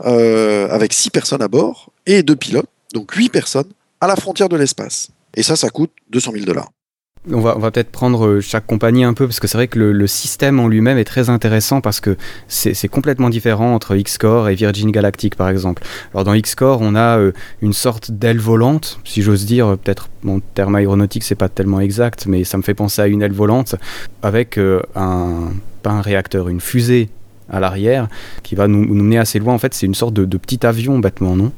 euh, 0.06 0.68
avec 0.70 0.92
six 0.92 1.12
personnes 1.12 1.44
à 1.44 1.48
bord 1.48 1.92
et 2.08 2.24
deux 2.24 2.36
pilotes, 2.36 2.70
donc 2.94 3.14
huit 3.14 3.30
personnes 3.30 3.70
à 4.02 4.08
la 4.08 4.16
frontière 4.16 4.50
de 4.50 4.58
l'espace. 4.58 5.10
Et 5.36 5.44
ça, 5.44 5.56
ça 5.56 5.70
coûte 5.70 5.92
200 6.10 6.32
000 6.34 6.46
dollars. 6.46 6.70
On 7.30 7.42
va, 7.42 7.56
peut-être 7.70 7.92
prendre 7.92 8.26
euh, 8.26 8.42
chaque 8.42 8.66
compagnie 8.66 9.04
un 9.04 9.14
peu, 9.14 9.28
parce 9.28 9.42
que 9.42 9.48
c'est 9.48 9.58
vrai 9.58 9.68
que 9.68 9.78
le, 9.78 10.08
système 10.08 10.58
en 10.62 10.70
lui-même 10.70 10.98
est 10.98 11.04
très 11.04 11.30
intéressant, 11.30 11.82
parce 11.82 12.00
que 12.00 12.16
c'est 12.48 12.88
complètement 12.88 13.30
différent 13.30 13.76
entre 13.76 13.98
Xcore 13.98 14.48
et 14.48 14.56
Virgin 14.56 14.90
Galactic, 14.90 15.36
par 15.36 15.50
exemple. 15.50 15.84
Alors 16.14 16.24
dans 16.24 16.34
Xcore, 16.34 16.80
on 16.82 16.96
a 16.96 17.20
euh, 17.20 17.34
une 17.62 17.74
sorte 17.74 18.10
d'aile 18.10 18.40
volante, 18.40 19.02
si 19.04 19.22
j'ose 19.22 19.46
dire, 19.46 19.68
euh, 19.68 19.76
peut-être 19.76 20.08
mon 20.24 20.40
terme 20.40 20.76
aéronautique, 20.76 21.24
c'est 21.24 21.36
pas 21.36 21.50
tellement 21.50 21.82
exact, 21.82 22.26
mais 22.26 22.46
ça 22.46 22.58
me 22.58 22.64
fait 22.64 22.74
penser 22.74 23.02
à 23.02 23.08
une 23.08 23.22
aile 23.22 23.34
volante, 23.34 23.76
avec 24.24 24.58
un, 24.58 25.52
pas 25.84 25.92
un 25.92 26.02
réacteur, 26.02 26.48
une 26.48 26.62
fusée 26.62 27.10
à 27.50 27.60
l'arrière, 27.60 28.08
qui 28.44 28.56
va 28.56 28.70
nous, 28.70 28.86
nous 28.86 29.04
mener 29.04 29.20
assez 29.20 29.40
loin. 29.40 29.54
En 29.54 29.60
fait, 29.60 29.74
c'est 29.74 29.86
une 29.86 29.96
sorte 29.96 30.14
de, 30.14 30.24
de 30.24 30.38
petit 30.38 30.66
avion, 30.66 31.00
bêtement, 31.00 31.36
non? 31.36 31.52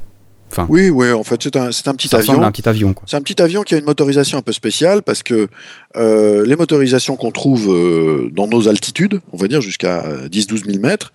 Enfin, 0.52 0.66
Oui, 0.68 0.90
oui, 0.90 1.10
en 1.12 1.24
fait, 1.24 1.42
c'est 1.42 1.56
un, 1.56 1.72
c'est 1.72 1.88
un 1.88 1.94
petit 1.94 2.08
ça 2.08 2.18
avion. 2.18 2.42
un 2.42 2.52
petit 2.52 2.68
avion. 2.68 2.94
C'est 3.06 3.16
un 3.16 3.22
petit 3.22 3.40
avion 3.40 3.62
qui 3.62 3.74
a 3.74 3.78
une 3.78 3.86
motorisation 3.86 4.36
un 4.36 4.42
peu 4.42 4.52
spéciale 4.52 5.02
parce 5.02 5.22
que 5.22 5.48
euh, 5.96 6.44
les 6.44 6.56
motorisations 6.56 7.16
qu'on 7.16 7.30
trouve 7.30 7.72
euh, 7.72 8.28
dans 8.32 8.46
nos 8.46 8.68
altitudes, 8.68 9.20
on 9.32 9.38
va 9.38 9.48
dire 9.48 9.62
jusqu'à 9.62 10.02
10-12 10.30 10.66
000 10.66 10.78
mètres, 10.78 11.12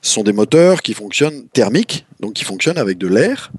sont 0.00 0.24
des 0.24 0.32
moteurs 0.32 0.82
qui 0.82 0.94
fonctionnent 0.94 1.44
thermiques, 1.52 2.06
donc 2.18 2.32
qui 2.32 2.44
fonctionnent 2.44 2.78
avec 2.78 2.98
de 2.98 3.06
l'air, 3.06 3.52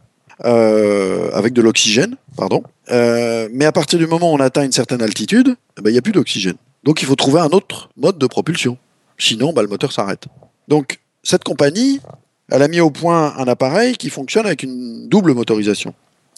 euh, 0.43 1.31
avec 1.31 1.53
de 1.53 1.61
l'oxygène, 1.61 2.17
pardon. 2.35 2.63
Mais 2.89 3.65
à 3.65 3.71
partir 3.71 3.99
du 3.99 4.07
moment 4.07 4.33
où 4.33 4.35
on 4.35 4.41
atteint 4.41 4.65
une 4.65 4.73
certaine 4.73 5.01
altitude, 5.01 5.55
eh 5.77 5.81
ben, 5.81 5.89
il 5.89 5.93
n'y 5.93 5.99
a 5.99 6.01
plus 6.01 6.11
d'oxygène. 6.11 6.57
Donc 6.83 7.01
il 7.01 7.05
faut 7.05 7.15
trouver 7.15 7.39
un 7.39 7.49
autre 7.49 7.89
mode 7.95 8.17
de 8.17 8.27
propulsion. 8.27 8.77
Sinon, 9.17 9.53
bah, 9.53 9.61
le 9.61 9.69
moteur 9.69 9.93
s'arrête. 9.93 10.25
Donc 10.67 10.99
cette 11.23 11.45
compagnie, 11.45 12.01
elle 12.51 12.61
a 12.61 12.67
mis 12.67 12.79
au 12.79 12.91
point 12.91 13.35
un 13.37 13.47
appareil 13.47 13.95
qui 13.95 14.09
fonctionne 14.09 14.45
avec 14.45 14.63
une 14.63 15.07
double 15.07 15.33
motorisation. 15.33 15.93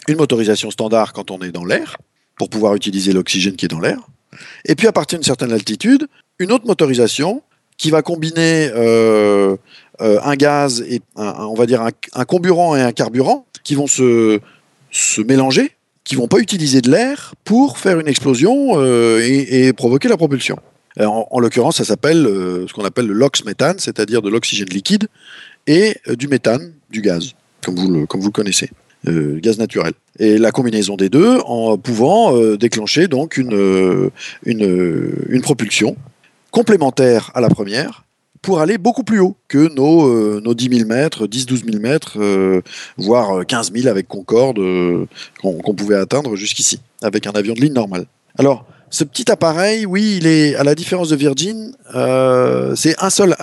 Une 0.07 0.17
motorisation 0.17 0.71
standard 0.71 1.13
quand 1.13 1.31
on 1.31 1.39
est 1.39 1.51
dans 1.51 1.65
l'air, 1.65 1.97
pour 2.37 2.49
pouvoir 2.49 2.75
utiliser 2.75 3.11
l'oxygène 3.11 3.55
qui 3.55 3.65
est 3.65 3.69
dans 3.69 3.79
l'air. 3.79 3.99
Et 4.65 4.75
puis 4.75 4.87
à 4.87 4.91
partir 4.91 5.17
d'une 5.17 5.25
certaine 5.25 5.51
altitude, 5.51 6.07
une 6.39 6.51
autre 6.51 6.67
motorisation 6.67 7.41
qui 7.77 7.89
va 7.89 8.01
combiner 8.01 8.69
euh, 8.73 9.55
euh, 10.01 10.19
un 10.23 10.35
gaz 10.35 10.81
et 10.87 11.01
on 11.15 11.55
va 11.55 11.65
dire 11.65 11.81
un, 11.81 11.89
un 12.13 12.25
comburant 12.25 12.75
et 12.75 12.81
un 12.81 12.91
carburant 12.91 13.45
qui 13.63 13.75
vont 13.75 13.87
se, 13.87 14.39
se 14.91 15.21
mélanger, 15.21 15.71
qui 16.03 16.15
vont 16.15 16.27
pas 16.27 16.37
utiliser 16.37 16.81
de 16.81 16.89
l'air 16.89 17.33
pour 17.43 17.77
faire 17.77 17.99
une 17.99 18.07
explosion 18.07 18.73
euh, 18.75 19.19
et, 19.23 19.73
provoquer 19.73 20.07
la 20.07 20.17
propulsion. 20.17 20.57
En, 20.99 21.27
en 21.29 21.39
l'occurrence, 21.39 21.77
ça 21.77 21.83
s'appelle 21.83 22.23
ce 22.23 22.71
qu'on 22.73 22.85
appelle 22.85 23.07
le 23.07 23.13
LOX 23.13 23.43
méthane, 23.43 23.79
c'est-à-dire 23.79 24.21
de 24.21 24.29
l'oxygène 24.29 24.69
liquide 24.69 25.09
et 25.67 25.95
euh, 26.07 26.15
du 26.15 26.27
méthane, 26.27 26.73
du 26.89 27.01
gaz, 27.01 27.33
comme 27.63 27.75
vous 27.75 27.91
le, 27.91 28.05
comme 28.05 28.23
le 28.23 28.29
connaissez, 28.29 28.69
euh, 29.07 29.39
gaz 29.39 29.57
naturel. 29.57 29.93
Et 30.19 30.37
la 30.37 30.51
combinaison 30.51 30.95
des 30.95 31.09
deux 31.09 31.39
en 31.45 31.77
pouvant 31.77 32.35
euh, 32.35 32.57
déclencher 32.57 33.07
donc 33.07 33.37
une, 33.37 34.11
propulsion 35.41 35.95
complémentaire 36.51 37.31
à 37.35 37.41
la 37.41 37.49
première 37.49 38.05
pour 38.41 38.61
aller 38.61 38.77
beaucoup 38.77 39.03
plus 39.03 39.19
haut 39.19 39.35
que 39.47 39.73
nos, 39.73 40.07
euh, 40.07 40.41
nos 40.43 40.53
10 40.53 40.77
000 40.77 40.87
mètres, 40.87 41.27
10-12 41.27 41.65
000 41.71 41.81
mètres, 41.81 42.17
voire 42.97 43.39
euh, 43.39 43.43
15 43.43 43.73
000 43.73 43.87
avec 43.87 44.07
Concorde 44.07 44.59
qu'on 45.41 45.75
pouvait 45.75 45.97
atteindre 45.97 46.35
jusqu'ici, 46.35 46.79
avec 47.01 47.27
un 47.27 47.31
avion 47.31 47.53
de 47.53 47.61
ligne 47.61 47.73
normal. 47.73 48.05
Alors, 48.37 48.65
ce 48.89 49.03
petit 49.03 49.31
appareil, 49.31 49.85
oui, 49.85 50.17
il 50.17 50.27
est, 50.27 50.55
à 50.55 50.63
la 50.63 50.75
différence 50.75 51.09
de 51.09 51.15
Virgin, 51.15 51.75
euh, 51.95 52.75
c'est 52.75 52.95
un 53.03 53.09
seul, 53.09 53.35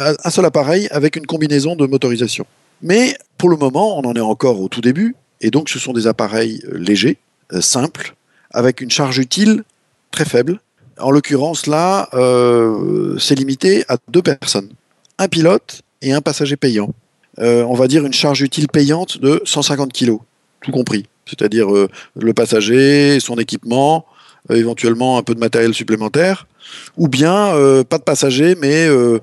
appareil 0.44 0.88
avec 0.90 1.16
une 1.16 1.26
combinaison 1.26 1.76
de 1.76 1.86
motorisation. 1.86 2.46
Mais 2.80 3.16
pour 3.38 3.48
le 3.50 3.56
moment, 3.56 3.98
on 3.98 4.02
en 4.02 4.14
est 4.14 4.20
encore 4.20 4.60
au 4.60 4.68
tout 4.68 4.80
début, 4.80 5.16
et 5.40 5.50
donc 5.50 5.68
ce 5.68 5.78
sont 5.78 5.92
des 5.92 6.06
appareils 6.06 6.62
euh, 6.66 6.78
légers, 6.78 7.18
euh, 7.52 7.60
simples, 7.60 8.14
avec 8.50 8.80
une 8.80 8.90
charge 8.90 9.18
utile 9.18 9.64
très 10.10 10.24
faible. 10.24 10.60
En 10.98 11.10
l'occurrence, 11.10 11.66
là, 11.66 12.08
c'est 13.18 13.34
limité 13.34 13.82
à 13.88 13.96
deux 14.08 14.20
personnes, 14.20 14.68
un 15.18 15.26
pilote 15.26 15.80
et 16.02 16.12
un 16.12 16.20
passager 16.20 16.56
payant. 16.56 16.90
On 17.38 17.74
va 17.74 17.88
dire 17.88 18.04
une 18.04 18.12
charge 18.12 18.42
utile 18.42 18.68
payante 18.68 19.18
de 19.18 19.40
150 19.44 19.92
kg, 19.92 20.18
tout 20.60 20.70
compris. 20.70 21.06
C'est-à-dire 21.26 21.68
le 22.14 22.34
passager, 22.34 23.20
son 23.20 23.36
équipement, 23.36 24.04
éventuellement 24.50 25.18
un 25.18 25.22
peu 25.22 25.34
de 25.34 25.40
matériel 25.40 25.74
supplémentaire, 25.74 26.46
ou 26.96 27.08
bien 27.08 27.54
euh, 27.54 27.84
pas 27.84 27.98
de 27.98 28.02
passager, 28.02 28.56
mais 28.60 28.86
euh, 28.86 29.18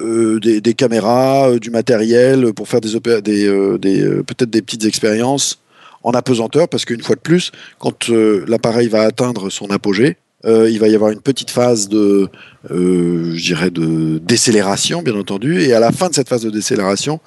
euh, 0.00 0.40
des, 0.40 0.74
caméras, 0.74 1.50
euh, 1.50 1.58
du 1.58 1.70
matériel 1.70 2.52
pour 2.54 2.68
faire 2.68 2.80
euh, 2.84 3.20
euh, 3.26 4.22
peut-être 4.22 4.50
des 4.50 4.62
petites 4.62 4.84
expériences 4.84 5.60
en 6.02 6.12
apesanteur, 6.12 6.68
parce 6.68 6.84
qu'une 6.84 7.02
fois 7.02 7.16
de 7.16 7.20
plus, 7.20 7.52
quand 7.78 8.10
euh, 8.10 8.44
l'appareil 8.48 8.88
va 8.88 9.02
atteindre 9.02 9.50
son 9.50 9.70
apogée, 9.70 10.16
euh, 10.44 10.68
il 10.68 10.80
va 10.80 10.88
y 10.88 10.94
avoir 10.94 11.10
une 11.12 11.20
petite 11.20 11.50
phase 11.50 11.88
de, 11.88 12.28
euh, 12.70 13.32
je 13.36 13.44
dirais, 13.44 13.70
de 13.70 14.18
décélération, 14.18 15.02
bien 15.02 15.14
entendu, 15.14 15.62
et 15.62 15.72
à 15.72 15.78
la 15.78 15.92
fin 15.92 16.08
de 16.08 16.14
cette 16.14 16.28
phase 16.28 16.42
de 16.42 16.50
décélération, 16.50 17.20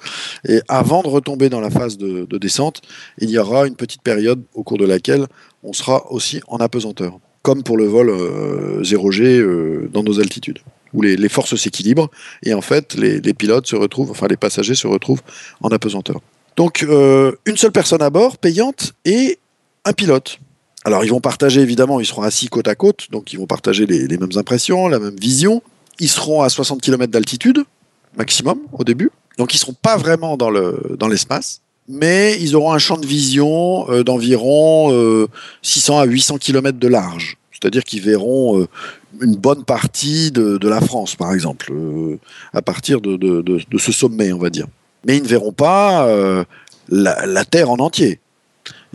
et 0.46 0.60
avant 0.68 1.02
de 1.02 1.08
retomber 1.08 1.48
dans 1.48 1.60
la 1.60 1.70
phase 1.70 1.96
de, 1.96 2.26
de 2.28 2.38
descente, 2.38 2.82
il 3.18 3.30
y 3.30 3.38
aura 3.38 3.66
une 3.66 3.76
petite 3.76 4.02
période 4.02 4.42
au 4.54 4.62
cours 4.62 4.76
de 4.76 4.84
laquelle 4.84 5.26
on 5.62 5.72
sera 5.72 6.10
aussi 6.12 6.42
en 6.48 6.58
apesanteur, 6.58 7.18
comme 7.46 7.62
pour 7.62 7.76
le 7.76 7.86
vol 7.86 8.10
euh, 8.10 8.82
0G 8.82 9.22
euh, 9.22 9.88
dans 9.92 10.02
nos 10.02 10.18
altitudes, 10.18 10.58
où 10.92 11.00
les, 11.00 11.28
forces 11.28 11.54
s'équilibrent, 11.54 12.10
et 12.42 12.54
en 12.54 12.60
fait, 12.60 12.94
les, 12.96 13.20
pilotes 13.34 13.68
se 13.68 13.76
retrouvent, 13.76 14.10
enfin 14.10 14.26
les 14.26 14.36
passagers 14.36 14.74
se 14.74 14.88
retrouvent 14.88 15.22
en 15.60 15.68
apesanteur. 15.68 16.20
Donc, 16.56 16.82
euh, 16.82 17.30
une 17.44 17.56
seule 17.56 17.70
personne 17.70 18.02
à 18.02 18.10
bord, 18.10 18.38
payante, 18.38 18.94
et 19.04 19.38
un 19.84 19.92
pilote. 19.92 20.40
Alors, 20.84 21.04
ils 21.04 21.10
vont 21.10 21.20
partager, 21.20 21.60
évidemment, 21.60 22.00
ils 22.00 22.06
seront 22.06 22.22
assis 22.22 22.48
côte 22.48 22.66
à 22.66 22.74
côte, 22.74 23.12
donc 23.12 23.32
ils 23.32 23.38
vont 23.38 23.46
partager 23.46 23.86
les, 23.86 24.18
mêmes 24.18 24.34
impressions, 24.34 24.88
la 24.88 24.98
même 24.98 25.14
vision. 25.14 25.62
Ils 26.00 26.08
seront 26.08 26.42
à 26.42 26.48
60 26.48 26.82
km 26.82 27.12
d'altitude, 27.12 27.62
maximum, 28.18 28.58
au 28.72 28.82
début. 28.82 29.12
Donc, 29.38 29.54
ils 29.54 29.58
ne 29.58 29.60
seront 29.60 29.76
pas 29.80 29.96
vraiment 29.96 30.36
dans 30.36 30.50
l'espace, 31.08 31.60
mais 31.88 32.36
ils 32.40 32.56
auront 32.56 32.72
un 32.72 32.78
champ 32.78 32.96
de 32.96 33.06
vision 33.06 33.90
euh, 33.90 34.02
d'environ 34.02 34.92
euh, 34.92 35.28
600 35.62 35.98
à 35.98 36.04
800 36.04 36.38
km 36.38 36.78
de 36.78 36.88
large. 36.88 37.36
C'est-à-dire 37.52 37.84
qu'ils 37.84 38.02
verront 38.02 38.60
euh, 38.60 38.68
une 39.20 39.36
bonne 39.36 39.64
partie 39.64 40.30
de, 40.30 40.68
la 40.68 40.80
France, 40.80 41.16
par 41.16 41.32
exemple, 41.32 41.72
euh, 41.72 42.18
à 42.52 42.60
partir 42.60 43.00
de, 43.00 43.78
ce 43.78 43.92
sommet, 43.92 44.32
on 44.32 44.38
va 44.38 44.50
dire. 44.50 44.66
mais 45.06 45.16
ils 45.16 45.22
ne 45.22 45.28
verront 45.28 45.52
pas 45.52 46.06
euh, 46.06 46.44
la 46.88 47.44
Terre 47.44 47.70
en 47.70 47.78
entier. 47.78 48.20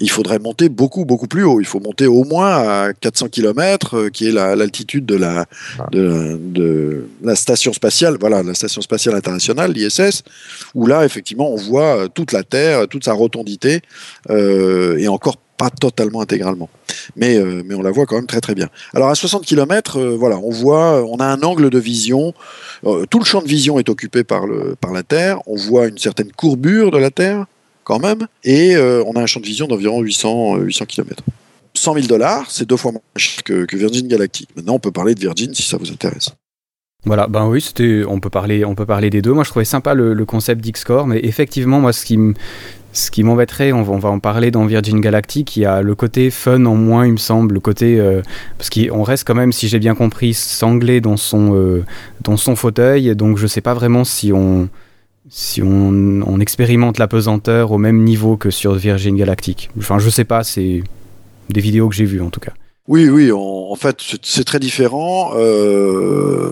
Il 0.01 0.09
faudrait 0.09 0.39
monter 0.39 0.67
beaucoup, 0.67 1.05
beaucoup 1.05 1.27
plus 1.27 1.43
haut. 1.43 1.59
Il 1.61 1.65
faut 1.65 1.79
monter 1.79 2.07
au 2.07 2.23
moins 2.23 2.49
à 2.87 2.93
400 2.93 3.29
km, 3.29 3.95
euh, 3.97 4.09
qui 4.09 4.27
est 4.27 4.31
la- 4.31 4.55
l'altitude 4.55 5.05
de 5.05 5.15
la, 5.15 5.45
de, 5.91 6.37
de 6.41 7.05
la 7.23 7.35
station 7.35 7.71
spatiale, 7.71 8.17
voilà, 8.19 8.43
la 8.43 8.53
station 8.53 8.81
spatiale 8.81 9.15
internationale, 9.15 9.71
l'ISS, 9.71 10.23
où 10.75 10.85
là, 10.87 11.05
effectivement, 11.05 11.49
on 11.51 11.55
voit 11.55 11.97
euh, 11.97 12.07
toute 12.07 12.31
la 12.33 12.43
Terre, 12.43 12.87
toute 12.87 13.05
sa 13.05 13.13
rotondité, 13.13 13.81
euh, 14.29 14.97
et 14.97 15.07
encore 15.07 15.37
pas 15.57 15.69
totalement 15.69 16.21
intégralement. 16.21 16.69
Mais, 17.15 17.37
euh, 17.37 17.61
mais 17.63 17.75
on 17.75 17.83
la 17.83 17.91
voit 17.91 18.07
quand 18.07 18.15
même 18.15 18.25
très 18.25 18.41
très 18.41 18.55
bien. 18.55 18.67
Alors 18.95 19.09
à 19.09 19.15
60 19.15 19.45
km, 19.45 20.01
voilà, 20.01 20.37
on 20.39 20.49
voit, 20.49 21.03
on 21.05 21.17
a 21.17 21.25
un 21.25 21.41
angle 21.43 21.69
de 21.69 21.77
vision. 21.77 22.33
euh, 22.85 23.05
tout 23.07 23.19
le 23.19 23.25
champ 23.25 23.43
de 23.43 23.47
vision 23.47 23.77
est 23.77 23.87
occupé 23.87 24.23
par, 24.23 24.47
le, 24.47 24.75
par 24.81 24.91
la 24.91 25.03
Terre. 25.03 25.39
On 25.45 25.55
voit 25.55 25.85
une 25.85 25.99
certaine 25.99 26.31
courbure 26.31 26.89
de 26.89 26.97
la 26.97 27.11
Terre 27.11 27.45
même, 27.99 28.27
et 28.43 28.75
euh, 28.75 29.03
on 29.05 29.13
a 29.13 29.21
un 29.21 29.25
champ 29.25 29.39
de 29.39 29.45
vision 29.45 29.67
d'environ 29.67 30.01
800, 30.01 30.57
euh, 30.57 30.63
800 30.63 30.85
km. 30.85 31.23
100 31.73 31.93
000 31.93 32.07
dollars, 32.07 32.51
c'est 32.51 32.67
deux 32.67 32.77
fois 32.77 32.91
moins 32.91 33.01
cher 33.15 33.43
que, 33.43 33.75
Virgin 33.75 34.07
Galactic. 34.07 34.49
Maintenant, 34.55 34.75
on 34.75 34.79
peut 34.79 34.91
parler 34.91 35.15
de 35.15 35.19
Virgin 35.19 35.53
si 35.53 35.63
ça 35.63 35.77
vous 35.77 35.89
intéresse. 35.91 36.29
Voilà, 37.05 37.27
ben 37.27 37.47
oui, 37.47 37.61
c'était, 37.61 38.03
on 38.07 38.19
peut 38.19 38.29
parler, 38.29 38.63
on 38.65 38.75
peut 38.75 38.85
parler 38.85 39.09
des 39.09 39.21
deux. 39.21 39.33
Moi, 39.33 39.43
je 39.43 39.49
trouvais 39.49 39.65
sympa 39.65 39.93
le, 39.93 40.25
concept 40.25 40.61
d'X-Core, 40.61 41.07
mais 41.07 41.19
effectivement, 41.23 41.79
moi, 41.79 41.93
ce 41.93 42.05
qui 42.05 42.17
ce 42.93 43.09
qui 43.09 43.23
m'embêterait, 43.23 43.71
on 43.71 43.83
va, 43.83 43.93
on 43.93 43.99
va 43.99 44.09
en 44.09 44.19
parler 44.19 44.51
dans 44.51 44.65
Virgin 44.65 44.99
Galactic, 44.99 45.55
il 45.55 45.61
y 45.61 45.65
a 45.65 45.81
le 45.81 45.95
côté 45.95 46.29
fun 46.29 46.65
en 46.65 46.75
moins, 46.75 47.05
il 47.05 47.13
me 47.13 47.17
semble, 47.17 47.53
le 47.53 47.61
côté, 47.61 47.99
euh, 47.99 48.21
parce 48.57 48.69
qu'on 48.69 49.03
reste 49.03 49.25
quand 49.25 49.33
même, 49.33 49.53
si 49.53 49.69
j'ai 49.69 49.79
bien 49.79 49.95
compris, 49.95 50.33
sanglé 50.33 50.99
dans 50.99 51.15
son, 51.15 51.55
euh, 51.55 51.85
dans 52.21 52.35
son 52.35 52.57
fauteuil, 52.57 53.15
donc 53.15 53.37
je 53.37 53.47
sais 53.47 53.61
pas 53.61 53.73
vraiment 53.73 54.03
si 54.03 54.33
on, 54.33 54.67
si 55.33 55.61
on, 55.63 56.39
expérimente 56.41 56.97
la 56.97 57.07
pesanteur 57.07 57.71
au 57.71 57.77
même 57.77 58.03
niveau 58.03 58.35
que 58.35 58.49
sur 58.51 58.73
Virgin 58.73 59.15
Galactic. 59.15 59.69
Enfin, 59.77 59.97
je 59.97 60.09
sais 60.09 60.25
pas, 60.25 60.43
c'est 60.43 60.83
des 61.49 61.61
vidéos 61.61 61.87
que 61.87 61.95
j'ai 61.95 62.05
vues 62.05 62.21
en 62.21 62.29
tout 62.29 62.39
cas. 62.39 62.51
Oui, 62.87 63.07
oui, 63.09 63.31
en, 63.31 63.75
fait, 63.75 63.97
c'est- 64.21 64.43
très 64.43 64.59
différent. 64.59 65.31
euh, 65.35 66.51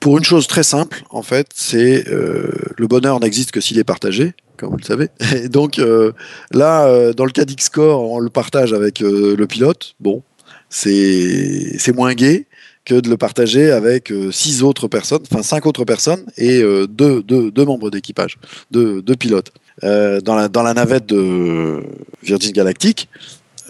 pour 0.00 0.18
une 0.18 0.24
chose 0.24 0.48
très 0.48 0.64
simple, 0.64 1.04
en 1.10 1.22
fait, 1.22 1.46
c'est 1.54 2.08
euh, 2.08 2.50
le 2.76 2.86
bonheur 2.88 3.20
n'existe 3.20 3.52
que 3.52 3.60
s'il 3.60 3.78
est 3.78 3.84
partagé, 3.84 4.34
comme 4.56 4.70
vous 4.70 4.78
le 4.78 4.82
savez. 4.82 5.08
Et 5.36 5.48
donc 5.48 5.78
euh, 5.78 6.12
là, 6.50 7.12
dans 7.12 7.24
le 7.24 7.30
cas 7.30 7.44
d'X-Core, 7.44 8.10
on 8.10 8.18
le 8.18 8.30
partage 8.30 8.72
avec 8.72 9.00
le 9.00 9.44
pilote. 9.46 9.94
Bon, 10.00 10.22
c'est 10.68 11.94
moins 11.94 12.14
gai 12.14 12.46
que 12.86 12.94
de 12.94 13.10
le 13.10 13.16
partager 13.18 13.70
avec 13.72 14.10
euh, 14.10 14.30
six 14.30 14.62
autres 14.62 14.88
personnes, 14.88 15.22
enfin 15.30 15.42
cinq 15.42 15.66
autres 15.66 15.84
personnes 15.84 16.24
et 16.38 16.62
euh, 16.62 16.86
deux, 16.86 17.22
deux, 17.22 17.50
deux 17.50 17.64
membres 17.64 17.90
d'équipage, 17.90 18.38
deux, 18.70 19.02
deux 19.02 19.16
pilotes. 19.16 19.52
Euh, 19.84 20.20
dans, 20.22 20.36
la, 20.36 20.48
dans 20.48 20.62
la 20.62 20.72
navette 20.72 21.04
de 21.04 21.82
Virgin 22.22 22.52
Galactic, 22.52 23.10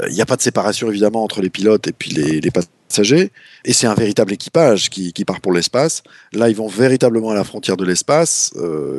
il 0.07 0.13
n'y 0.15 0.21
a 0.21 0.27
pas 0.27 0.37
de 0.37 0.43
séparation 0.43 0.91
évidemment 0.91 1.25
entre 1.25 1.41
les 1.41 1.49
pilotes 1.49 1.89
et 1.89 1.93
puis 1.93 2.11
les, 2.11 2.41
les 2.43 2.51
passagers. 2.51 3.33
Et 3.65 3.73
c'est 3.73 3.87
un 3.87 3.95
véritable 3.95 4.35
équipage 4.35 4.91
qui, 4.91 5.15
qui 5.15 5.25
part 5.25 5.41
pour 5.41 5.55
l'espace. 5.55 6.03
Là, 6.35 6.51
ils 6.51 6.55
vont 6.55 6.69
véritablement 6.69 7.31
à 7.31 7.35
la 7.35 7.45
frontière 7.45 7.79
de 7.79 7.85
l'espace, 7.87 8.53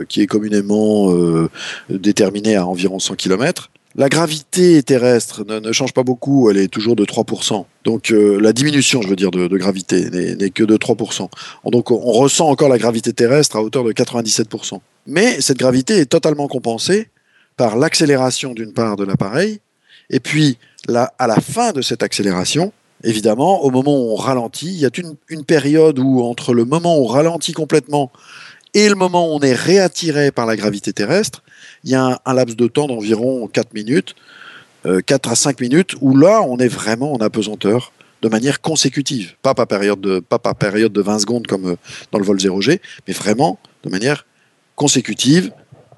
qui 0.09 0.21
est 0.21 0.27
communément 0.27 1.13
déterminée 1.89 2.55
à 2.55 2.65
environ 2.65 2.97
100 2.97 3.15
km. 3.15 3.69
La 3.99 4.09
gravité 4.09 4.83
terrestre 4.83 5.43
ne, 5.43 5.71
change 5.71 5.91
pas 5.91 6.03
beaucoup, 6.03 6.51
elle 6.51 6.57
est 6.57 6.67
toujours 6.67 6.95
de 6.95 7.03
3%. 7.03 7.65
Donc 7.83 8.11
euh, 8.11 8.39
la 8.39 8.53
diminution, 8.53 9.01
je 9.01 9.07
veux 9.07 9.15
dire, 9.15 9.31
de, 9.31 9.47
gravité 9.57 10.11
n'est 10.11 10.51
que 10.51 10.63
de 10.63 10.77
3%. 10.77 11.27
Donc 11.71 11.89
on 11.89 12.11
ressent 12.11 12.47
encore 12.47 12.69
la 12.69 12.77
gravité 12.77 13.11
terrestre 13.11 13.55
à 13.55 13.63
hauteur 13.63 13.83
de 13.83 13.91
97%. 13.91 14.79
Mais 15.07 15.41
cette 15.41 15.57
gravité 15.57 15.97
est 15.97 16.05
totalement 16.05 16.47
compensée 16.47 17.09
par 17.55 17.75
l'accélération 17.75 18.53
d'une 18.53 18.71
part 18.71 18.97
de 18.97 19.03
l'appareil, 19.03 19.61
et 20.11 20.19
puis 20.19 20.59
à 20.87 21.25
la 21.25 21.37
fin 21.37 21.71
de 21.71 21.81
cette 21.81 22.03
accélération, 22.03 22.71
évidemment, 23.03 23.63
au 23.63 23.71
moment 23.71 23.97
où 23.97 24.11
on 24.11 24.15
ralentit, 24.15 24.67
il 24.67 24.79
y 24.79 24.85
a 24.85 24.91
une 25.29 25.43
période 25.43 25.97
où 25.97 26.21
entre 26.21 26.53
le 26.53 26.65
moment 26.65 26.99
où 26.99 27.05
on 27.05 27.07
ralentit 27.07 27.53
complètement 27.53 28.11
et 28.75 28.89
le 28.89 28.95
moment 28.95 29.33
où 29.33 29.37
on 29.37 29.39
est 29.39 29.55
réattiré 29.55 30.31
par 30.31 30.45
la 30.45 30.55
gravité 30.55 30.93
terrestre, 30.93 31.41
il 31.83 31.91
y 31.91 31.95
a 31.95 32.19
un, 32.25 32.33
laps 32.33 32.55
de 32.55 32.67
temps 32.67 32.87
d'environ 32.87 33.47
4 33.47 33.73
minutes, 33.73 34.15
euh, 34.85 35.01
4 35.05 35.31
à 35.31 35.35
5 35.35 35.59
minutes, 35.61 35.95
où 36.01 36.15
là, 36.15 36.41
on 36.41 36.57
est 36.57 36.67
vraiment 36.67 37.13
en 37.13 37.17
apesanteur 37.17 37.91
de 38.21 38.29
manière 38.29 38.61
consécutive, 38.61 39.35
pas 39.41 39.53
par 39.53 39.67
période 39.67 40.01
de, 40.01 40.19
pas 40.19 40.39
par 40.39 40.55
période 40.55 40.91
de 40.91 41.01
20 41.01 41.19
secondes 41.19 41.47
comme 41.47 41.65
euh, 41.65 41.75
dans 42.11 42.19
le 42.19 42.25
vol 42.25 42.37
0G, 42.37 42.79
mais 43.07 43.13
vraiment 43.13 43.59
de 43.83 43.89
manière 43.89 44.25
consécutive, 44.75 45.51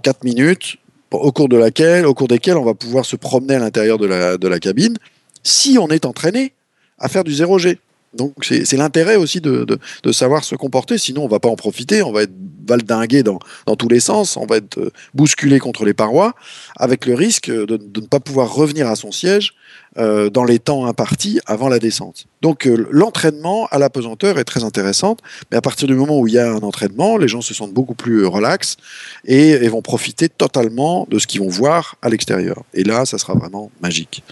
4 0.04 0.24
minutes, 0.24 0.78
au 1.12 1.32
cours 1.32 1.50
de 1.50 1.58
laquelle, 1.58 2.06
au 2.06 2.14
cours 2.14 2.28
desquelles 2.28 2.58
on 2.58 2.64
va 2.64 2.74
pouvoir 2.74 3.06
se 3.06 3.16
promener 3.16 3.56
à 3.56 3.60
l'intérieur 3.60 3.98
de 3.98 4.06
la, 4.06 4.38
de 4.38 4.48
la 4.48 4.60
cabine, 4.60 4.98
si 5.44 5.78
on 5.80 5.88
est 5.88 6.06
entraîné 6.06 6.54
à 7.00 7.08
faire 7.08 7.24
du 7.24 7.32
0G. 7.32 7.78
Donc 8.14 8.34
c'est 8.44 8.74
l'intérêt 8.74 9.18
aussi 9.18 9.40
de, 9.40 9.80
savoir 10.12 10.44
se 10.44 10.56
comporter, 10.56 10.98
sinon 10.98 11.26
on 11.26 11.28
va 11.28 11.40
pas 11.40 11.50
en 11.50 11.56
profiter, 11.56 12.02
on 12.02 12.12
va 12.12 12.24
être 12.24 12.34
valdingué 12.68 13.24
dans, 13.24 13.40
tous 13.78 13.88
les 13.88 14.00
sens, 14.00 14.36
on 14.38 14.46
va 14.46 14.58
être 14.58 14.80
euh, 14.80 14.92
bousculé 15.14 15.60
contre 15.60 15.86
les 15.86 15.94
parois, 15.94 16.34
avec 16.76 17.06
le 17.06 17.16
risque 17.16 17.50
de, 17.50 17.78
ne 17.78 18.06
pas 18.06 18.20
pouvoir 18.20 18.54
revenir 18.54 18.88
à 18.88 18.96
son 18.96 19.12
siège 19.12 19.54
euh, 19.98 20.30
dans 20.30 20.44
les 20.44 20.60
temps 20.60 20.86
impartis 20.86 21.40
avant 21.46 21.68
la 21.68 21.80
descente. 21.80 22.26
Donc 22.42 22.68
euh, 22.68 22.88
l'entraînement 22.92 23.68
à 23.72 23.80
la 23.80 23.90
pesanteur 23.90 24.40
est 24.40 24.44
très 24.44 24.64
intéressant, 24.64 25.16
mais 25.52 25.58
à 25.58 25.62
partir 25.62 25.88
du 25.88 25.96
moment 25.96 26.20
où 26.20 26.28
il 26.28 26.34
y 26.34 26.40
a 26.40 26.52
un 26.52 26.60
entraînement, 26.60 27.18
les 27.18 27.28
gens 27.28 27.42
se 27.42 27.54
sentent 27.54 27.74
beaucoup 27.74 27.96
plus 27.96 28.26
relax 28.26 28.78
et 29.26 29.68
vont 29.68 29.82
profiter 29.82 30.30
totalement 30.30 31.08
de 31.10 31.20
ce 31.20 31.28
qu'ils 31.28 31.42
vont 31.42 31.50
voir 31.50 31.96
à 32.02 32.10
l'extérieur. 32.10 32.64
Et 32.74 32.84
là, 32.84 33.06
ça 33.06 33.18
sera 33.20 33.34
vraiment 33.34 33.72
magique 33.82 34.24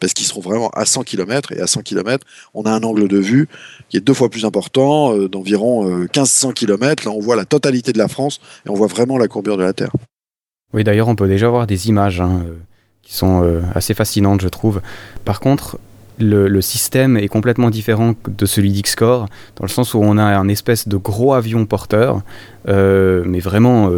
parce 0.00 0.12
qu'ils 0.12 0.26
seront 0.26 0.40
vraiment 0.40 0.70
à 0.70 0.84
100 0.84 1.02
km 1.02 1.52
et 1.52 1.60
à 1.60 1.66
100 1.66 1.82
km, 1.82 2.26
on 2.54 2.62
a 2.62 2.70
un 2.70 2.82
angle 2.82 3.08
de 3.08 3.18
vue 3.18 3.48
qui 3.88 3.96
est 3.96 4.00
deux 4.00 4.14
fois 4.14 4.28
plus 4.28 4.44
important, 4.44 5.14
euh, 5.14 5.28
d'environ 5.28 5.88
euh, 5.88 6.00
1500 6.00 6.52
km. 6.52 7.04
Là, 7.06 7.12
on 7.12 7.20
voit 7.20 7.36
la 7.36 7.44
totalité 7.44 7.92
de 7.92 7.98
la 7.98 8.08
France 8.08 8.40
et 8.66 8.70
on 8.70 8.74
voit 8.74 8.86
vraiment 8.86 9.18
la 9.18 9.28
courbure 9.28 9.56
de 9.56 9.62
la 9.62 9.72
Terre. 9.72 9.92
Oui, 10.74 10.84
d'ailleurs, 10.84 11.08
on 11.08 11.16
peut 11.16 11.28
déjà 11.28 11.48
voir 11.48 11.66
des 11.66 11.88
images 11.88 12.20
hein, 12.20 12.42
euh, 12.46 12.56
qui 13.02 13.14
sont 13.14 13.42
euh, 13.42 13.62
assez 13.74 13.94
fascinantes, 13.94 14.40
je 14.40 14.48
trouve. 14.48 14.80
Par 15.24 15.40
contre, 15.40 15.78
le, 16.18 16.60
système 16.60 17.16
est 17.16 17.28
complètement 17.28 17.70
différent 17.70 18.14
de 18.26 18.46
celui 18.46 18.72
d'X-Core, 18.72 19.28
dans 19.56 19.64
le 19.64 19.68
sens 19.68 19.94
où 19.94 19.98
on 20.02 20.18
a 20.18 20.24
un 20.24 20.48
espèce 20.48 20.88
de 20.88 20.96
gros 20.96 21.32
avion 21.32 21.64
porteur, 21.64 22.22
mais 22.66 23.38
vraiment 23.38 23.88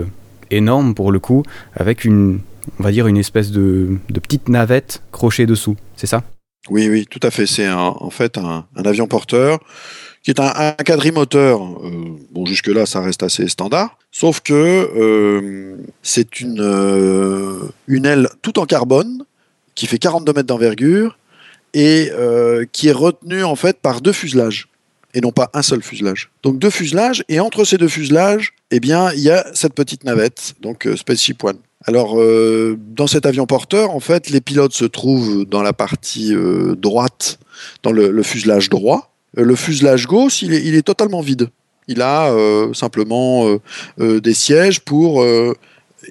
énorme 0.51 0.95
pour 0.95 1.13
le 1.13 1.19
coup, 1.19 1.45
avec 1.75 2.05
une, 2.05 2.41
on 2.79 2.83
va 2.83 2.93
dire, 2.93 3.07
une 3.07 3.17
espèce 3.17 3.51
de, 3.51 3.99
petite 4.13 4.49
navette 4.49 5.03
crochée 5.13 5.47
dessous. 5.47 5.77
C'est 5.97 6.07
ça? 6.07 6.23
Oui, 6.69 6.89
oui, 6.89 7.07
tout 7.09 7.21
à 7.23 7.31
fait. 7.31 7.47
C'est 7.47 7.69
en 7.71 8.11
fait 8.11 8.39
un, 8.39 8.67
avion 8.77 9.07
porteur 9.07 9.61
qui 10.23 10.31
est 10.31 10.41
un, 10.41 10.73
quadrimoteur. 10.85 11.63
Euh, 11.63 12.19
bon, 12.31 12.47
jusque-là, 12.47 12.87
ça 12.87 13.01
reste 13.01 13.23
assez 13.23 13.49
standard. 13.49 13.99
Sauf 14.11 14.41
que 14.41 14.53
euh, 14.53 15.77
c'est 16.03 16.41
une, 16.41 16.61
euh, 16.61 17.61
une 17.87 18.07
aile 18.07 18.29
tout 18.43 18.59
en 18.59 18.67
carbone 18.67 19.25
qui 19.75 19.87
fait 19.87 19.99
42 19.99 20.33
mètres 20.33 20.47
d'envergure 20.47 21.17
et 21.73 22.11
qui 22.73 22.89
est 22.89 22.93
retenue 22.93 23.45
en 23.45 23.55
fait 23.55 23.79
par 23.79 24.01
deux 24.01 24.13
fuselages 24.13 24.67
et 25.15 25.21
non 25.21 25.33
pas 25.33 25.51
un 25.55 25.63
seul 25.63 25.83
fuselage. 25.83 26.31
Donc 26.43 26.59
deux 26.59 26.71
fuselages 26.71 27.25
et 27.29 27.41
entre 27.41 27.65
ces 27.65 27.79
deux 27.79 27.89
fuselages, 27.89 28.53
eh 28.71 28.81
bien, 28.81 29.13
il 29.13 29.21
y 29.21 29.31
a 29.31 29.47
cette 29.55 29.75
petite 29.75 30.05
navette, 30.05 30.55
donc 30.61 30.87
euh, 30.87 30.97
Spaceship. 30.97 31.43
Alors, 31.87 32.21
euh, 32.21 32.79
dans 32.79 33.07
cet 33.07 33.25
avion 33.25 33.47
porteur, 33.47 33.95
en 33.95 34.01
fait, 34.01 34.29
les 34.29 34.41
pilotes 34.41 34.75
se 34.75 34.85
trouvent 34.85 35.47
dans 35.47 35.63
la 35.63 35.73
partie 35.73 36.35
euh, 36.35 36.75
droite, 36.77 37.39
dans 37.83 37.93
le, 37.93 38.23
fuselage 38.23 38.69
droit. 38.69 39.15
Euh, 39.39 39.45
le 39.45 39.57
fuselage 39.57 40.07
gauche, 40.07 40.43
il 40.43 40.53
est, 40.53 40.83
totalement 40.83 41.23
vide. 41.23 41.49
Il 41.89 42.03
a 42.03 42.33
simplement 42.73 43.59
des 43.99 44.35
sièges 44.35 44.79
pour 44.81 45.25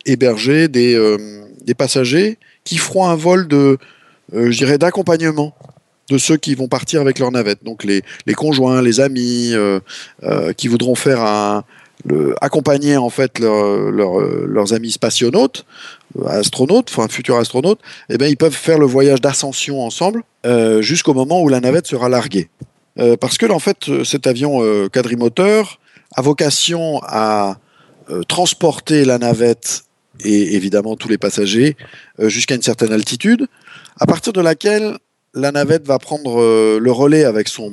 héberger 0.06 0.68
des, 0.68 1.24
passagers 1.78 2.38
qui 2.66 2.78
feront 2.78 3.06
un 3.06 3.16
vol 3.16 3.48
de, 3.48 3.78
d'accompagnement 4.78 5.56
de 6.10 6.18
ceux 6.18 6.36
qui 6.36 6.54
vont 6.54 6.68
partir 6.68 7.00
avec 7.00 7.18
leur 7.18 7.32
navette. 7.32 7.64
Donc 7.64 7.86
les, 7.86 8.02
conjoints, 8.36 8.82
les 8.82 9.00
amis, 9.00 9.54
qui 10.58 10.68
voudront 10.68 10.96
faire 10.96 11.22
un, 11.22 11.64
accompagner 12.42 12.98
en 12.98 13.10
fait 13.10 13.40
leur- 13.40 13.92
leur- 13.92 14.20
leurs 14.20 14.74
amis 14.74 14.92
spationautes, 14.92 15.66
euh, 16.18 16.26
astronautes, 16.28 16.90
enfin 16.90 17.08
futurs 17.08 17.38
astronautes, 17.38 17.80
eh 18.10 18.18
ben, 18.18 18.28
ils 18.28 18.38
peuvent 18.38 18.54
faire 18.54 18.80
le 18.80 18.86
voyage 18.86 19.22
d'ascension 19.22 19.82
ensemble 19.84 20.24
euh, 20.46 20.82
jusqu'au 20.82 21.14
moment 21.14 21.42
où 21.42 21.50
la 21.50 21.60
navette 21.60 21.88
sera 21.88 22.08
larguée. 22.10 22.50
Euh, 23.00 23.18
parce 23.18 23.38
que 23.38 23.46
en 23.52 23.60
fait, 23.60 24.04
cet 24.04 24.28
avion 24.28 24.62
quadrimoteur 24.90 25.80
a 26.16 26.22
vocation 26.22 27.02
à 27.04 27.58
transporter 28.28 29.06
la 29.06 29.20
navette 29.20 29.84
et 30.26 30.56
évidemment 30.56 30.96
tous 30.96 31.08
les 31.08 31.20
passagers 31.20 31.78
jusqu'à 32.18 32.56
une 32.56 32.64
certaine 32.64 32.92
altitude, 32.92 33.46
à 34.00 34.08
partir 34.08 34.34
de 34.34 34.42
laquelle 34.42 34.98
la 35.36 35.52
navette 35.52 35.86
va 35.86 36.00
prendre 36.00 36.80
le 36.80 36.92
relais 36.92 37.24
avec 37.24 37.48
son, 37.48 37.72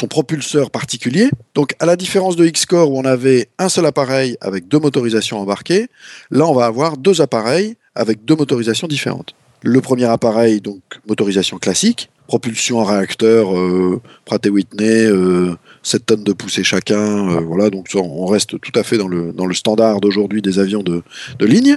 son 0.00 0.08
propulseur 0.08 0.70
particulier. 0.70 1.30
Donc, 1.54 1.74
à 1.78 1.86
la 1.86 1.96
différence 1.96 2.36
de 2.36 2.46
X-Core 2.46 2.90
où 2.90 2.98
on 2.98 3.04
avait 3.04 3.48
un 3.58 3.68
seul 3.68 3.86
appareil 3.86 4.36
avec 4.40 4.66
deux 4.66 4.78
motorisations 4.78 5.38
embarquées, 5.38 5.88
là, 6.30 6.46
on 6.46 6.54
va 6.54 6.64
avoir 6.64 6.96
deux 6.96 7.20
appareils 7.20 7.76
avec 7.94 8.24
deux 8.24 8.36
motorisations 8.36 8.88
différentes. 8.88 9.34
Le 9.62 9.80
premier 9.82 10.06
appareil, 10.06 10.62
donc 10.62 10.80
motorisation 11.06 11.58
classique, 11.58 12.08
propulsion 12.26 12.78
en 12.78 12.84
réacteur, 12.84 13.54
euh, 13.54 14.00
Pratt 14.24 14.44
Whitney, 14.46 15.04
euh, 15.04 15.54
7 15.82 16.06
tonnes 16.06 16.24
de 16.24 16.32
poussée 16.32 16.64
chacun, 16.64 17.28
euh, 17.28 17.40
voilà, 17.40 17.68
donc 17.68 17.88
on 17.94 18.24
reste 18.26 18.58
tout 18.58 18.72
à 18.74 18.82
fait 18.82 18.96
dans 18.96 19.08
le, 19.08 19.32
dans 19.32 19.46
le 19.46 19.54
standard 19.54 20.00
d'aujourd'hui 20.00 20.40
des 20.40 20.58
avions 20.58 20.82
de, 20.82 21.02
de 21.38 21.46
ligne. 21.46 21.76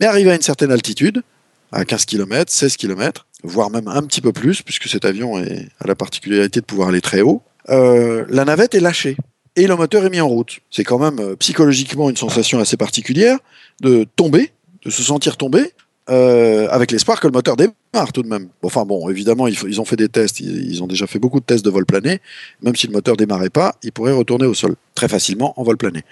Mais 0.00 0.06
arrivé 0.06 0.32
à 0.32 0.34
une 0.34 0.42
certaine 0.42 0.72
altitude, 0.72 1.22
à 1.70 1.84
15 1.84 2.06
km, 2.06 2.50
16 2.50 2.76
km, 2.76 3.26
voire 3.44 3.70
même 3.70 3.86
un 3.86 4.02
petit 4.02 4.20
peu 4.20 4.32
plus, 4.32 4.62
puisque 4.62 4.88
cet 4.88 5.04
avion 5.04 5.36
a 5.36 5.86
la 5.86 5.94
particularité 5.94 6.60
de 6.60 6.64
pouvoir 6.64 6.88
aller 6.88 7.00
très 7.00 7.20
haut, 7.20 7.42
euh, 7.68 8.24
la 8.28 8.44
navette 8.44 8.74
est 8.74 8.80
lâchée 8.80 9.16
et 9.56 9.66
le 9.66 9.76
moteur 9.76 10.04
est 10.04 10.10
mis 10.10 10.20
en 10.20 10.28
route. 10.28 10.58
C'est 10.70 10.84
quand 10.84 10.98
même 10.98 11.20
euh, 11.20 11.36
psychologiquement 11.36 12.10
une 12.10 12.16
sensation 12.16 12.58
assez 12.58 12.76
particulière 12.76 13.38
de 13.80 14.06
tomber, 14.16 14.52
de 14.84 14.90
se 14.90 15.02
sentir 15.02 15.36
tomber, 15.36 15.72
euh, 16.10 16.68
avec 16.70 16.90
l'espoir 16.90 17.20
que 17.20 17.28
le 17.28 17.32
moteur 17.32 17.56
démarre 17.56 18.12
tout 18.12 18.22
de 18.22 18.28
même. 18.28 18.48
Enfin 18.62 18.84
bon, 18.84 19.08
évidemment, 19.08 19.46
ils 19.46 19.80
ont 19.80 19.84
fait 19.84 19.96
des 19.96 20.08
tests, 20.08 20.40
ils, 20.40 20.82
ont 20.82 20.86
déjà 20.86 21.06
fait 21.06 21.20
beaucoup 21.20 21.38
de 21.38 21.44
tests 21.44 21.64
de 21.64 21.70
vol 21.70 21.86
plané. 21.86 22.20
Même 22.62 22.74
si 22.74 22.86
le 22.86 22.92
moteur 22.92 23.16
démarrait 23.16 23.50
pas, 23.50 23.76
il 23.82 23.92
pourrait 23.92 24.12
retourner 24.12 24.46
au 24.46 24.54
sol 24.54 24.74
très 24.94 25.08
facilement 25.08 25.58
en 25.60 25.62
vol 25.62 25.76
plané. 25.76 26.02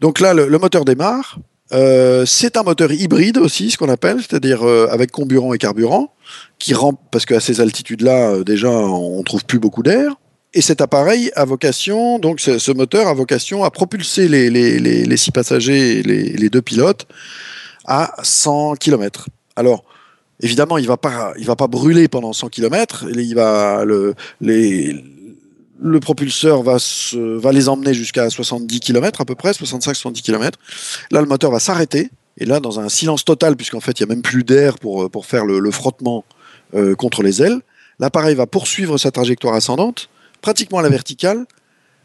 Donc 0.00 0.20
là, 0.20 0.32
le, 0.32 0.58
moteur 0.58 0.84
démarre. 0.84 1.38
C'est 1.70 2.56
un 2.56 2.62
moteur 2.62 2.92
hybride 2.92 3.36
aussi, 3.38 3.70
ce 3.70 3.76
qu'on 3.76 3.88
appelle, 3.88 4.18
c'est-à-dire 4.18 4.62
avec 4.62 5.10
comburant 5.10 5.52
et 5.52 5.58
carburant, 5.58 6.14
qui 6.60 6.72
rend 6.72 6.94
parce 7.10 7.26
qu'à 7.26 7.40
ces 7.40 7.60
altitudes-là, 7.60 8.44
déjà, 8.44 8.70
on 8.70 9.22
trouve 9.24 9.44
plus 9.44 9.58
beaucoup 9.58 9.82
d'air. 9.82 10.14
Et 10.54 10.62
cet 10.62 10.80
appareil 10.80 11.32
a 11.34 11.44
vocation, 11.44 12.20
donc 12.20 12.38
ce, 12.38 12.72
moteur 12.72 13.08
a 13.08 13.14
vocation 13.14 13.64
à 13.64 13.70
propulser 13.72 14.28
les, 14.28 15.16
six 15.16 15.32
passagers 15.32 16.02
les, 16.04 16.48
deux 16.48 16.62
pilotes 16.62 17.08
à 17.84 18.14
100 18.22 18.76
km. 18.76 19.26
Alors, 19.56 19.84
évidemment, 20.40 20.78
il 20.78 20.84
il 20.84 21.46
va 21.46 21.56
pas 21.56 21.66
brûler 21.66 22.06
pendant 22.06 22.32
100 22.32 22.50
km. 22.50 23.06
Il 23.12 23.34
va 23.34 23.84
le, 23.84 24.14
propulseur 26.00 26.62
va, 26.62 26.78
les 27.52 27.68
emmener 27.68 27.92
jusqu'à 27.92 28.30
70 28.30 28.78
km 28.78 29.22
à 29.22 29.24
peu 29.24 29.34
près, 29.34 29.50
65-70 29.50 30.22
km. 30.22 30.56
Là, 31.10 31.20
le 31.20 31.26
moteur 31.26 31.50
va 31.50 31.58
s'arrêter. 31.58 32.10
Et 32.38 32.46
là, 32.46 32.60
dans 32.60 32.78
un 32.78 32.88
silence 32.88 33.24
total, 33.24 33.56
puisqu'en 33.56 33.80
fait, 33.80 33.98
il 33.98 34.06
n'y 34.06 34.12
a 34.12 34.14
même 34.14 34.22
plus 34.22 34.44
d'air 34.44 34.78
pour, 34.78 35.26
faire 35.26 35.44
le, 35.44 35.58
le 35.58 35.70
frottement 35.72 36.24
euh, 36.74 36.94
contre 36.94 37.24
les 37.24 37.42
ailes, 37.42 37.58
l'appareil 37.98 38.36
va 38.36 38.46
poursuivre 38.46 38.98
sa 38.98 39.10
trajectoire 39.10 39.54
ascendante, 39.54 40.08
pratiquement 40.44 40.80
à 40.80 40.82
la 40.82 40.90
verticale, 40.90 41.46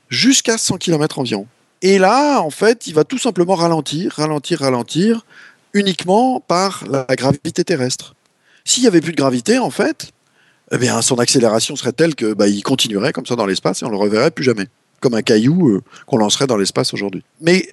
jusqu'à 0.07 0.57
100 0.57 0.77
km 0.77 1.19
environ. 1.19 1.45
Et 1.81 1.99
là, 1.99 2.39
en 2.39 2.49
fait, 2.49 2.87
il 2.87 2.93
va 2.93 3.03
tout 3.03 3.17
simplement 3.17 3.55
ralentir, 3.55 4.13
ralentir, 4.13 4.61
ralentir, 4.61 5.25
uniquement 5.73 6.39
par 6.39 6.85
la 6.89 7.05
gravité 7.17 7.65
terrestre. 7.65 8.15
S'il 8.63 8.83
n'y 8.83 8.87
avait 8.87 9.01
plus 9.01 9.11
de 9.11 9.17
gravité, 9.17 9.59
en 9.59 9.71
fait, 9.71 10.13
eh 10.71 10.77
bien, 10.77 11.01
son 11.01 11.19
accélération 11.19 11.75
serait 11.75 11.91
telle 11.91 12.15
que 12.15 12.33
bah, 12.33 12.45
continuerait 12.63 13.11
comme 13.11 13.25
ça 13.25 13.35
dans 13.35 13.45
l'espace 13.45 13.81
et 13.81 13.85
on 13.85 13.89
le 13.89 13.97
reverrait 13.97 14.31
plus 14.31 14.45
jamais, 14.45 14.67
comme 15.01 15.15
un 15.15 15.21
caillou 15.21 15.67
euh, 15.67 15.83
qu'on 16.05 16.15
lancerait 16.15 16.47
dans 16.47 16.55
l'espace 16.55 16.93
aujourd'hui. 16.93 17.23
Mais 17.41 17.69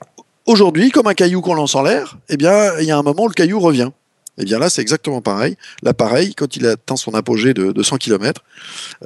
aujourd'hui, 0.47 0.91
comme 0.91 1.07
un 1.07 1.15
caillou 1.15 1.43
qu'on 1.43 1.55
lance 1.55 1.77
en 1.77 1.83
l'air, 1.83 2.19
eh 2.29 2.37
bien, 2.37 2.77
il 2.81 2.87
y 2.87 2.91
a 2.91 2.99
un 2.99 3.05
moment 3.05 3.23
où 3.23 3.29
le 3.29 3.35
caillou 3.35 3.61
revient. 3.61 3.91
Eh 4.39 4.45
bien 4.45 4.59
là, 4.59 4.69
c'est 4.69 4.83
exactement 4.83 5.21
pareil. 5.21 5.57
L'appareil, 5.83 6.35
quand 6.35 6.57
il 6.57 6.67
atteint 6.67 6.97
son 6.97 7.15
apogée 7.15 7.55
de, 7.55 7.73
de 7.73 7.83
100 7.83 7.97
km, 7.97 8.43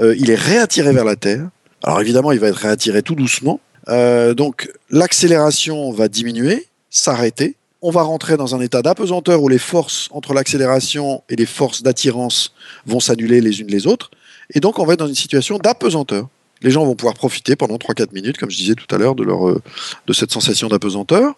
euh, 0.01 0.15
il 0.19 0.31
est 0.31 0.37
réattiré 0.37 0.93
vers 0.93 1.05
la 1.05 1.17
Terre. 1.17 1.49
Alors 1.83 2.01
évidemment, 2.01 2.33
il 2.33 2.41
va 2.41 2.49
être 2.49 2.57
réattiré 2.57 3.03
tout 3.03 3.15
doucement. 3.15 3.61
Euh, 3.89 4.35
donc 4.35 4.71
l'accélération 4.91 5.91
va 5.93 6.09
diminuer, 6.09 6.67
s'arrêter. 6.91 7.57
On 7.83 7.91
va 7.91 8.03
rentrer 8.03 8.37
dans 8.37 8.55
un 8.55 8.61
état 8.61 8.83
d'apesanteur 8.83 9.43
où 9.43 9.49
les 9.49 9.59
forces 9.59 10.09
entre 10.13 10.35
l'accélération 10.35 11.23
et 11.31 11.37
les 11.37 11.47
forces 11.47 11.83
d'attirance 11.83 12.53
vont 12.85 13.01
s'annuler 13.01 13.41
les 13.41 13.61
unes 13.61 13.69
les 13.69 13.87
autres. 13.87 14.11
Et 14.53 14.61
donc 14.61 14.79
on 14.79 14.85
va 14.85 14.95
être 14.95 14.99
dans 14.99 15.07
une 15.07 15.15
situation 15.15 15.59
d'apesanteur. 15.59 16.29
Les 16.63 16.71
gens 16.71 16.85
vont 16.85 16.95
pouvoir 16.95 17.15
profiter 17.15 17.57
pendant 17.57 17.77
3-4 17.77 18.13
minutes, 18.13 18.37
comme 18.37 18.51
je 18.51 18.57
disais 18.59 18.75
tout 18.75 18.93
à 18.95 18.99
l'heure, 18.99 19.15
de, 19.15 19.25
leur, 19.25 19.49
euh, 19.49 19.63
de 20.07 20.13
cette 20.13 20.31
sensation 20.31 20.69
d'apesanteur. 20.69 21.35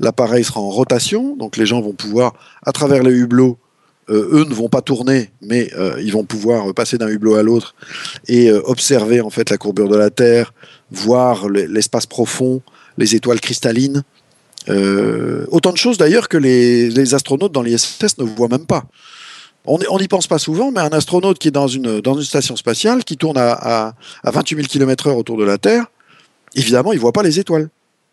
L'appareil 0.00 0.44
sera 0.44 0.60
en 0.60 0.68
rotation, 0.68 1.36
donc 1.36 1.56
les 1.56 1.66
gens 1.66 1.80
vont 1.80 1.92
pouvoir, 1.94 2.34
à 2.64 2.72
travers 2.72 3.02
les 3.02 3.12
hublots, 3.12 3.58
euh, 4.08 4.28
eux 4.32 4.44
ne 4.44 4.54
vont 4.54 4.68
pas 4.68 4.82
tourner, 4.82 5.30
mais 5.42 5.70
euh, 5.76 6.00
ils 6.00 6.12
vont 6.12 6.24
pouvoir 6.24 6.72
passer 6.74 6.96
d'un 6.96 7.08
hublot 7.08 7.34
à 7.34 7.42
l'autre 7.42 7.74
et 8.28 8.50
euh, 8.50 8.60
observer 8.64 9.20
en 9.20 9.30
fait 9.30 9.50
la 9.50 9.58
courbure 9.58 9.88
de 9.88 9.96
la 9.96 10.10
Terre, 10.10 10.54
voir 10.92 11.48
le- 11.48 11.64
l'espace 11.64 12.06
profond, 12.06 12.62
les 12.98 13.16
étoiles 13.16 13.40
cristallines. 13.40 14.04
Euh, 14.68 15.46
autant 15.50 15.72
de 15.72 15.76
choses 15.76 15.98
d'ailleurs 15.98 16.28
que 16.28 16.36
les, 16.36 17.14
astronautes 17.14 17.52
dans 17.52 17.62
l'ISS 17.62 18.18
ne 18.18 18.24
voient 18.24 18.48
même 18.48 18.66
pas. 18.66 18.84
On 19.68 19.98
n'y 19.98 20.06
pense 20.06 20.28
pas 20.28 20.38
souvent, 20.38 20.70
mais 20.70 20.78
un 20.78 20.90
astronaute 20.90 21.40
qui 21.40 21.48
est 21.48 21.52
dans 21.52 21.66
une, 21.66 22.00
station 22.22 22.54
spatiale, 22.54 23.02
qui 23.02 23.16
tourne 23.16 23.36
à, 23.36 23.50
à, 23.50 23.94
à 24.22 24.30
28 24.30 24.56
000 24.56 24.68
km/h 24.68 25.12
autour 25.16 25.36
de 25.36 25.44
la 25.44 25.58
Terre, 25.58 25.86
évidemment, 26.54 26.92
il 26.92 26.96
ne 26.96 27.00
voit 27.00 27.12
pas 27.12 27.24
les 27.24 27.40
étoiles. 27.40 27.68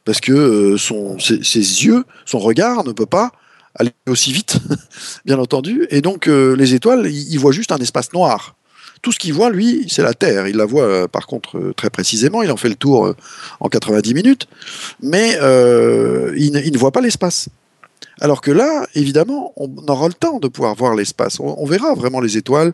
Parce 0.05 0.19
que 0.19 0.33
euh, 0.33 0.77
ses, 1.19 1.59
yeux, 1.59 2.03
son 2.25 2.39
regard 2.39 2.83
ne 2.83 2.91
peut 2.91 3.05
pas 3.05 3.31
aller 3.75 3.91
aussi 4.07 4.33
vite, 4.33 4.57
bien 5.25 5.39
entendu. 5.39 5.87
Et 5.89 6.01
donc, 6.01 6.27
euh, 6.27 6.55
les 6.55 6.73
étoiles, 6.73 7.07
il, 7.07 7.37
voit 7.37 7.51
juste 7.51 7.71
un 7.71 7.77
espace 7.77 8.11
noir. 8.13 8.55
Tout 9.01 9.11
ce 9.11 9.19
qu'il 9.19 9.33
voit, 9.33 9.49
lui, 9.49 9.87
c'est 9.89 10.03
la 10.03 10.13
Terre. 10.13 10.47
Il 10.47 10.57
la 10.57 10.65
voit, 10.65 10.83
euh, 10.83 11.07
par 11.07 11.25
contre, 11.25 11.73
très 11.75 11.89
précisément. 11.89 12.41
Il 12.41 12.51
en 12.51 12.57
fait 12.57 12.69
le 12.69 12.75
tour 12.75 13.13
en 13.59 13.69
90 13.69 14.13
minutes. 14.13 14.47
Mais 15.01 15.31
il, 16.37 16.51
ne- 16.51 16.77
voit 16.77 16.91
pas 16.91 17.01
l'espace. 17.01 17.49
Alors 18.21 18.41
que 18.41 18.51
là, 18.51 18.85
évidemment, 18.95 19.53
on 19.57 19.69
aura 19.87 20.07
le 20.07 20.13
temps 20.13 20.39
de 20.39 20.47
pouvoir 20.47 20.75
voir 20.75 20.95
l'espace. 20.95 21.39
On, 21.39 21.65
verra 21.65 21.95
vraiment 21.95 22.21
les 22.21 22.37
étoiles. 22.37 22.73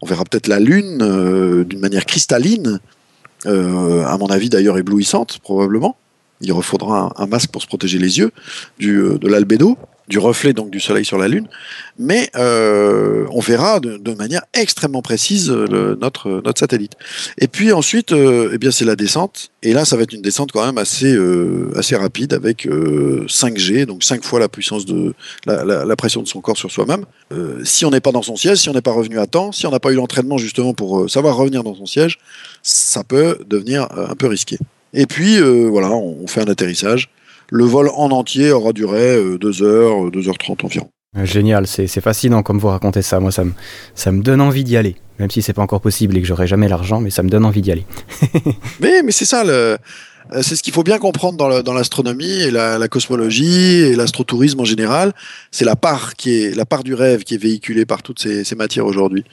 On 0.00 0.06
verra 0.06 0.24
peut-être 0.24 0.46
la 0.46 0.60
Lune 0.60 1.64
d'une 1.64 1.80
manière 1.80 2.06
cristalline, 2.06 2.80
à 3.44 4.16
mon 4.18 4.26
avis 4.28 4.48
d'ailleurs 4.48 4.78
éblouissante, 4.78 5.40
probablement. 5.40 5.96
Il 6.40 6.52
refaudra 6.52 7.12
un, 7.16 7.26
masque 7.26 7.50
pour 7.50 7.62
se 7.62 7.66
protéger 7.66 7.98
les 7.98 8.18
yeux 8.18 8.30
du, 8.78 8.96
euh, 8.96 9.18
de 9.18 9.28
l'albédo, 9.28 9.76
du 10.08 10.18
reflet 10.18 10.52
donc 10.52 10.70
du 10.70 10.80
Soleil 10.80 11.04
sur 11.04 11.18
la 11.18 11.28
Lune. 11.28 11.46
Mais 11.98 12.30
euh, 12.36 13.26
on 13.30 13.40
verra 13.40 13.80
de, 13.80 14.14
manière 14.14 14.42
extrêmement 14.54 15.02
précise 15.02 15.50
euh, 15.50 15.96
notre, 16.00 16.40
notre 16.44 16.58
satellite. 16.58 16.92
Et 17.38 17.46
puis 17.46 17.72
ensuite, 17.72 18.12
eh 18.12 18.58
bien 18.58 18.70
c'est 18.70 18.84
la 18.84 18.96
descente. 18.96 19.50
Et 19.62 19.72
là, 19.72 19.84
ça 19.84 19.96
va 19.96 20.02
être 20.02 20.12
une 20.12 20.22
descente 20.22 20.52
quand 20.52 20.64
même 20.64 20.78
assez, 20.78 21.16
assez 21.76 21.96
rapide 21.96 22.32
avec 22.32 22.66
euh, 22.66 23.24
5G, 23.28 23.86
donc 23.86 24.04
5 24.04 24.24
fois 24.24 24.40
la 24.40 24.48
puissance 24.48 24.86
de 24.86 25.14
la, 25.46 25.96
pression 25.96 26.22
de 26.22 26.28
son 26.28 26.40
corps 26.40 26.56
sur 26.56 26.70
soi-même. 26.70 27.04
Si 27.64 27.84
on 27.84 27.90
n'est 27.90 28.00
pas 28.00 28.12
dans 28.12 28.22
son 28.22 28.36
siège, 28.36 28.58
si 28.58 28.68
on 28.68 28.72
n'est 28.72 28.80
pas 28.80 28.92
revenu 28.92 29.18
à 29.18 29.26
temps, 29.26 29.52
si 29.52 29.66
on 29.66 29.70
n'a 29.70 29.80
pas 29.80 29.90
eu 29.90 29.96
l'entraînement 29.96 30.38
justement 30.38 30.74
pour 30.74 31.10
savoir 31.10 31.36
revenir 31.36 31.64
dans 31.64 31.74
son 31.74 31.86
siège, 31.86 32.18
ça 32.62 33.04
peut 33.04 33.38
devenir 33.46 33.88
un 33.96 34.14
peu 34.14 34.28
risqué. 34.28 34.58
Et 34.94 35.06
puis 35.06 35.36
euh, 35.36 35.68
voilà, 35.70 35.90
on, 35.90 36.26
fait 36.26 36.40
un 36.40 36.50
atterrissage. 36.50 37.08
Le 37.50 37.64
vol 37.64 37.88
en 37.94 38.10
entier 38.10 38.52
aura 38.52 38.72
duré 38.72 39.16
2 39.38 39.62
heures, 39.62 40.10
2h30 40.10 40.66
environ. 40.66 40.90
Euh, 41.16 41.24
Génial, 41.24 41.66
c'est 41.66 41.88
fascinant 42.00 42.42
comme 42.42 42.58
vous 42.58 42.68
racontez 42.68 43.02
ça. 43.02 43.20
Moi, 43.20 43.32
ça 43.32 43.44
me, 43.44 43.52
ça 43.94 44.12
me 44.12 44.22
donne 44.22 44.40
envie 44.40 44.64
d'y 44.64 44.76
aller. 44.76 44.96
Même 45.18 45.30
si 45.30 45.42
c'est 45.42 45.54
pas 45.54 45.62
encore 45.62 45.80
possible 45.80 46.16
et 46.16 46.20
que 46.20 46.26
j'aurai 46.26 46.46
jamais 46.46 46.68
l'argent, 46.68 47.00
mais 47.00 47.10
ça 47.10 47.22
me 47.22 47.28
donne 47.28 47.44
envie 47.44 47.62
d'y 47.62 47.72
aller. 47.72 47.86
Mais, 48.80 49.02
mais 49.02 49.10
c'est 49.10 49.24
ça, 49.24 49.42
euh, 50.32 50.42
c'est 50.42 50.56
ce 50.56 50.62
qu'il 50.62 50.72
faut 50.72 50.82
bien 50.82 50.98
comprendre 50.98 51.62
dans 51.62 51.72
l'astronomie 51.72 52.42
et 52.42 52.50
la, 52.50 52.78
la 52.78 52.88
cosmologie 52.88 53.80
et 53.80 53.96
l'astrotourisme 53.96 54.60
en 54.60 54.64
général. 54.64 55.12
C'est 55.50 55.64
la 55.64 55.74
part 55.74 56.14
qui 56.16 56.42
est 56.42 56.54
la 56.54 56.66
part 56.66 56.84
du 56.84 56.94
rêve 56.94 57.24
qui 57.24 57.34
est 57.34 57.42
véhiculée 57.42 57.86
par 57.86 58.02
toutes 58.02 58.20
ces, 58.20 58.44
ces 58.44 58.54
matières 58.54 58.86
aujourd'hui. 58.86 59.24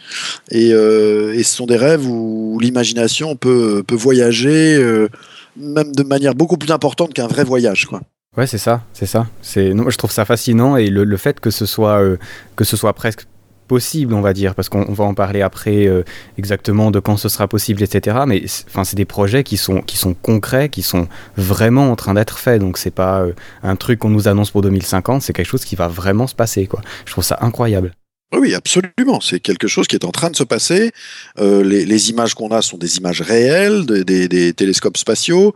Et, 0.49 0.71
euh, 0.73 1.33
et 1.33 1.43
ce 1.43 1.55
sont 1.55 1.65
des 1.65 1.77
rêves 1.77 2.07
où 2.07 2.57
l'imagination 2.61 3.35
peut, 3.35 3.83
peut 3.85 3.95
voyager, 3.95 4.75
euh, 4.75 5.09
même 5.57 5.93
de 5.93 6.03
manière 6.03 6.35
beaucoup 6.35 6.57
plus 6.57 6.71
importante 6.71 7.13
qu'un 7.13 7.27
vrai 7.27 7.43
voyage. 7.43 7.85
Quoi. 7.85 8.01
Ouais, 8.37 8.47
c'est 8.47 8.57
ça, 8.57 8.81
c'est 8.93 9.05
ça. 9.05 9.27
C'est, 9.41 9.71
je 9.71 9.97
trouve 9.97 10.11
ça 10.11 10.25
fascinant 10.25 10.75
et 10.75 10.87
le, 10.87 11.03
le 11.03 11.17
fait 11.17 11.39
que 11.39 11.49
ce 11.49 11.65
soit, 11.65 12.01
euh, 12.01 12.17
que 12.55 12.63
ce 12.65 12.75
soit 12.75 12.93
presque 12.93 13.25
possible, 13.67 14.13
on 14.13 14.21
va 14.21 14.33
dire, 14.33 14.55
parce 14.55 14.69
qu'on 14.69 14.85
on 14.87 14.93
va 14.93 15.05
en 15.05 15.13
parler 15.13 15.41
après 15.41 15.87
euh, 15.87 16.03
exactement 16.37 16.91
de 16.91 16.99
quand 16.99 17.17
ce 17.17 17.29
sera 17.29 17.47
possible, 17.47 17.81
etc. 17.81 18.17
Mais 18.27 18.43
enfin, 18.67 18.83
c'est 18.83 18.95
des 18.95 19.05
projets 19.05 19.43
qui 19.43 19.57
sont, 19.57 19.81
qui 19.81 19.97
sont 19.97 20.13
concrets, 20.13 20.69
qui 20.69 20.81
sont 20.81 21.07
vraiment 21.37 21.91
en 21.91 21.95
train 21.95 22.13
d'être 22.13 22.37
faits. 22.37 22.61
Donc 22.61 22.77
c'est 22.77 22.91
pas 22.91 23.21
euh, 23.21 23.33
un 23.63 23.75
truc 23.75 23.99
qu'on 23.99 24.09
nous 24.09 24.27
annonce 24.27 24.51
pour 24.51 24.61
2050, 24.61 25.21
c'est 25.21 25.33
quelque 25.33 25.47
chose 25.47 25.65
qui 25.65 25.75
va 25.75 25.87
vraiment 25.87 26.27
se 26.27 26.35
passer, 26.35 26.67
quoi. 26.67 26.81
Je 27.05 27.11
trouve 27.11 27.23
ça 27.23 27.37
incroyable. 27.41 27.93
Oui, 28.33 28.53
absolument. 28.53 29.21
C'est 29.21 29.39
quelque 29.39 29.67
chose 29.67 29.87
qui 29.87 29.95
est 29.95 30.03
en 30.03 30.11
train 30.11 30.29
de 30.29 30.35
se 30.35 30.43
passer. 30.43 30.91
Euh, 31.39 31.63
les, 31.63 32.09
images 32.09 32.33
qu'on 32.33 32.49
a 32.49 32.61
sont 32.61 32.77
des 32.77 32.97
images 32.97 33.21
réelles, 33.21 33.85
des, 33.85 34.53
télescopes 34.53 34.97
spatiaux. 34.97 35.53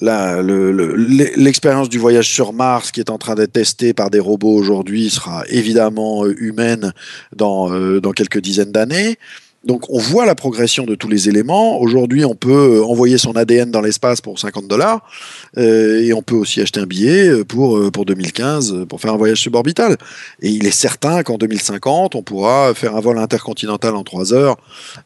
L'expérience 0.00 1.88
du 1.88 1.98
voyage 1.98 2.28
sur 2.28 2.52
Mars, 2.52 2.92
qui 2.92 3.00
est 3.00 3.10
en 3.10 3.18
train 3.18 3.34
d'être 3.34 3.52
testée 3.52 3.94
par 3.94 4.10
des 4.10 4.20
robots 4.20 4.54
aujourd'hui, 4.54 5.10
sera 5.10 5.44
évidemment 5.48 6.26
humaine 6.26 6.92
dans, 7.34 7.72
euh, 7.72 8.00
dans 8.00 8.12
quelques 8.12 8.40
dizaines 8.40 8.72
d'années. 8.72 9.16
Donc 9.64 9.90
on 9.90 9.98
voit 9.98 10.26
la 10.26 10.34
progression 10.34 10.84
de 10.84 10.94
tous 10.94 11.08
les 11.08 11.28
éléments. 11.28 11.80
Aujourd'hui, 11.80 12.24
on 12.24 12.34
peut 12.34 12.82
envoyer 12.84 13.18
son 13.18 13.32
ADN 13.32 13.70
dans 13.70 13.80
l'espace 13.80 14.20
pour 14.20 14.38
50 14.38 14.68
dollars 14.68 15.08
euh, 15.56 16.00
et 16.00 16.12
on 16.12 16.22
peut 16.22 16.36
aussi 16.36 16.60
acheter 16.60 16.78
un 16.80 16.86
billet 16.86 17.28
euh, 17.28 17.44
pour, 17.44 17.76
euh, 17.76 17.90
pour 17.90 18.04
2015 18.04 18.86
pour 18.88 19.00
faire 19.00 19.12
un 19.12 19.16
voyage 19.16 19.40
suborbital. 19.40 19.96
Et 20.40 20.50
il 20.50 20.66
est 20.66 20.70
certain 20.70 21.22
qu'en 21.24 21.36
2050, 21.36 22.14
on 22.14 22.22
pourra 22.22 22.74
faire 22.74 22.94
un 22.94 23.00
vol 23.00 23.18
intercontinental 23.18 23.96
en 23.96 24.04
3 24.04 24.32
heures 24.32 24.56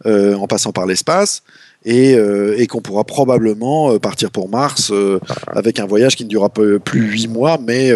euh, 0.05 0.35
en 0.35 0.47
passant 0.47 0.73
par 0.73 0.87
l'espace 0.87 1.43
et, 1.85 2.15
euh, 2.15 2.59
et 2.59 2.67
qu'on 2.67 2.81
pourra 2.81 3.05
probablement 3.05 3.93
euh, 3.93 3.99
partir 3.99 4.31
pour 4.31 4.49
Mars 4.49 4.91
euh, 4.93 5.19
avec 5.49 5.81
un 5.81 5.87
voyage 5.87 6.17
qui 6.17 6.25
ne 6.25 6.29
durera 6.29 6.51
plus 6.51 7.11
8 7.11 7.29
mois, 7.29 7.59
mais 7.65 7.91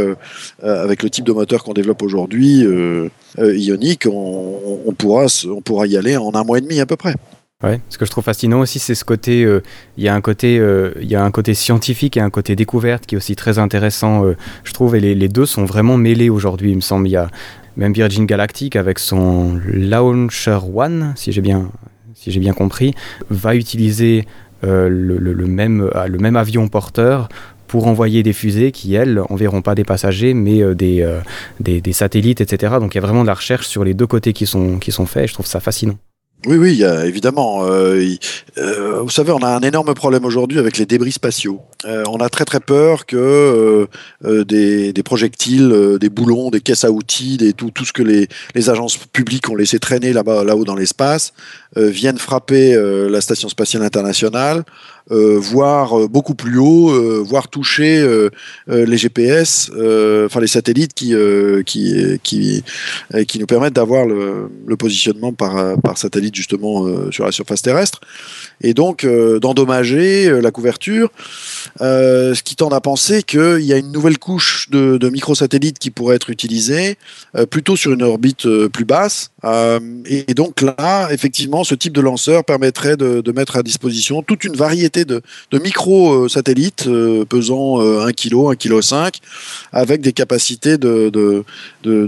avec 0.62 1.02
le 1.02 1.10
type 1.10 1.24
de 1.24 1.32
moteur 1.32 1.62
qu'on 1.64 1.74
développe 1.74 2.02
aujourd'hui, 2.02 2.66
ionique, 3.38 4.06
on, 4.10 4.94
pourra, 4.96 5.26
on 5.48 5.60
pourra 5.60 5.86
y 5.86 5.96
aller 5.96 6.16
en 6.16 6.34
un 6.34 6.44
mois 6.44 6.58
et 6.58 6.60
demi 6.60 6.80
à 6.80 6.86
peu 6.86 6.96
près. 6.96 7.14
Ouais, 7.62 7.80
ce 7.88 7.96
que 7.96 8.04
je 8.04 8.10
trouve 8.10 8.24
fascinant 8.24 8.60
aussi, 8.60 8.78
c'est 8.78 8.94
ce 8.94 9.04
côté. 9.04 9.46
Il 9.96 10.04
y 10.04 10.08
a 10.08 10.14
un 10.14 10.20
côté, 10.20 10.60
il 11.00 11.08
y 11.08 11.14
a 11.14 11.24
un 11.24 11.30
côté 11.30 11.54
scientifique 11.54 12.16
et 12.16 12.20
un 12.20 12.30
côté 12.30 12.56
découverte 12.56 13.06
qui 13.06 13.14
est 13.14 13.18
aussi 13.18 13.36
très 13.36 13.58
intéressant, 13.58 14.24
je 14.64 14.72
trouve. 14.72 14.96
Et 14.96 15.00
les 15.00 15.28
deux 15.28 15.46
sont 15.46 15.64
vraiment 15.64 15.96
mêlés 15.96 16.30
aujourd'hui, 16.30 16.70
il 16.70 16.76
me 16.76 16.82
semble. 16.82 17.08
Il 17.08 17.12
y 17.12 17.16
a 17.16 17.28
même 17.76 17.92
Virgin 17.92 18.26
Galactic 18.26 18.76
avec 18.76 18.98
son 18.98 19.60
Launcher 19.66 20.58
One, 20.74 21.12
si 21.16 21.32
j'ai 21.32 21.40
bien, 21.40 21.70
si 22.24 22.30
j'ai 22.30 22.40
bien 22.40 22.54
compris, 22.54 22.94
va 23.28 23.54
utiliser 23.54 24.26
euh, 24.64 24.88
le, 24.88 25.46
même, 25.46 25.90
euh, 25.94 26.06
le 26.06 26.18
même 26.18 26.36
avion 26.36 26.68
porteur 26.68 27.28
pour 27.66 27.86
envoyer 27.86 28.22
des 28.22 28.32
fusées 28.32 28.72
qui, 28.72 28.94
elles, 28.94 29.20
enverront 29.28 29.60
pas 29.60 29.74
des 29.74 29.84
passagers, 29.84 30.32
mais 30.32 30.74
des, 30.74 31.02
euh, 31.02 31.20
des, 31.60 31.80
des 31.80 31.92
satellites, 31.92 32.40
etc. 32.40 32.74
Donc 32.80 32.94
il 32.94 32.98
y 32.98 32.98
a 32.98 33.02
vraiment 33.02 33.22
de 33.22 33.26
la 33.26 33.34
recherche 33.34 33.66
sur 33.66 33.84
les 33.84 33.94
deux 33.94 34.06
côtés 34.06 34.32
qui 34.32 34.46
sont, 34.46 34.78
qui 34.78 34.90
sont 34.90 35.06
faits. 35.06 35.24
Et 35.24 35.26
je 35.26 35.34
trouve 35.34 35.46
ça 35.46 35.60
fascinant. 35.60 35.98
Oui, 36.46 36.58
oui, 36.58 36.82
évidemment. 37.06 37.64
euh, 37.64 38.04
euh, 38.58 39.00
vous 39.00 39.08
savez, 39.08 39.32
on 39.32 39.38
a 39.38 39.48
un 39.48 39.60
énorme 39.60 39.94
problème 39.94 40.26
aujourd'hui 40.26 40.58
avec 40.58 40.76
les 40.76 40.84
débris 40.84 41.12
spatiaux. 41.12 41.62
Euh, 41.86 42.04
on 42.10 42.18
a 42.18 42.28
très 42.28 42.44
très 42.44 42.60
peur 42.60 43.06
que 43.06 43.88
des, 44.22 44.92
des 44.92 45.02
projectiles, 45.02 45.96
des 45.98 46.10
boulons, 46.10 46.50
des 46.50 46.60
caisses 46.60 46.84
à 46.84 46.90
outils, 46.90 47.38
des, 47.38 47.54
tout, 47.54 47.70
tout 47.70 47.86
ce 47.86 47.94
que 47.94 48.02
les, 48.02 48.28
les 48.54 48.68
agences 48.68 48.98
publiques 48.98 49.48
ont 49.48 49.54
laissé 49.54 49.78
traîner 49.78 50.12
là-bas, 50.12 50.44
là-haut 50.44 50.64
dans 50.64 50.74
l'espace, 50.74 51.32
viennent 51.76 52.18
frapper 52.18 52.76
la 53.08 53.20
station 53.22 53.48
spatiale 53.48 53.82
internationale, 53.82 54.64
voire 55.10 56.00
euh, 56.00 56.08
beaucoup 56.08 56.34
plus 56.34 56.58
haut, 56.58 56.90
euh, 56.90 57.22
voire 57.24 57.48
toucher 57.48 57.98
euh, 57.98 58.30
euh, 58.70 58.86
les 58.86 58.96
GPS, 58.96 59.70
euh, 59.76 60.26
enfin 60.26 60.40
les 60.40 60.46
satellites 60.46 60.94
qui, 60.94 61.14
euh, 61.14 61.62
qui, 61.62 62.18
qui, 62.22 62.64
euh, 63.14 63.24
qui 63.24 63.38
nous 63.38 63.46
permettent 63.46 63.74
d'avoir 63.74 64.06
le, 64.06 64.48
positionnement 64.78 65.32
par, 65.32 65.56
euh, 65.56 65.76
par 65.76 65.98
satellite 65.98 66.34
justement 66.34 66.86
euh, 66.86 67.10
sur 67.10 67.24
la 67.24 67.32
surface 67.32 67.62
terrestre, 67.62 68.00
et 68.60 68.74
donc 68.74 69.04
euh, 69.04 69.38
d'endommager 69.40 70.26
euh, 70.26 70.40
la 70.40 70.50
couverture, 70.50 71.10
euh, 71.80 72.34
ce 72.34 72.42
qui 72.42 72.56
tend 72.56 72.68
à 72.68 72.80
penser 72.80 73.22
qu'il 73.22 73.60
y 73.60 73.72
a 73.72 73.76
une 73.76 73.92
nouvelle 73.92 74.18
couche 74.18 74.68
de, 74.70 75.08
microsatellites 75.08 75.78
qui 75.78 75.90
pourrait 75.90 76.16
être 76.16 76.30
utilisée 76.30 76.96
plutôt 77.50 77.76
sur 77.76 77.92
une 77.92 78.02
orbite 78.02 78.48
plus 78.68 78.84
basse. 78.84 79.30
Et, 80.06 80.34
donc 80.34 80.62
là, 80.62 81.08
effectivement, 81.12 81.62
ce 81.62 81.74
type 81.74 81.92
de 81.92 82.00
lanceur 82.00 82.44
permettrait 82.44 82.96
de, 82.96 83.32
mettre 83.32 83.56
à 83.56 83.62
disposition 83.62 84.22
toute 84.22 84.44
une 84.44 84.56
variété 84.56 85.04
de, 85.04 85.20
de 85.50 85.58
micro-satellites 85.58 86.88
pesant 87.28 87.80
euh, 87.80 88.06
1 88.06 88.12
kg, 88.12 88.52
1 88.52 88.54
kg 88.56 88.80
5, 88.80 89.18
avec 89.72 90.00
des 90.00 90.12
capacités 90.12 90.78
de, 90.78 91.44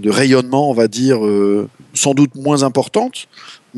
rayonnement, 0.09 0.71
on 0.71 0.75
va 0.75 0.89
dire, 0.89 1.19
sans 1.95 2.15
doute 2.15 2.35
moins 2.35 2.63
importantes, 2.63 3.29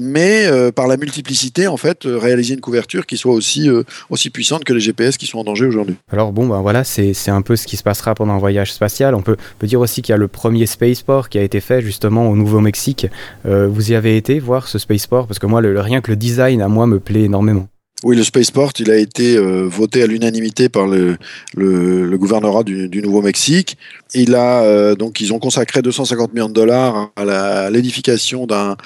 mais 0.01 0.47
euh, 0.47 0.71
par 0.71 0.87
la 0.87 0.97
multiplicité, 0.97 1.67
en 1.67 1.77
fait, 1.77 2.07
euh, 2.07 2.17
réaliser 2.17 2.55
une 2.55 2.61
couverture 2.61 3.05
qui 3.05 3.17
soit 3.17 3.33
aussi, 3.35 3.69
euh, 3.69 3.83
aussi 4.11 4.31
puissante 4.31 4.63
que 4.65 4.73
les 4.73 4.81
GPS 4.81 5.17
qui 5.19 5.27
sont 5.27 5.39
en 5.39 5.45
danger 5.45 5.67
aujourd'hui. 5.67 5.97
Alors 6.13 6.33
bon, 6.33 6.47
ben 6.47 6.61
voilà, 6.63 6.85
c'est 6.85 7.13
un 7.29 7.43
peu 7.43 7.57
ce 7.57 7.67
qui 7.67 7.77
se 7.77 7.83
passera 7.83 8.15
pendant 8.15 8.33
un 8.35 8.39
voyage 8.39 8.73
spatial. 8.73 9.15
On 9.17 9.23
peut, 9.23 9.37
peut 9.59 9.67
dire 9.67 9.81
aussi 9.81 10.01
qu'il 10.01 10.13
y 10.13 10.15
a 10.15 10.19
le 10.19 10.29
premier 10.29 10.67
spaceport 10.67 11.29
qui 11.29 11.39
a 11.39 11.43
été 11.43 11.61
fait 11.61 11.83
justement 11.83 12.31
au 12.31 12.37
Nouveau-Mexique. 12.37 13.07
Euh, 13.47 13.67
vous 13.69 13.91
y 13.91 13.95
avez 13.97 14.17
été 14.17 14.39
voir 14.39 14.69
ce 14.69 14.79
spaceport? 14.79 15.27
Parce 15.27 15.39
que 15.41 15.47
moi, 15.47 15.61
le- 15.61 15.81
rien 15.81 16.01
que 16.01 16.11
le 16.13 16.17
design, 16.17 16.63
à 16.63 16.69
moi, 16.69 16.87
me 16.87 17.01
plaît 17.01 17.23
énormément. 17.25 17.67
Oui, 18.05 18.15
le 18.15 18.23
Spaceport, 18.23 18.71
il 18.79 18.93
a 18.93 18.97
été 18.97 19.37
euh, 19.37 19.67
voté 19.67 20.05
à 20.05 20.07
l'unanimité 20.07 20.69
par 20.69 20.87
le, 20.87 21.17
le, 21.57 22.17
gouvernorat 22.17 22.63
du, 22.63 22.89
Nouveau-Mexique. 23.03 23.77
Il 24.15 24.37
a 24.37 24.63
euh, 24.63 24.95
donc 24.95 25.21
ils 25.21 25.33
ont 25.33 25.41
consacré 25.41 25.83
250 25.83 26.33
millions 26.33 26.49
de 26.49 26.55
dollars 26.55 27.11
à 27.17 27.71
l'édification 27.71 28.47
d'un 28.47 28.77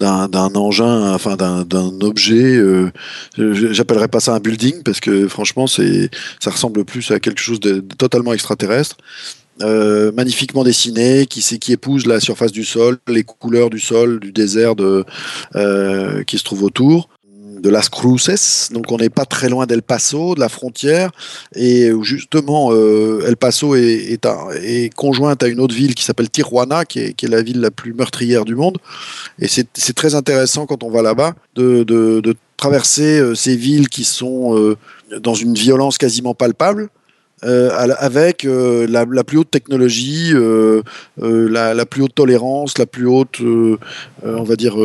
d'un 0.00 0.54
engin, 0.54 1.12
enfin 1.12 1.36
d'un 1.36 2.00
objet. 2.00 2.56
Euh, 2.56 2.90
J'appellerais 3.36 4.08
pas 4.08 4.20
ça 4.20 4.34
un 4.34 4.40
building 4.40 4.82
parce 4.82 5.00
que 5.00 5.28
franchement, 5.28 5.66
c'est 5.66 6.08
ça 6.40 6.50
ressemble 6.50 6.86
plus 6.86 7.10
à 7.10 7.20
quelque 7.20 7.42
chose 7.42 7.60
de, 7.60 7.80
totalement 7.98 8.32
extraterrestre. 8.32 8.96
Euh, 9.60 10.12
magnifiquement 10.12 10.64
dessiné, 10.64 11.26
qui, 11.26 11.42
qui 11.58 11.72
épouse 11.72 12.06
la 12.06 12.20
surface 12.20 12.52
du 12.52 12.64
sol, 12.64 12.96
les 13.06 13.22
couleurs 13.22 13.68
du 13.68 13.80
sol, 13.80 14.18
du 14.18 14.32
désert 14.32 14.74
de, 14.76 15.04
qui 16.26 16.38
se 16.38 16.44
trouve 16.44 16.62
autour 16.62 17.10
de 17.62 17.70
Las 17.70 17.88
Cruces, 17.88 18.70
donc 18.72 18.90
on 18.90 18.96
n'est 18.96 19.08
pas 19.08 19.24
très 19.24 19.48
loin 19.48 19.66
d'El 19.66 19.82
Paso, 19.82 20.34
de 20.34 20.40
la 20.40 20.48
frontière, 20.48 21.10
et 21.54 21.90
justement 22.02 22.72
euh, 22.72 23.24
El 23.26 23.36
Paso 23.36 23.76
est, 23.76 24.18
est, 24.62 24.94
conjointe 24.94 25.42
à 25.44 25.46
une 25.46 25.60
autre 25.60 25.74
ville 25.74 25.94
qui 25.94 26.02
s'appelle 26.02 26.28
Tijuana, 26.28 26.84
qui 26.84 26.98
est, 26.98 27.22
la 27.22 27.40
ville 27.40 27.60
la 27.60 27.70
plus 27.70 27.94
meurtrière 27.94 28.44
du 28.44 28.56
monde, 28.56 28.78
et 29.38 29.46
c'est 29.46 29.94
très 29.94 30.16
intéressant 30.16 30.66
quand 30.66 30.82
on 30.82 30.90
va 30.90 31.02
là-bas 31.02 31.34
de, 31.54 32.34
traverser 32.56 33.18
euh, 33.18 33.34
ces 33.34 33.56
villes 33.56 33.88
qui 33.88 34.04
sont 34.04 34.56
euh, 34.56 34.76
dans 35.18 35.34
une 35.34 35.54
violence 35.54 35.98
quasiment 35.98 36.34
palpable, 36.34 36.88
avec 37.44 38.44
la, 38.44 39.24
plus 39.24 39.38
haute 39.38 39.50
technologie, 39.50 40.32
la, 41.16 41.86
plus 41.86 42.02
haute 42.02 42.14
tolérance, 42.14 42.78
la 42.78 42.86
plus 42.86 43.08
haute, 43.08 43.40
on 44.22 44.42
va 44.44 44.54
dire, 44.54 44.76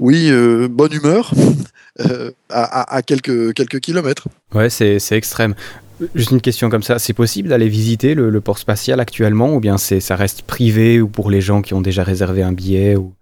oui, 0.00 0.28
euh, 0.30 0.68
bonne 0.68 0.92
humeur. 0.92 1.32
euh, 2.00 2.30
à, 2.50 3.02
quelques, 3.02 3.54
quelques 3.54 3.80
kilomètres. 3.80 4.28
Ouais, 4.54 4.70
c'est 4.70 4.98
extrême. 5.12 5.54
Juste 6.14 6.32
une 6.32 6.40
question 6.40 6.70
comme 6.70 6.82
ça, 6.82 6.98
c'est 6.98 7.12
possible 7.12 7.48
d'aller 7.48 7.68
visiter 7.68 8.14
le, 8.14 8.28
le 8.28 8.40
port 8.40 8.58
spatial 8.58 8.98
actuellement 8.98 9.54
ou 9.54 9.60
bien 9.60 9.78
c'est 9.78 10.00
ça 10.00 10.16
reste 10.16 10.42
privé 10.42 11.00
ou 11.00 11.06
pour 11.06 11.30
les 11.30 11.40
gens 11.40 11.62
qui 11.62 11.72
ont 11.72 11.80
déjà 11.80 12.02
réservé 12.02 12.42
un 12.42 12.52
billet 12.52 12.96
ou... 12.96 13.12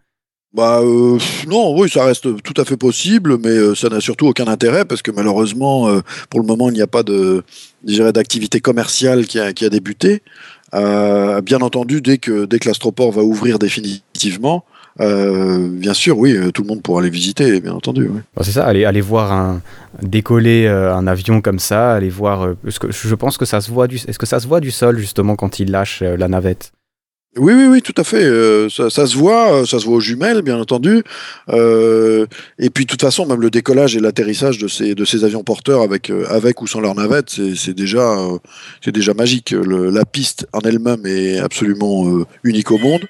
Bah 0.55 0.81
euh, 0.83 1.19
non, 1.49 1.75
oui, 1.79 1.89
ça 1.89 2.05
reste 2.05 2.43
tout 2.43 2.61
à 2.61 2.67
fait 2.67 2.77
possible, 2.77 3.39
mais 3.39 3.49
euh, 3.49 3.75
ça 3.75 3.89
n'a 3.89 4.01
surtout 4.01 4.27
aucun 4.27 4.47
intérêt 4.49 4.85
parce 4.85 5.01
que 5.01 5.11
malheureusement, 5.11 5.89
euh, 5.89 6.01
pour 6.29 6.41
le 6.41 6.47
moment, 6.47 6.69
il 6.69 6.75
n'y 6.75 6.83
a 6.83 6.87
pas 6.87 7.03
de, 7.03 7.43
d'activité 7.85 8.61
commerciale 8.61 9.27
qui 9.27 9.39
a, 9.39 9.55
qui 9.55 9.65
a 9.65 9.71
débuté. 9.71 10.23
Bien 10.75 11.61
entendu, 11.61 12.01
dès 12.01 12.19
que 12.19 12.47
dès 12.47 12.59
que 12.59 12.69
l'astroport 12.69 13.13
va 13.13 13.23
ouvrir 13.23 13.59
définitivement, 13.59 14.65
euh, 15.01 15.69
bien 15.71 15.95
sûr, 15.95 16.19
oui, 16.19 16.37
euh, 16.37 16.51
tout 16.51 16.63
le 16.63 16.69
monde 16.69 16.83
pourra 16.83 17.01
aller 17.01 17.11
visiter, 17.11 17.61
bien 17.61 17.73
entendu. 17.73 18.03
oui. 18.13 18.21
Bon, 18.37 18.43
c'est 18.43 18.53
ça, 18.53 18.67
aller, 18.67 18.85
aller 18.85 19.01
voir 19.01 19.33
un 19.33 19.61
décoller 20.03 20.67
euh, 20.67 20.95
un 20.95 21.07
avion 21.07 21.41
comme 21.41 21.59
ça, 21.59 21.95
aller 21.95 22.11
voir. 22.11 22.43
euh, 22.47 22.57
que 22.81 22.91
je 22.93 23.15
pense 23.15 23.39
que 23.39 23.45
ça 23.45 23.61
se 23.61 23.71
voit 23.71 23.87
du. 23.89 23.97
Est-ce 23.97 24.19
que 24.19 24.27
ça 24.27 24.41
se 24.41 24.47
voit 24.47 24.61
du 24.61 24.71
sol 24.71 24.99
justement 24.99 25.37
quand 25.37 25.59
il 25.61 25.71
lâche 25.71 26.03
la 26.03 26.29
navette? 26.29 26.73
Oui, 27.39 27.55
oui, 27.57 27.65
oui, 27.65 27.81
tout 27.81 27.95
à 27.97 28.05
fait. 28.05 28.23
Euh, 28.23 28.69
ça, 28.69 28.91
ça 28.91 29.07
se 29.07 29.17
voit, 29.17 29.65
ça 29.65 29.79
se 29.79 29.87
voit 29.87 29.95
aux 29.97 30.01
jumelles, 30.01 30.43
bien 30.43 30.59
entendu. 30.59 31.03
Euh, 31.49 32.27
et 32.59 32.69
puis, 32.69 32.85
de 32.85 32.91
toute 32.91 33.01
façon, 33.01 33.25
même 33.25 33.41
le 33.41 33.49
décollage 33.49 33.97
et 33.97 34.01
l'atterrissage 34.01 34.59
de 34.59 34.69
ces, 34.69 34.95
de 34.95 35.05
ces 35.07 35.25
avions 35.25 35.43
porteurs 35.43 35.81
avec, 35.81 36.11
euh, 36.11 36.27
avec 36.29 36.61
ou 36.61 36.67
sans 36.67 36.81
leur 36.81 36.95
navette, 36.95 37.31
c'est 37.31 37.55
c'est 37.55 37.73
déjà, 37.73 38.15
c'est 38.85 38.93
déjà 38.93 39.15
magique. 39.15 39.53
Le- 39.53 39.89
la 39.89 40.05
piste 40.05 40.47
en 40.53 40.61
elle-même 40.61 41.07
est 41.07 41.39
absolument 41.39 42.07
unique 42.45 42.71
au 42.71 42.77
monde. 42.77 43.01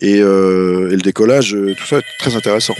Et, 0.00 0.20
euh, 0.20 0.88
et 0.90 0.96
le 0.96 1.02
décollage, 1.02 1.54
euh, 1.54 1.74
tout 1.78 1.86
ça 1.86 1.98
est 1.98 2.04
très 2.18 2.36
intéressant. 2.36 2.74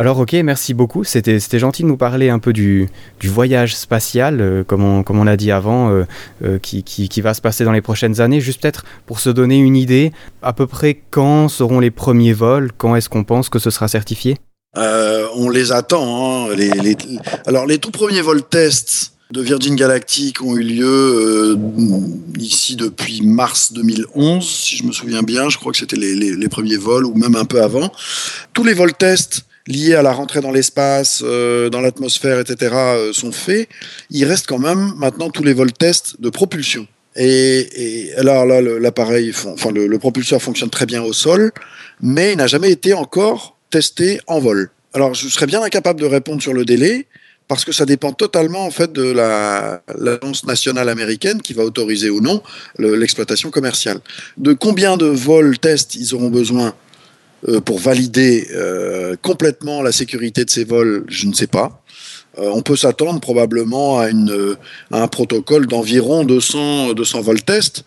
Alors 0.00 0.20
ok, 0.20 0.32
merci 0.44 0.74
beaucoup. 0.74 1.02
C'était 1.02 1.40
c'était 1.40 1.58
gentil 1.58 1.82
de 1.82 1.88
nous 1.88 1.96
parler 1.96 2.30
un 2.30 2.38
peu 2.38 2.52
du, 2.52 2.88
du 3.18 3.28
voyage 3.28 3.74
spatial, 3.74 4.40
euh, 4.40 4.62
comme 4.62 4.84
on, 4.84 5.02
comme 5.02 5.18
on 5.18 5.24
l'a 5.24 5.36
dit 5.36 5.50
avant, 5.50 5.90
euh, 5.90 6.04
euh, 6.44 6.58
qui, 6.60 6.84
qui, 6.84 7.08
qui 7.08 7.20
va 7.20 7.34
se 7.34 7.40
passer 7.40 7.64
dans 7.64 7.72
les 7.72 7.80
prochaines 7.80 8.20
années. 8.20 8.40
Juste 8.40 8.62
peut-être 8.62 8.84
pour 9.06 9.18
se 9.18 9.28
donner 9.28 9.58
une 9.58 9.74
idée, 9.76 10.12
à 10.40 10.52
peu 10.52 10.68
près 10.68 11.00
quand 11.10 11.48
seront 11.48 11.80
les 11.80 11.90
premiers 11.90 12.32
vols? 12.32 12.70
Quand 12.78 12.94
est-ce 12.94 13.08
qu'on 13.08 13.24
pense 13.24 13.48
que 13.48 13.58
ce 13.58 13.70
sera 13.70 13.88
certifié? 13.88 14.36
Euh, 14.76 15.26
on 15.34 15.50
les 15.50 15.72
attend. 15.72 16.46
hein. 16.46 16.54
Les, 16.54 16.70
les- 16.70 16.96
Alors, 17.46 17.66
les 17.66 17.78
tout 17.78 17.90
premiers 17.90 18.20
vols 18.22 18.44
tests 18.44 19.14
de 19.30 19.42
Virgin 19.42 19.76
Galactic 19.76 20.40
ont 20.42 20.56
eu 20.56 20.62
lieu 20.62 20.86
euh, 20.86 21.56
ici 22.38 22.76
depuis 22.76 23.20
mars 23.20 23.72
2011, 23.74 24.48
si 24.48 24.76
je 24.76 24.84
me 24.84 24.92
souviens 24.92 25.22
bien. 25.22 25.50
Je 25.50 25.58
crois 25.58 25.72
que 25.72 25.78
c'était 25.78 25.96
les, 25.96 26.48
premiers 26.48 26.76
vols, 26.76 27.04
ou 27.04 27.14
même 27.14 27.36
un 27.36 27.44
peu 27.44 27.62
avant. 27.62 27.92
Tous 28.54 28.64
les 28.64 28.72
vols 28.72 28.94
tests 28.94 29.42
liés 29.66 29.94
à 29.94 30.02
la 30.02 30.12
rentrée 30.12 30.40
dans 30.40 30.50
l'espace, 30.50 31.22
euh, 31.22 31.68
dans 31.68 31.82
l'atmosphère, 31.82 32.40
etc., 32.40 32.74
euh, 32.74 33.12
sont 33.12 33.32
faits. 33.32 33.68
Il 34.10 34.24
reste 34.24 34.46
quand 34.46 34.58
même 34.58 34.94
maintenant 34.96 35.28
tous 35.28 35.44
les 35.44 35.52
vols 35.52 35.72
tests 35.72 36.20
de 36.20 36.30
propulsion. 36.30 36.86
Et, 37.14 38.12
alors 38.16 38.46
là, 38.46 38.62
l'appareil, 38.62 39.34
enfin 39.46 39.72
le, 39.72 39.88
le 39.88 39.98
propulseur 39.98 40.40
fonctionne 40.40 40.70
très 40.70 40.86
bien 40.86 41.02
au 41.02 41.12
sol, 41.12 41.52
mais 42.00 42.32
il 42.32 42.38
n'a 42.38 42.46
jamais 42.46 42.70
été 42.70 42.94
encore 42.94 43.58
testé 43.70 44.20
en 44.26 44.38
vol. 44.38 44.70
Alors, 44.94 45.12
je 45.12 45.28
serais 45.28 45.46
bien 45.46 45.62
incapable 45.62 46.00
de 46.00 46.06
répondre 46.06 46.40
sur 46.40 46.54
le 46.54 46.64
délai 46.64 47.06
parce 47.48 47.64
que 47.64 47.72
ça 47.72 47.86
dépend 47.86 48.12
totalement 48.12 48.64
en 48.66 48.70
fait 48.70 48.92
de 48.92 49.02
la 49.10 49.82
l'agence 49.98 50.44
nationale 50.44 50.88
américaine 50.88 51.40
qui 51.42 51.54
va 51.54 51.64
autoriser 51.64 52.10
ou 52.10 52.20
non 52.20 52.42
le- 52.76 52.94
l'exploitation 52.94 53.50
commerciale. 53.50 54.00
De 54.36 54.52
combien 54.52 54.96
de 54.96 55.06
vols 55.06 55.58
tests 55.58 55.94
ils 55.94 56.14
auront 56.14 56.30
besoin 56.30 56.74
euh, 57.48 57.60
pour 57.60 57.78
valider 57.78 58.48
euh, 58.52 59.16
complètement 59.22 59.80
la 59.82 59.92
sécurité 59.92 60.44
de 60.44 60.50
ces 60.50 60.64
vols, 60.64 61.04
je 61.08 61.26
ne 61.26 61.32
sais 61.32 61.46
pas. 61.46 61.82
Euh, 62.38 62.50
on 62.52 62.62
peut 62.62 62.76
s'attendre 62.76 63.20
probablement 63.20 63.98
à, 63.98 64.08
une, 64.10 64.56
à 64.92 65.02
un 65.02 65.08
protocole 65.08 65.66
d'environ 65.66 66.24
200, 66.24 66.92
200 66.94 67.20
vols 67.22 67.42
tests. 67.42 67.84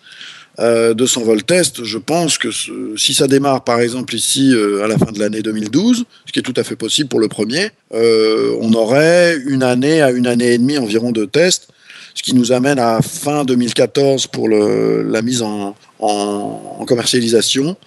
Euh, 0.60 0.94
200 0.94 1.22
vols 1.24 1.44
test, 1.44 1.84
je 1.86 1.98
pense 1.98 2.38
que 2.38 2.52
ce- 2.52 2.72
si 2.98 3.14
ça 3.14 3.28
démarre 3.28 3.64
par 3.64 3.80
exemple 3.80 4.14
ici 4.16 4.54
euh, 4.54 4.84
à 4.84 4.88
la 4.88 4.98
fin 4.98 5.12
de 5.12 5.18
l'année 5.20 5.42
2012, 5.42 6.04
ce 6.26 6.32
qui 6.32 6.40
est 6.40 6.44
tout 6.44 6.54
à 6.58 6.64
fait 6.64 6.76
possible 6.76 7.08
pour 7.10 7.20
le 7.22 7.30
premier, 7.30 7.70
euh, 7.94 8.54
on 8.60 8.74
aurait 8.74 9.38
une 9.48 9.64
année 9.64 10.02
à 10.02 10.12
une 10.12 10.28
année 10.28 10.54
et 10.54 10.58
demie 10.58 10.78
environ 10.78 11.12
de 11.12 11.26
tests, 11.26 11.70
ce 12.14 12.22
qui 12.22 12.36
nous 12.36 12.52
amène 12.52 12.80
à 12.80 13.02
fin 13.02 13.46
2014 13.46 14.28
pour 14.28 14.50
le, 14.50 15.04
la 15.04 15.22
mise 15.22 15.42
en, 15.42 15.76
en- 16.00 16.76
en 16.80 16.86
commercialisation. 16.86 17.78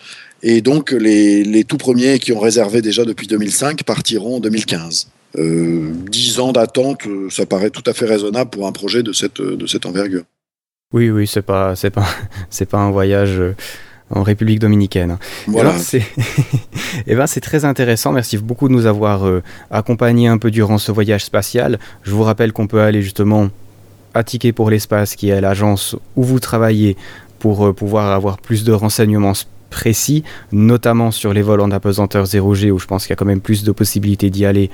Et 0.42 0.60
donc 0.62 0.90
les, 0.90 1.44
les 1.44 1.64
tout 1.64 1.76
premiers 1.78 2.18
qui 2.18 2.32
ont 2.32 2.40
réservé 2.40 2.80
déjà 2.82 3.04
depuis 3.04 3.26
2005 3.26 3.82
partiront 3.84 4.36
en 4.36 4.40
2015. 4.40 5.08
Euh, 5.36 5.90
10 6.10 6.38
ans 6.40 6.52
d'attente, 6.52 7.06
euh, 7.06 7.28
ça 7.30 7.44
paraît 7.44 7.70
tout 7.70 7.82
à 7.86 7.92
fait 7.92 8.06
raisonnable 8.06 8.50
pour 8.50 8.66
un 8.66 8.72
projet 8.72 9.02
de 9.02 9.12
cette, 9.12 9.40
de 9.42 9.66
cette 9.66 9.84
envergure. 9.84 10.22
Oui, 10.94 11.10
oui, 11.10 11.26
c'est 11.26 11.42
pas, 11.42 11.74
c'est 11.74 11.90
pas, 11.90 12.06
c'est 12.50 12.66
pas 12.66 12.78
un 12.78 12.92
voyage 12.92 13.40
euh, 13.40 13.56
en 14.10 14.22
République 14.22 14.60
dominicaine. 14.60 15.18
Voilà. 15.48 15.70
Alors, 15.70 15.80
c'est, 15.80 16.04
eh 17.06 17.16
ben, 17.16 17.26
c'est 17.26 17.40
très 17.40 17.64
intéressant. 17.64 18.12
Merci 18.12 18.38
beaucoup 18.38 18.68
de 18.68 18.72
nous 18.72 18.86
avoir 18.86 19.26
euh, 19.26 19.42
accompagnés 19.72 20.28
un 20.28 20.38
peu 20.38 20.52
durant 20.52 20.78
ce 20.78 20.92
voyage 20.92 21.24
spatial. 21.24 21.80
Je 22.04 22.12
vous 22.12 22.22
rappelle 22.22 22.52
qu'on 22.52 22.68
peut 22.68 22.80
aller 22.80 23.02
justement 23.02 23.48
à 24.14 24.22
Ticket 24.22 24.52
pour 24.52 24.70
l'espace, 24.70 25.16
qui 25.16 25.30
est 25.30 25.40
l'agence 25.40 25.96
où 26.14 26.22
vous 26.22 26.38
travaillez, 26.38 26.96
pour 27.40 27.66
euh, 27.66 27.72
pouvoir 27.72 28.12
avoir 28.12 28.38
plus 28.38 28.62
de 28.62 28.72
renseignements 28.72 29.34
précis, 29.70 30.24
notamment 30.52 31.10
sur 31.10 31.32
les 31.32 31.42
vols 31.42 31.60
en 31.60 31.70
apesanteur 31.70 32.24
0G, 32.24 32.70
où 32.70 32.78
je 32.78 32.86
pense 32.86 33.04
qu'il 33.04 33.10
y 33.10 33.12
a 33.14 33.16
quand 33.16 33.24
même 33.24 33.40
plus 33.40 33.64
de 33.64 33.72
possibilités 33.72 34.30
d'y 34.30 34.44
aller 34.44 34.70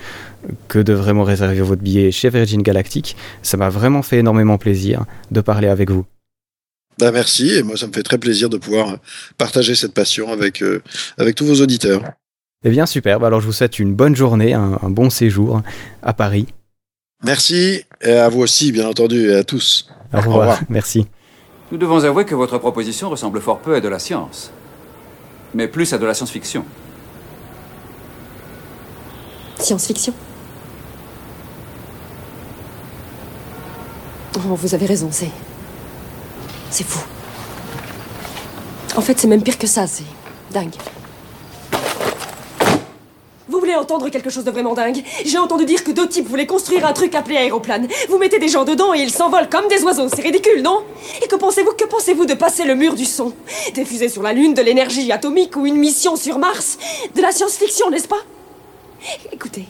que 0.68 0.78
de 0.78 0.92
vraiment 0.92 1.24
réserver 1.24 1.60
votre 1.60 1.82
billet 1.82 2.10
chez 2.10 2.30
Virgin 2.30 2.62
Galactic. 2.62 3.16
Ça 3.42 3.56
m'a 3.56 3.68
vraiment 3.70 4.02
fait 4.02 4.18
énormément 4.18 4.58
plaisir 4.58 5.04
de 5.30 5.40
parler 5.40 5.68
avec 5.68 5.90
vous. 5.90 6.04
Ben, 6.98 7.12
merci, 7.12 7.54
et 7.54 7.62
moi 7.62 7.76
ça 7.76 7.86
me 7.86 7.92
fait 7.92 8.02
très 8.02 8.18
plaisir 8.18 8.50
de 8.50 8.58
pouvoir 8.58 8.98
partager 9.38 9.74
cette 9.74 9.94
passion 9.94 10.32
avec, 10.32 10.62
euh, 10.62 10.82
avec 11.16 11.34
tous 11.34 11.46
vos 11.46 11.62
auditeurs. 11.62 12.02
Eh 12.62 12.68
bien, 12.68 12.84
superbe. 12.84 13.24
Alors, 13.24 13.40
je 13.40 13.46
vous 13.46 13.54
souhaite 13.54 13.78
une 13.78 13.94
bonne 13.94 14.14
journée, 14.14 14.52
un, 14.52 14.78
un 14.82 14.90
bon 14.90 15.08
séjour 15.08 15.62
à 16.02 16.12
Paris. 16.12 16.46
Merci, 17.24 17.84
et 18.02 18.12
à 18.12 18.28
vous 18.28 18.40
aussi, 18.40 18.70
bien 18.70 18.86
entendu, 18.86 19.30
et 19.30 19.34
à 19.34 19.44
tous. 19.44 19.88
Au 20.12 20.18
revoir. 20.18 20.38
revoir. 20.38 20.60
Merci. 20.68 21.06
Nous 21.72 21.78
devons 21.78 22.04
avouer 22.04 22.24
que 22.24 22.34
votre 22.34 22.58
proposition 22.58 23.08
ressemble 23.08 23.40
fort 23.40 23.60
peu 23.60 23.74
à 23.74 23.80
de 23.80 23.88
la 23.88 23.98
science, 23.98 24.52
mais 25.54 25.68
plus 25.68 25.92
à 25.92 25.98
de 25.98 26.06
la 26.06 26.14
science-fiction. 26.14 26.64
Science-fiction. 29.58 30.14
Oh, 34.36 34.54
vous 34.54 34.74
avez 34.74 34.86
raison, 34.86 35.08
c'est. 35.10 35.30
C'est 36.70 36.84
fou. 36.84 37.04
En 38.96 39.00
fait, 39.00 39.18
c'est 39.18 39.28
même 39.28 39.42
pire 39.42 39.58
que 39.58 39.66
ça, 39.66 39.86
c'est 39.86 40.04
dingue. 40.52 40.74
Quelque 43.90 44.30
chose 44.30 44.44
de 44.44 44.52
vraiment 44.52 44.74
dingue 44.74 45.02
J'ai 45.24 45.38
entendu 45.38 45.64
dire 45.64 45.82
que 45.82 45.90
deux 45.90 46.06
types 46.06 46.28
voulaient 46.28 46.46
construire 46.46 46.86
un 46.86 46.92
truc 46.92 47.12
appelé 47.16 47.36
aéroplane. 47.36 47.88
Vous 48.08 48.18
mettez 48.18 48.38
des 48.38 48.46
gens 48.46 48.64
dedans 48.64 48.94
et 48.94 49.00
ils 49.00 49.10
s'envolent 49.10 49.48
comme 49.48 49.66
des 49.66 49.82
oiseaux, 49.82 50.08
c'est 50.08 50.22
ridicule, 50.22 50.62
non? 50.62 50.84
Et 51.20 51.26
que 51.26 51.34
pensez-vous 51.34 51.72
que 51.72 51.84
pensez-vous 51.86 52.24
de 52.24 52.34
passer 52.34 52.64
le 52.64 52.76
mur 52.76 52.94
du 52.94 53.04
son? 53.04 53.32
Des 53.74 53.84
fusées 53.84 54.08
sur 54.08 54.22
la 54.22 54.32
Lune, 54.32 54.54
de 54.54 54.62
l'énergie 54.62 55.10
atomique 55.10 55.56
ou 55.56 55.66
une 55.66 55.74
mission 55.74 56.14
sur 56.14 56.38
Mars? 56.38 56.78
De 57.16 57.20
la 57.20 57.32
science-fiction, 57.32 57.90
n'est-ce 57.90 58.06
pas? 58.06 58.20
Écoutez, 59.32 59.64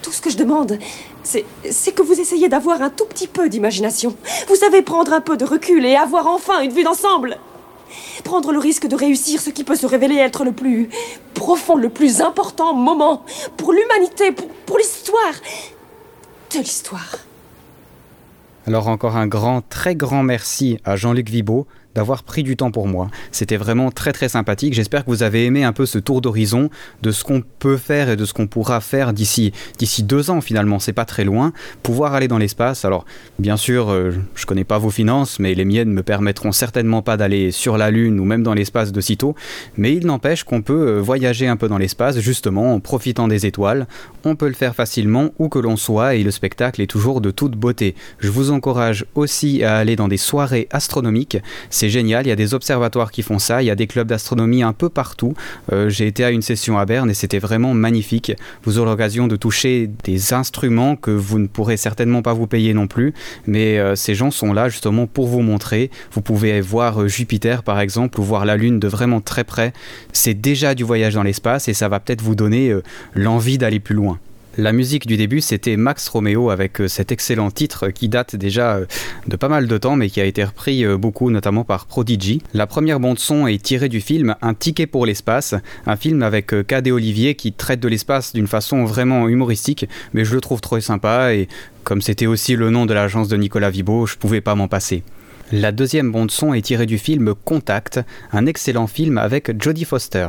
tout 0.00 0.12
ce 0.12 0.22
que 0.22 0.30
je 0.30 0.38
demande, 0.38 0.78
c'est, 1.22 1.44
c'est 1.70 1.92
que 1.92 2.02
vous 2.02 2.18
essayiez 2.18 2.48
d'avoir 2.48 2.80
un 2.80 2.88
tout 2.88 3.04
petit 3.04 3.26
peu 3.26 3.50
d'imagination. 3.50 4.16
Vous 4.48 4.56
savez 4.56 4.80
prendre 4.80 5.12
un 5.12 5.20
peu 5.20 5.36
de 5.36 5.44
recul 5.44 5.84
et 5.84 5.94
avoir 5.94 6.26
enfin 6.26 6.60
une 6.60 6.72
vue 6.72 6.84
d'ensemble. 6.84 7.38
Prendre 8.24 8.52
le 8.52 8.58
risque 8.58 8.86
de 8.86 8.96
réussir 8.96 9.40
ce 9.40 9.50
qui 9.50 9.64
peut 9.64 9.76
se 9.76 9.86
révéler 9.86 10.16
être 10.16 10.44
le 10.44 10.52
plus 10.52 10.88
profond, 11.34 11.76
le 11.76 11.88
plus 11.88 12.20
important 12.20 12.74
moment 12.74 13.24
pour 13.56 13.72
l'humanité, 13.72 14.32
pour, 14.32 14.78
l'histoire 14.78 15.34
de 16.52 16.58
l'histoire. 16.58 17.16
Alors 18.66 18.88
encore 18.88 19.16
un 19.16 19.26
grand, 19.26 19.62
très 19.68 19.94
grand 19.94 20.22
merci 20.22 20.78
à 20.84 20.96
Jean-Luc 20.96 21.28
Vibo 21.28 21.66
d'avoir 21.94 22.22
pris 22.22 22.42
du 22.42 22.56
temps 22.56 22.70
pour 22.70 22.86
moi. 22.86 23.10
C'était 23.32 23.56
vraiment 23.56 23.90
très 23.90 24.12
très 24.12 24.28
sympathique. 24.28 24.74
J'espère 24.74 25.04
que 25.04 25.10
vous 25.10 25.22
avez 25.22 25.44
aimé 25.44 25.64
un 25.64 25.72
peu 25.72 25.86
ce 25.86 25.98
tour 25.98 26.20
d'horizon 26.20 26.70
de 27.02 27.10
ce 27.10 27.24
qu'on 27.24 27.42
peut 27.58 27.76
faire 27.76 28.10
et 28.10 28.16
de 28.16 28.24
ce 28.24 28.32
qu'on 28.32 28.46
pourra 28.46 28.80
faire 28.80 29.12
d'ici 29.12 29.52
d'ici 29.78 30.02
deux 30.02 30.30
ans 30.30 30.40
finalement. 30.40 30.78
C'est 30.78 30.92
pas 30.92 31.04
très 31.04 31.24
loin. 31.24 31.52
Pouvoir 31.82 32.14
aller 32.14 32.28
dans 32.28 32.38
l'espace. 32.38 32.84
Alors 32.84 33.04
bien 33.38 33.56
sûr, 33.56 33.90
euh, 33.90 34.12
je 34.34 34.46
connais 34.46 34.64
pas 34.64 34.78
vos 34.78 34.90
finances, 34.90 35.38
mais 35.38 35.54
les 35.54 35.64
miennes 35.64 35.92
me 35.92 36.02
permettront 36.02 36.52
certainement 36.52 37.02
pas 37.02 37.16
d'aller 37.16 37.50
sur 37.50 37.76
la 37.76 37.90
Lune 37.90 38.20
ou 38.20 38.24
même 38.24 38.42
dans 38.42 38.54
l'espace 38.54 38.92
de 38.92 39.00
sitôt. 39.00 39.34
Mais 39.76 39.94
il 39.94 40.06
n'empêche 40.06 40.44
qu'on 40.44 40.62
peut 40.62 40.88
euh, 40.88 41.00
voyager 41.00 41.48
un 41.48 41.56
peu 41.56 41.68
dans 41.68 41.78
l'espace 41.78 42.18
justement 42.20 42.74
en 42.74 42.80
profitant 42.80 43.28
des 43.28 43.46
étoiles. 43.46 43.86
On 44.24 44.36
peut 44.36 44.48
le 44.48 44.54
faire 44.54 44.74
facilement 44.74 45.30
où 45.38 45.48
que 45.48 45.58
l'on 45.58 45.76
soit 45.76 46.14
et 46.14 46.22
le 46.22 46.30
spectacle 46.30 46.80
est 46.80 46.86
toujours 46.86 47.20
de 47.20 47.30
toute 47.30 47.52
beauté. 47.52 47.94
Je 48.18 48.30
vous 48.30 48.50
encourage 48.50 49.06
aussi 49.14 49.64
à 49.64 49.76
aller 49.76 49.96
dans 49.96 50.08
des 50.08 50.16
soirées 50.16 50.68
astronomiques. 50.70 51.38
C'est 51.80 51.88
génial, 51.88 52.26
il 52.26 52.28
y 52.28 52.32
a 52.32 52.36
des 52.36 52.52
observatoires 52.52 53.10
qui 53.10 53.22
font 53.22 53.38
ça, 53.38 53.62
il 53.62 53.64
y 53.64 53.70
a 53.70 53.74
des 53.74 53.86
clubs 53.86 54.06
d'astronomie 54.06 54.62
un 54.62 54.74
peu 54.74 54.90
partout. 54.90 55.32
Euh, 55.72 55.88
J'ai 55.88 56.06
été 56.06 56.22
à 56.24 56.30
une 56.30 56.42
session 56.42 56.76
à 56.76 56.84
Berne 56.84 57.08
et 57.08 57.14
c'était 57.14 57.38
vraiment 57.38 57.72
magnifique. 57.72 58.32
Vous 58.64 58.76
aurez 58.76 58.90
l'occasion 58.90 59.28
de 59.28 59.34
toucher 59.34 59.88
des 60.04 60.34
instruments 60.34 60.94
que 60.94 61.10
vous 61.10 61.38
ne 61.38 61.46
pourrez 61.46 61.78
certainement 61.78 62.20
pas 62.20 62.34
vous 62.34 62.46
payer 62.46 62.74
non 62.74 62.86
plus, 62.86 63.14
mais 63.46 63.78
euh, 63.78 63.96
ces 63.96 64.14
gens 64.14 64.30
sont 64.30 64.52
là 64.52 64.68
justement 64.68 65.06
pour 65.06 65.26
vous 65.26 65.40
montrer. 65.40 65.90
Vous 66.12 66.20
pouvez 66.20 66.60
voir 66.60 67.00
euh, 67.00 67.08
Jupiter 67.08 67.62
par 67.62 67.80
exemple 67.80 68.20
ou 68.20 68.24
voir 68.24 68.44
la 68.44 68.58
Lune 68.58 68.78
de 68.78 68.86
vraiment 68.86 69.22
très 69.22 69.44
près. 69.44 69.72
C'est 70.12 70.34
déjà 70.34 70.74
du 70.74 70.84
voyage 70.84 71.14
dans 71.14 71.22
l'espace 71.22 71.66
et 71.68 71.72
ça 71.72 71.88
va 71.88 71.98
peut-être 71.98 72.20
vous 72.20 72.34
donner 72.34 72.74
l'envie 73.14 73.56
d'aller 73.56 73.80
plus 73.80 73.94
loin. 73.94 74.18
La 74.58 74.72
musique 74.72 75.06
du 75.06 75.16
début, 75.16 75.40
c'était 75.40 75.76
Max 75.76 76.08
Romeo 76.08 76.50
avec 76.50 76.80
euh, 76.80 76.88
cet 76.88 77.12
excellent 77.12 77.52
titre 77.52 77.88
qui 77.90 78.08
date 78.08 78.34
déjà 78.34 78.78
euh, 78.78 78.86
de 79.28 79.36
pas 79.36 79.48
mal 79.48 79.68
de 79.68 79.78
temps, 79.78 79.94
mais 79.94 80.10
qui 80.10 80.20
a 80.20 80.24
été 80.24 80.42
repris 80.42 80.84
euh, 80.84 80.96
beaucoup, 80.96 81.30
notamment 81.30 81.62
par 81.62 81.86
Prodigy. 81.86 82.42
La 82.52 82.66
première 82.66 82.98
bande-son 82.98 83.46
est 83.46 83.62
tirée 83.62 83.88
du 83.88 84.00
film 84.00 84.34
Un 84.42 84.54
ticket 84.54 84.88
pour 84.88 85.06
l'espace, 85.06 85.54
un 85.86 85.94
film 85.94 86.24
avec 86.24 86.52
Cadet 86.66 86.90
Olivier 86.90 87.36
qui 87.36 87.52
traite 87.52 87.78
de 87.78 87.86
l'espace 87.86 88.32
d'une 88.32 88.48
façon 88.48 88.84
vraiment 88.84 89.28
humoristique, 89.28 89.86
mais 90.14 90.24
je 90.24 90.34
le 90.34 90.40
trouve 90.40 90.60
trop 90.60 90.80
sympa 90.80 91.32
et 91.32 91.46
comme 91.84 92.02
c'était 92.02 92.26
aussi 92.26 92.56
le 92.56 92.70
nom 92.70 92.86
de 92.86 92.92
l'agence 92.92 93.28
de 93.28 93.36
Nicolas 93.36 93.70
Vibo, 93.70 94.06
je 94.06 94.16
pouvais 94.16 94.40
pas 94.40 94.56
m'en 94.56 94.66
passer. 94.66 95.04
La 95.52 95.70
deuxième 95.70 96.10
bande-son 96.10 96.54
est 96.54 96.62
tirée 96.62 96.86
du 96.86 96.98
film 96.98 97.34
Contact, 97.44 98.00
un 98.32 98.46
excellent 98.46 98.88
film 98.88 99.16
avec 99.16 99.62
Jodie 99.62 99.84
Foster. 99.84 100.28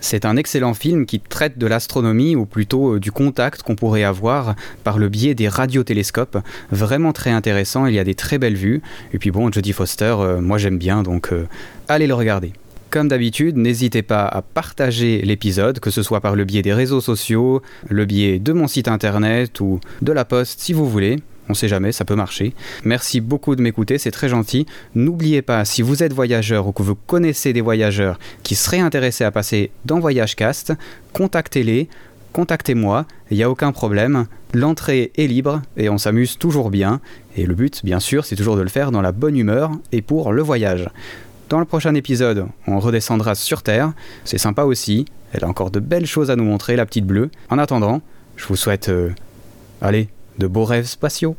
C'est 0.00 0.24
un 0.24 0.36
excellent 0.36 0.74
film 0.74 1.04
qui 1.06 1.20
traite 1.20 1.58
de 1.58 1.66
l'astronomie 1.66 2.34
ou 2.34 2.46
plutôt 2.46 2.94
euh, 2.94 3.00
du 3.00 3.12
contact 3.12 3.62
qu'on 3.62 3.76
pourrait 3.76 4.04
avoir 4.04 4.54
par 4.82 4.98
le 4.98 5.08
biais 5.08 5.34
des 5.34 5.48
radiotélescopes. 5.48 6.38
Vraiment 6.70 7.12
très 7.12 7.30
intéressant, 7.30 7.86
il 7.86 7.94
y 7.94 7.98
a 7.98 8.04
des 8.04 8.14
très 8.14 8.38
belles 8.38 8.56
vues. 8.56 8.82
Et 9.12 9.18
puis 9.18 9.30
bon, 9.30 9.52
Jodie 9.52 9.72
Foster, 9.72 10.16
euh, 10.18 10.40
moi 10.40 10.58
j'aime 10.58 10.78
bien, 10.78 11.02
donc 11.02 11.32
euh, 11.32 11.46
allez 11.88 12.06
le 12.06 12.14
regarder. 12.14 12.52
Comme 12.88 13.06
d'habitude, 13.06 13.56
n'hésitez 13.56 14.02
pas 14.02 14.26
à 14.26 14.42
partager 14.42 15.22
l'épisode, 15.22 15.78
que 15.78 15.90
ce 15.90 16.02
soit 16.02 16.20
par 16.20 16.34
le 16.34 16.44
biais 16.44 16.62
des 16.62 16.72
réseaux 16.72 17.00
sociaux, 17.00 17.62
le 17.88 18.04
biais 18.04 18.40
de 18.40 18.52
mon 18.52 18.66
site 18.66 18.88
internet 18.88 19.60
ou 19.60 19.78
de 20.02 20.12
la 20.12 20.24
poste 20.24 20.60
si 20.60 20.72
vous 20.72 20.88
voulez. 20.88 21.18
On 21.50 21.54
sait 21.54 21.66
jamais, 21.66 21.90
ça 21.90 22.04
peut 22.04 22.14
marcher. 22.14 22.54
Merci 22.84 23.20
beaucoup 23.20 23.56
de 23.56 23.60
m'écouter, 23.60 23.98
c'est 23.98 24.12
très 24.12 24.28
gentil. 24.28 24.66
N'oubliez 24.94 25.42
pas, 25.42 25.64
si 25.64 25.82
vous 25.82 26.04
êtes 26.04 26.12
voyageur 26.12 26.68
ou 26.68 26.72
que 26.72 26.84
vous 26.84 26.94
connaissez 26.94 27.52
des 27.52 27.60
voyageurs 27.60 28.20
qui 28.44 28.54
seraient 28.54 28.78
intéressés 28.78 29.24
à 29.24 29.32
passer 29.32 29.72
dans 29.84 29.98
VoyageCast, 29.98 30.74
contactez-les, 31.12 31.88
contactez-moi, 32.32 33.04
il 33.32 33.38
n'y 33.38 33.42
a 33.42 33.50
aucun 33.50 33.72
problème. 33.72 34.26
L'entrée 34.54 35.10
est 35.16 35.26
libre 35.26 35.60
et 35.76 35.88
on 35.88 35.98
s'amuse 35.98 36.38
toujours 36.38 36.70
bien. 36.70 37.00
Et 37.36 37.46
le 37.46 37.56
but, 37.56 37.84
bien 37.84 37.98
sûr, 37.98 38.24
c'est 38.24 38.36
toujours 38.36 38.56
de 38.56 38.62
le 38.62 38.68
faire 38.68 38.92
dans 38.92 39.02
la 39.02 39.10
bonne 39.10 39.36
humeur 39.36 39.72
et 39.90 40.02
pour 40.02 40.32
le 40.32 40.42
voyage. 40.42 40.88
Dans 41.48 41.58
le 41.58 41.64
prochain 41.64 41.96
épisode, 41.96 42.46
on 42.68 42.78
redescendra 42.78 43.34
sur 43.34 43.64
Terre. 43.64 43.92
C'est 44.24 44.38
sympa 44.38 44.62
aussi. 44.62 45.04
Elle 45.32 45.42
a 45.42 45.48
encore 45.48 45.72
de 45.72 45.80
belles 45.80 46.06
choses 46.06 46.30
à 46.30 46.36
nous 46.36 46.44
montrer, 46.44 46.76
la 46.76 46.86
petite 46.86 47.06
bleue. 47.06 47.28
En 47.48 47.58
attendant, 47.58 48.02
je 48.36 48.46
vous 48.46 48.54
souhaite, 48.54 48.88
euh, 48.88 49.10
allez, 49.82 50.10
de 50.38 50.46
beaux 50.46 50.64
rêves 50.64 50.86
spatiaux. 50.86 51.36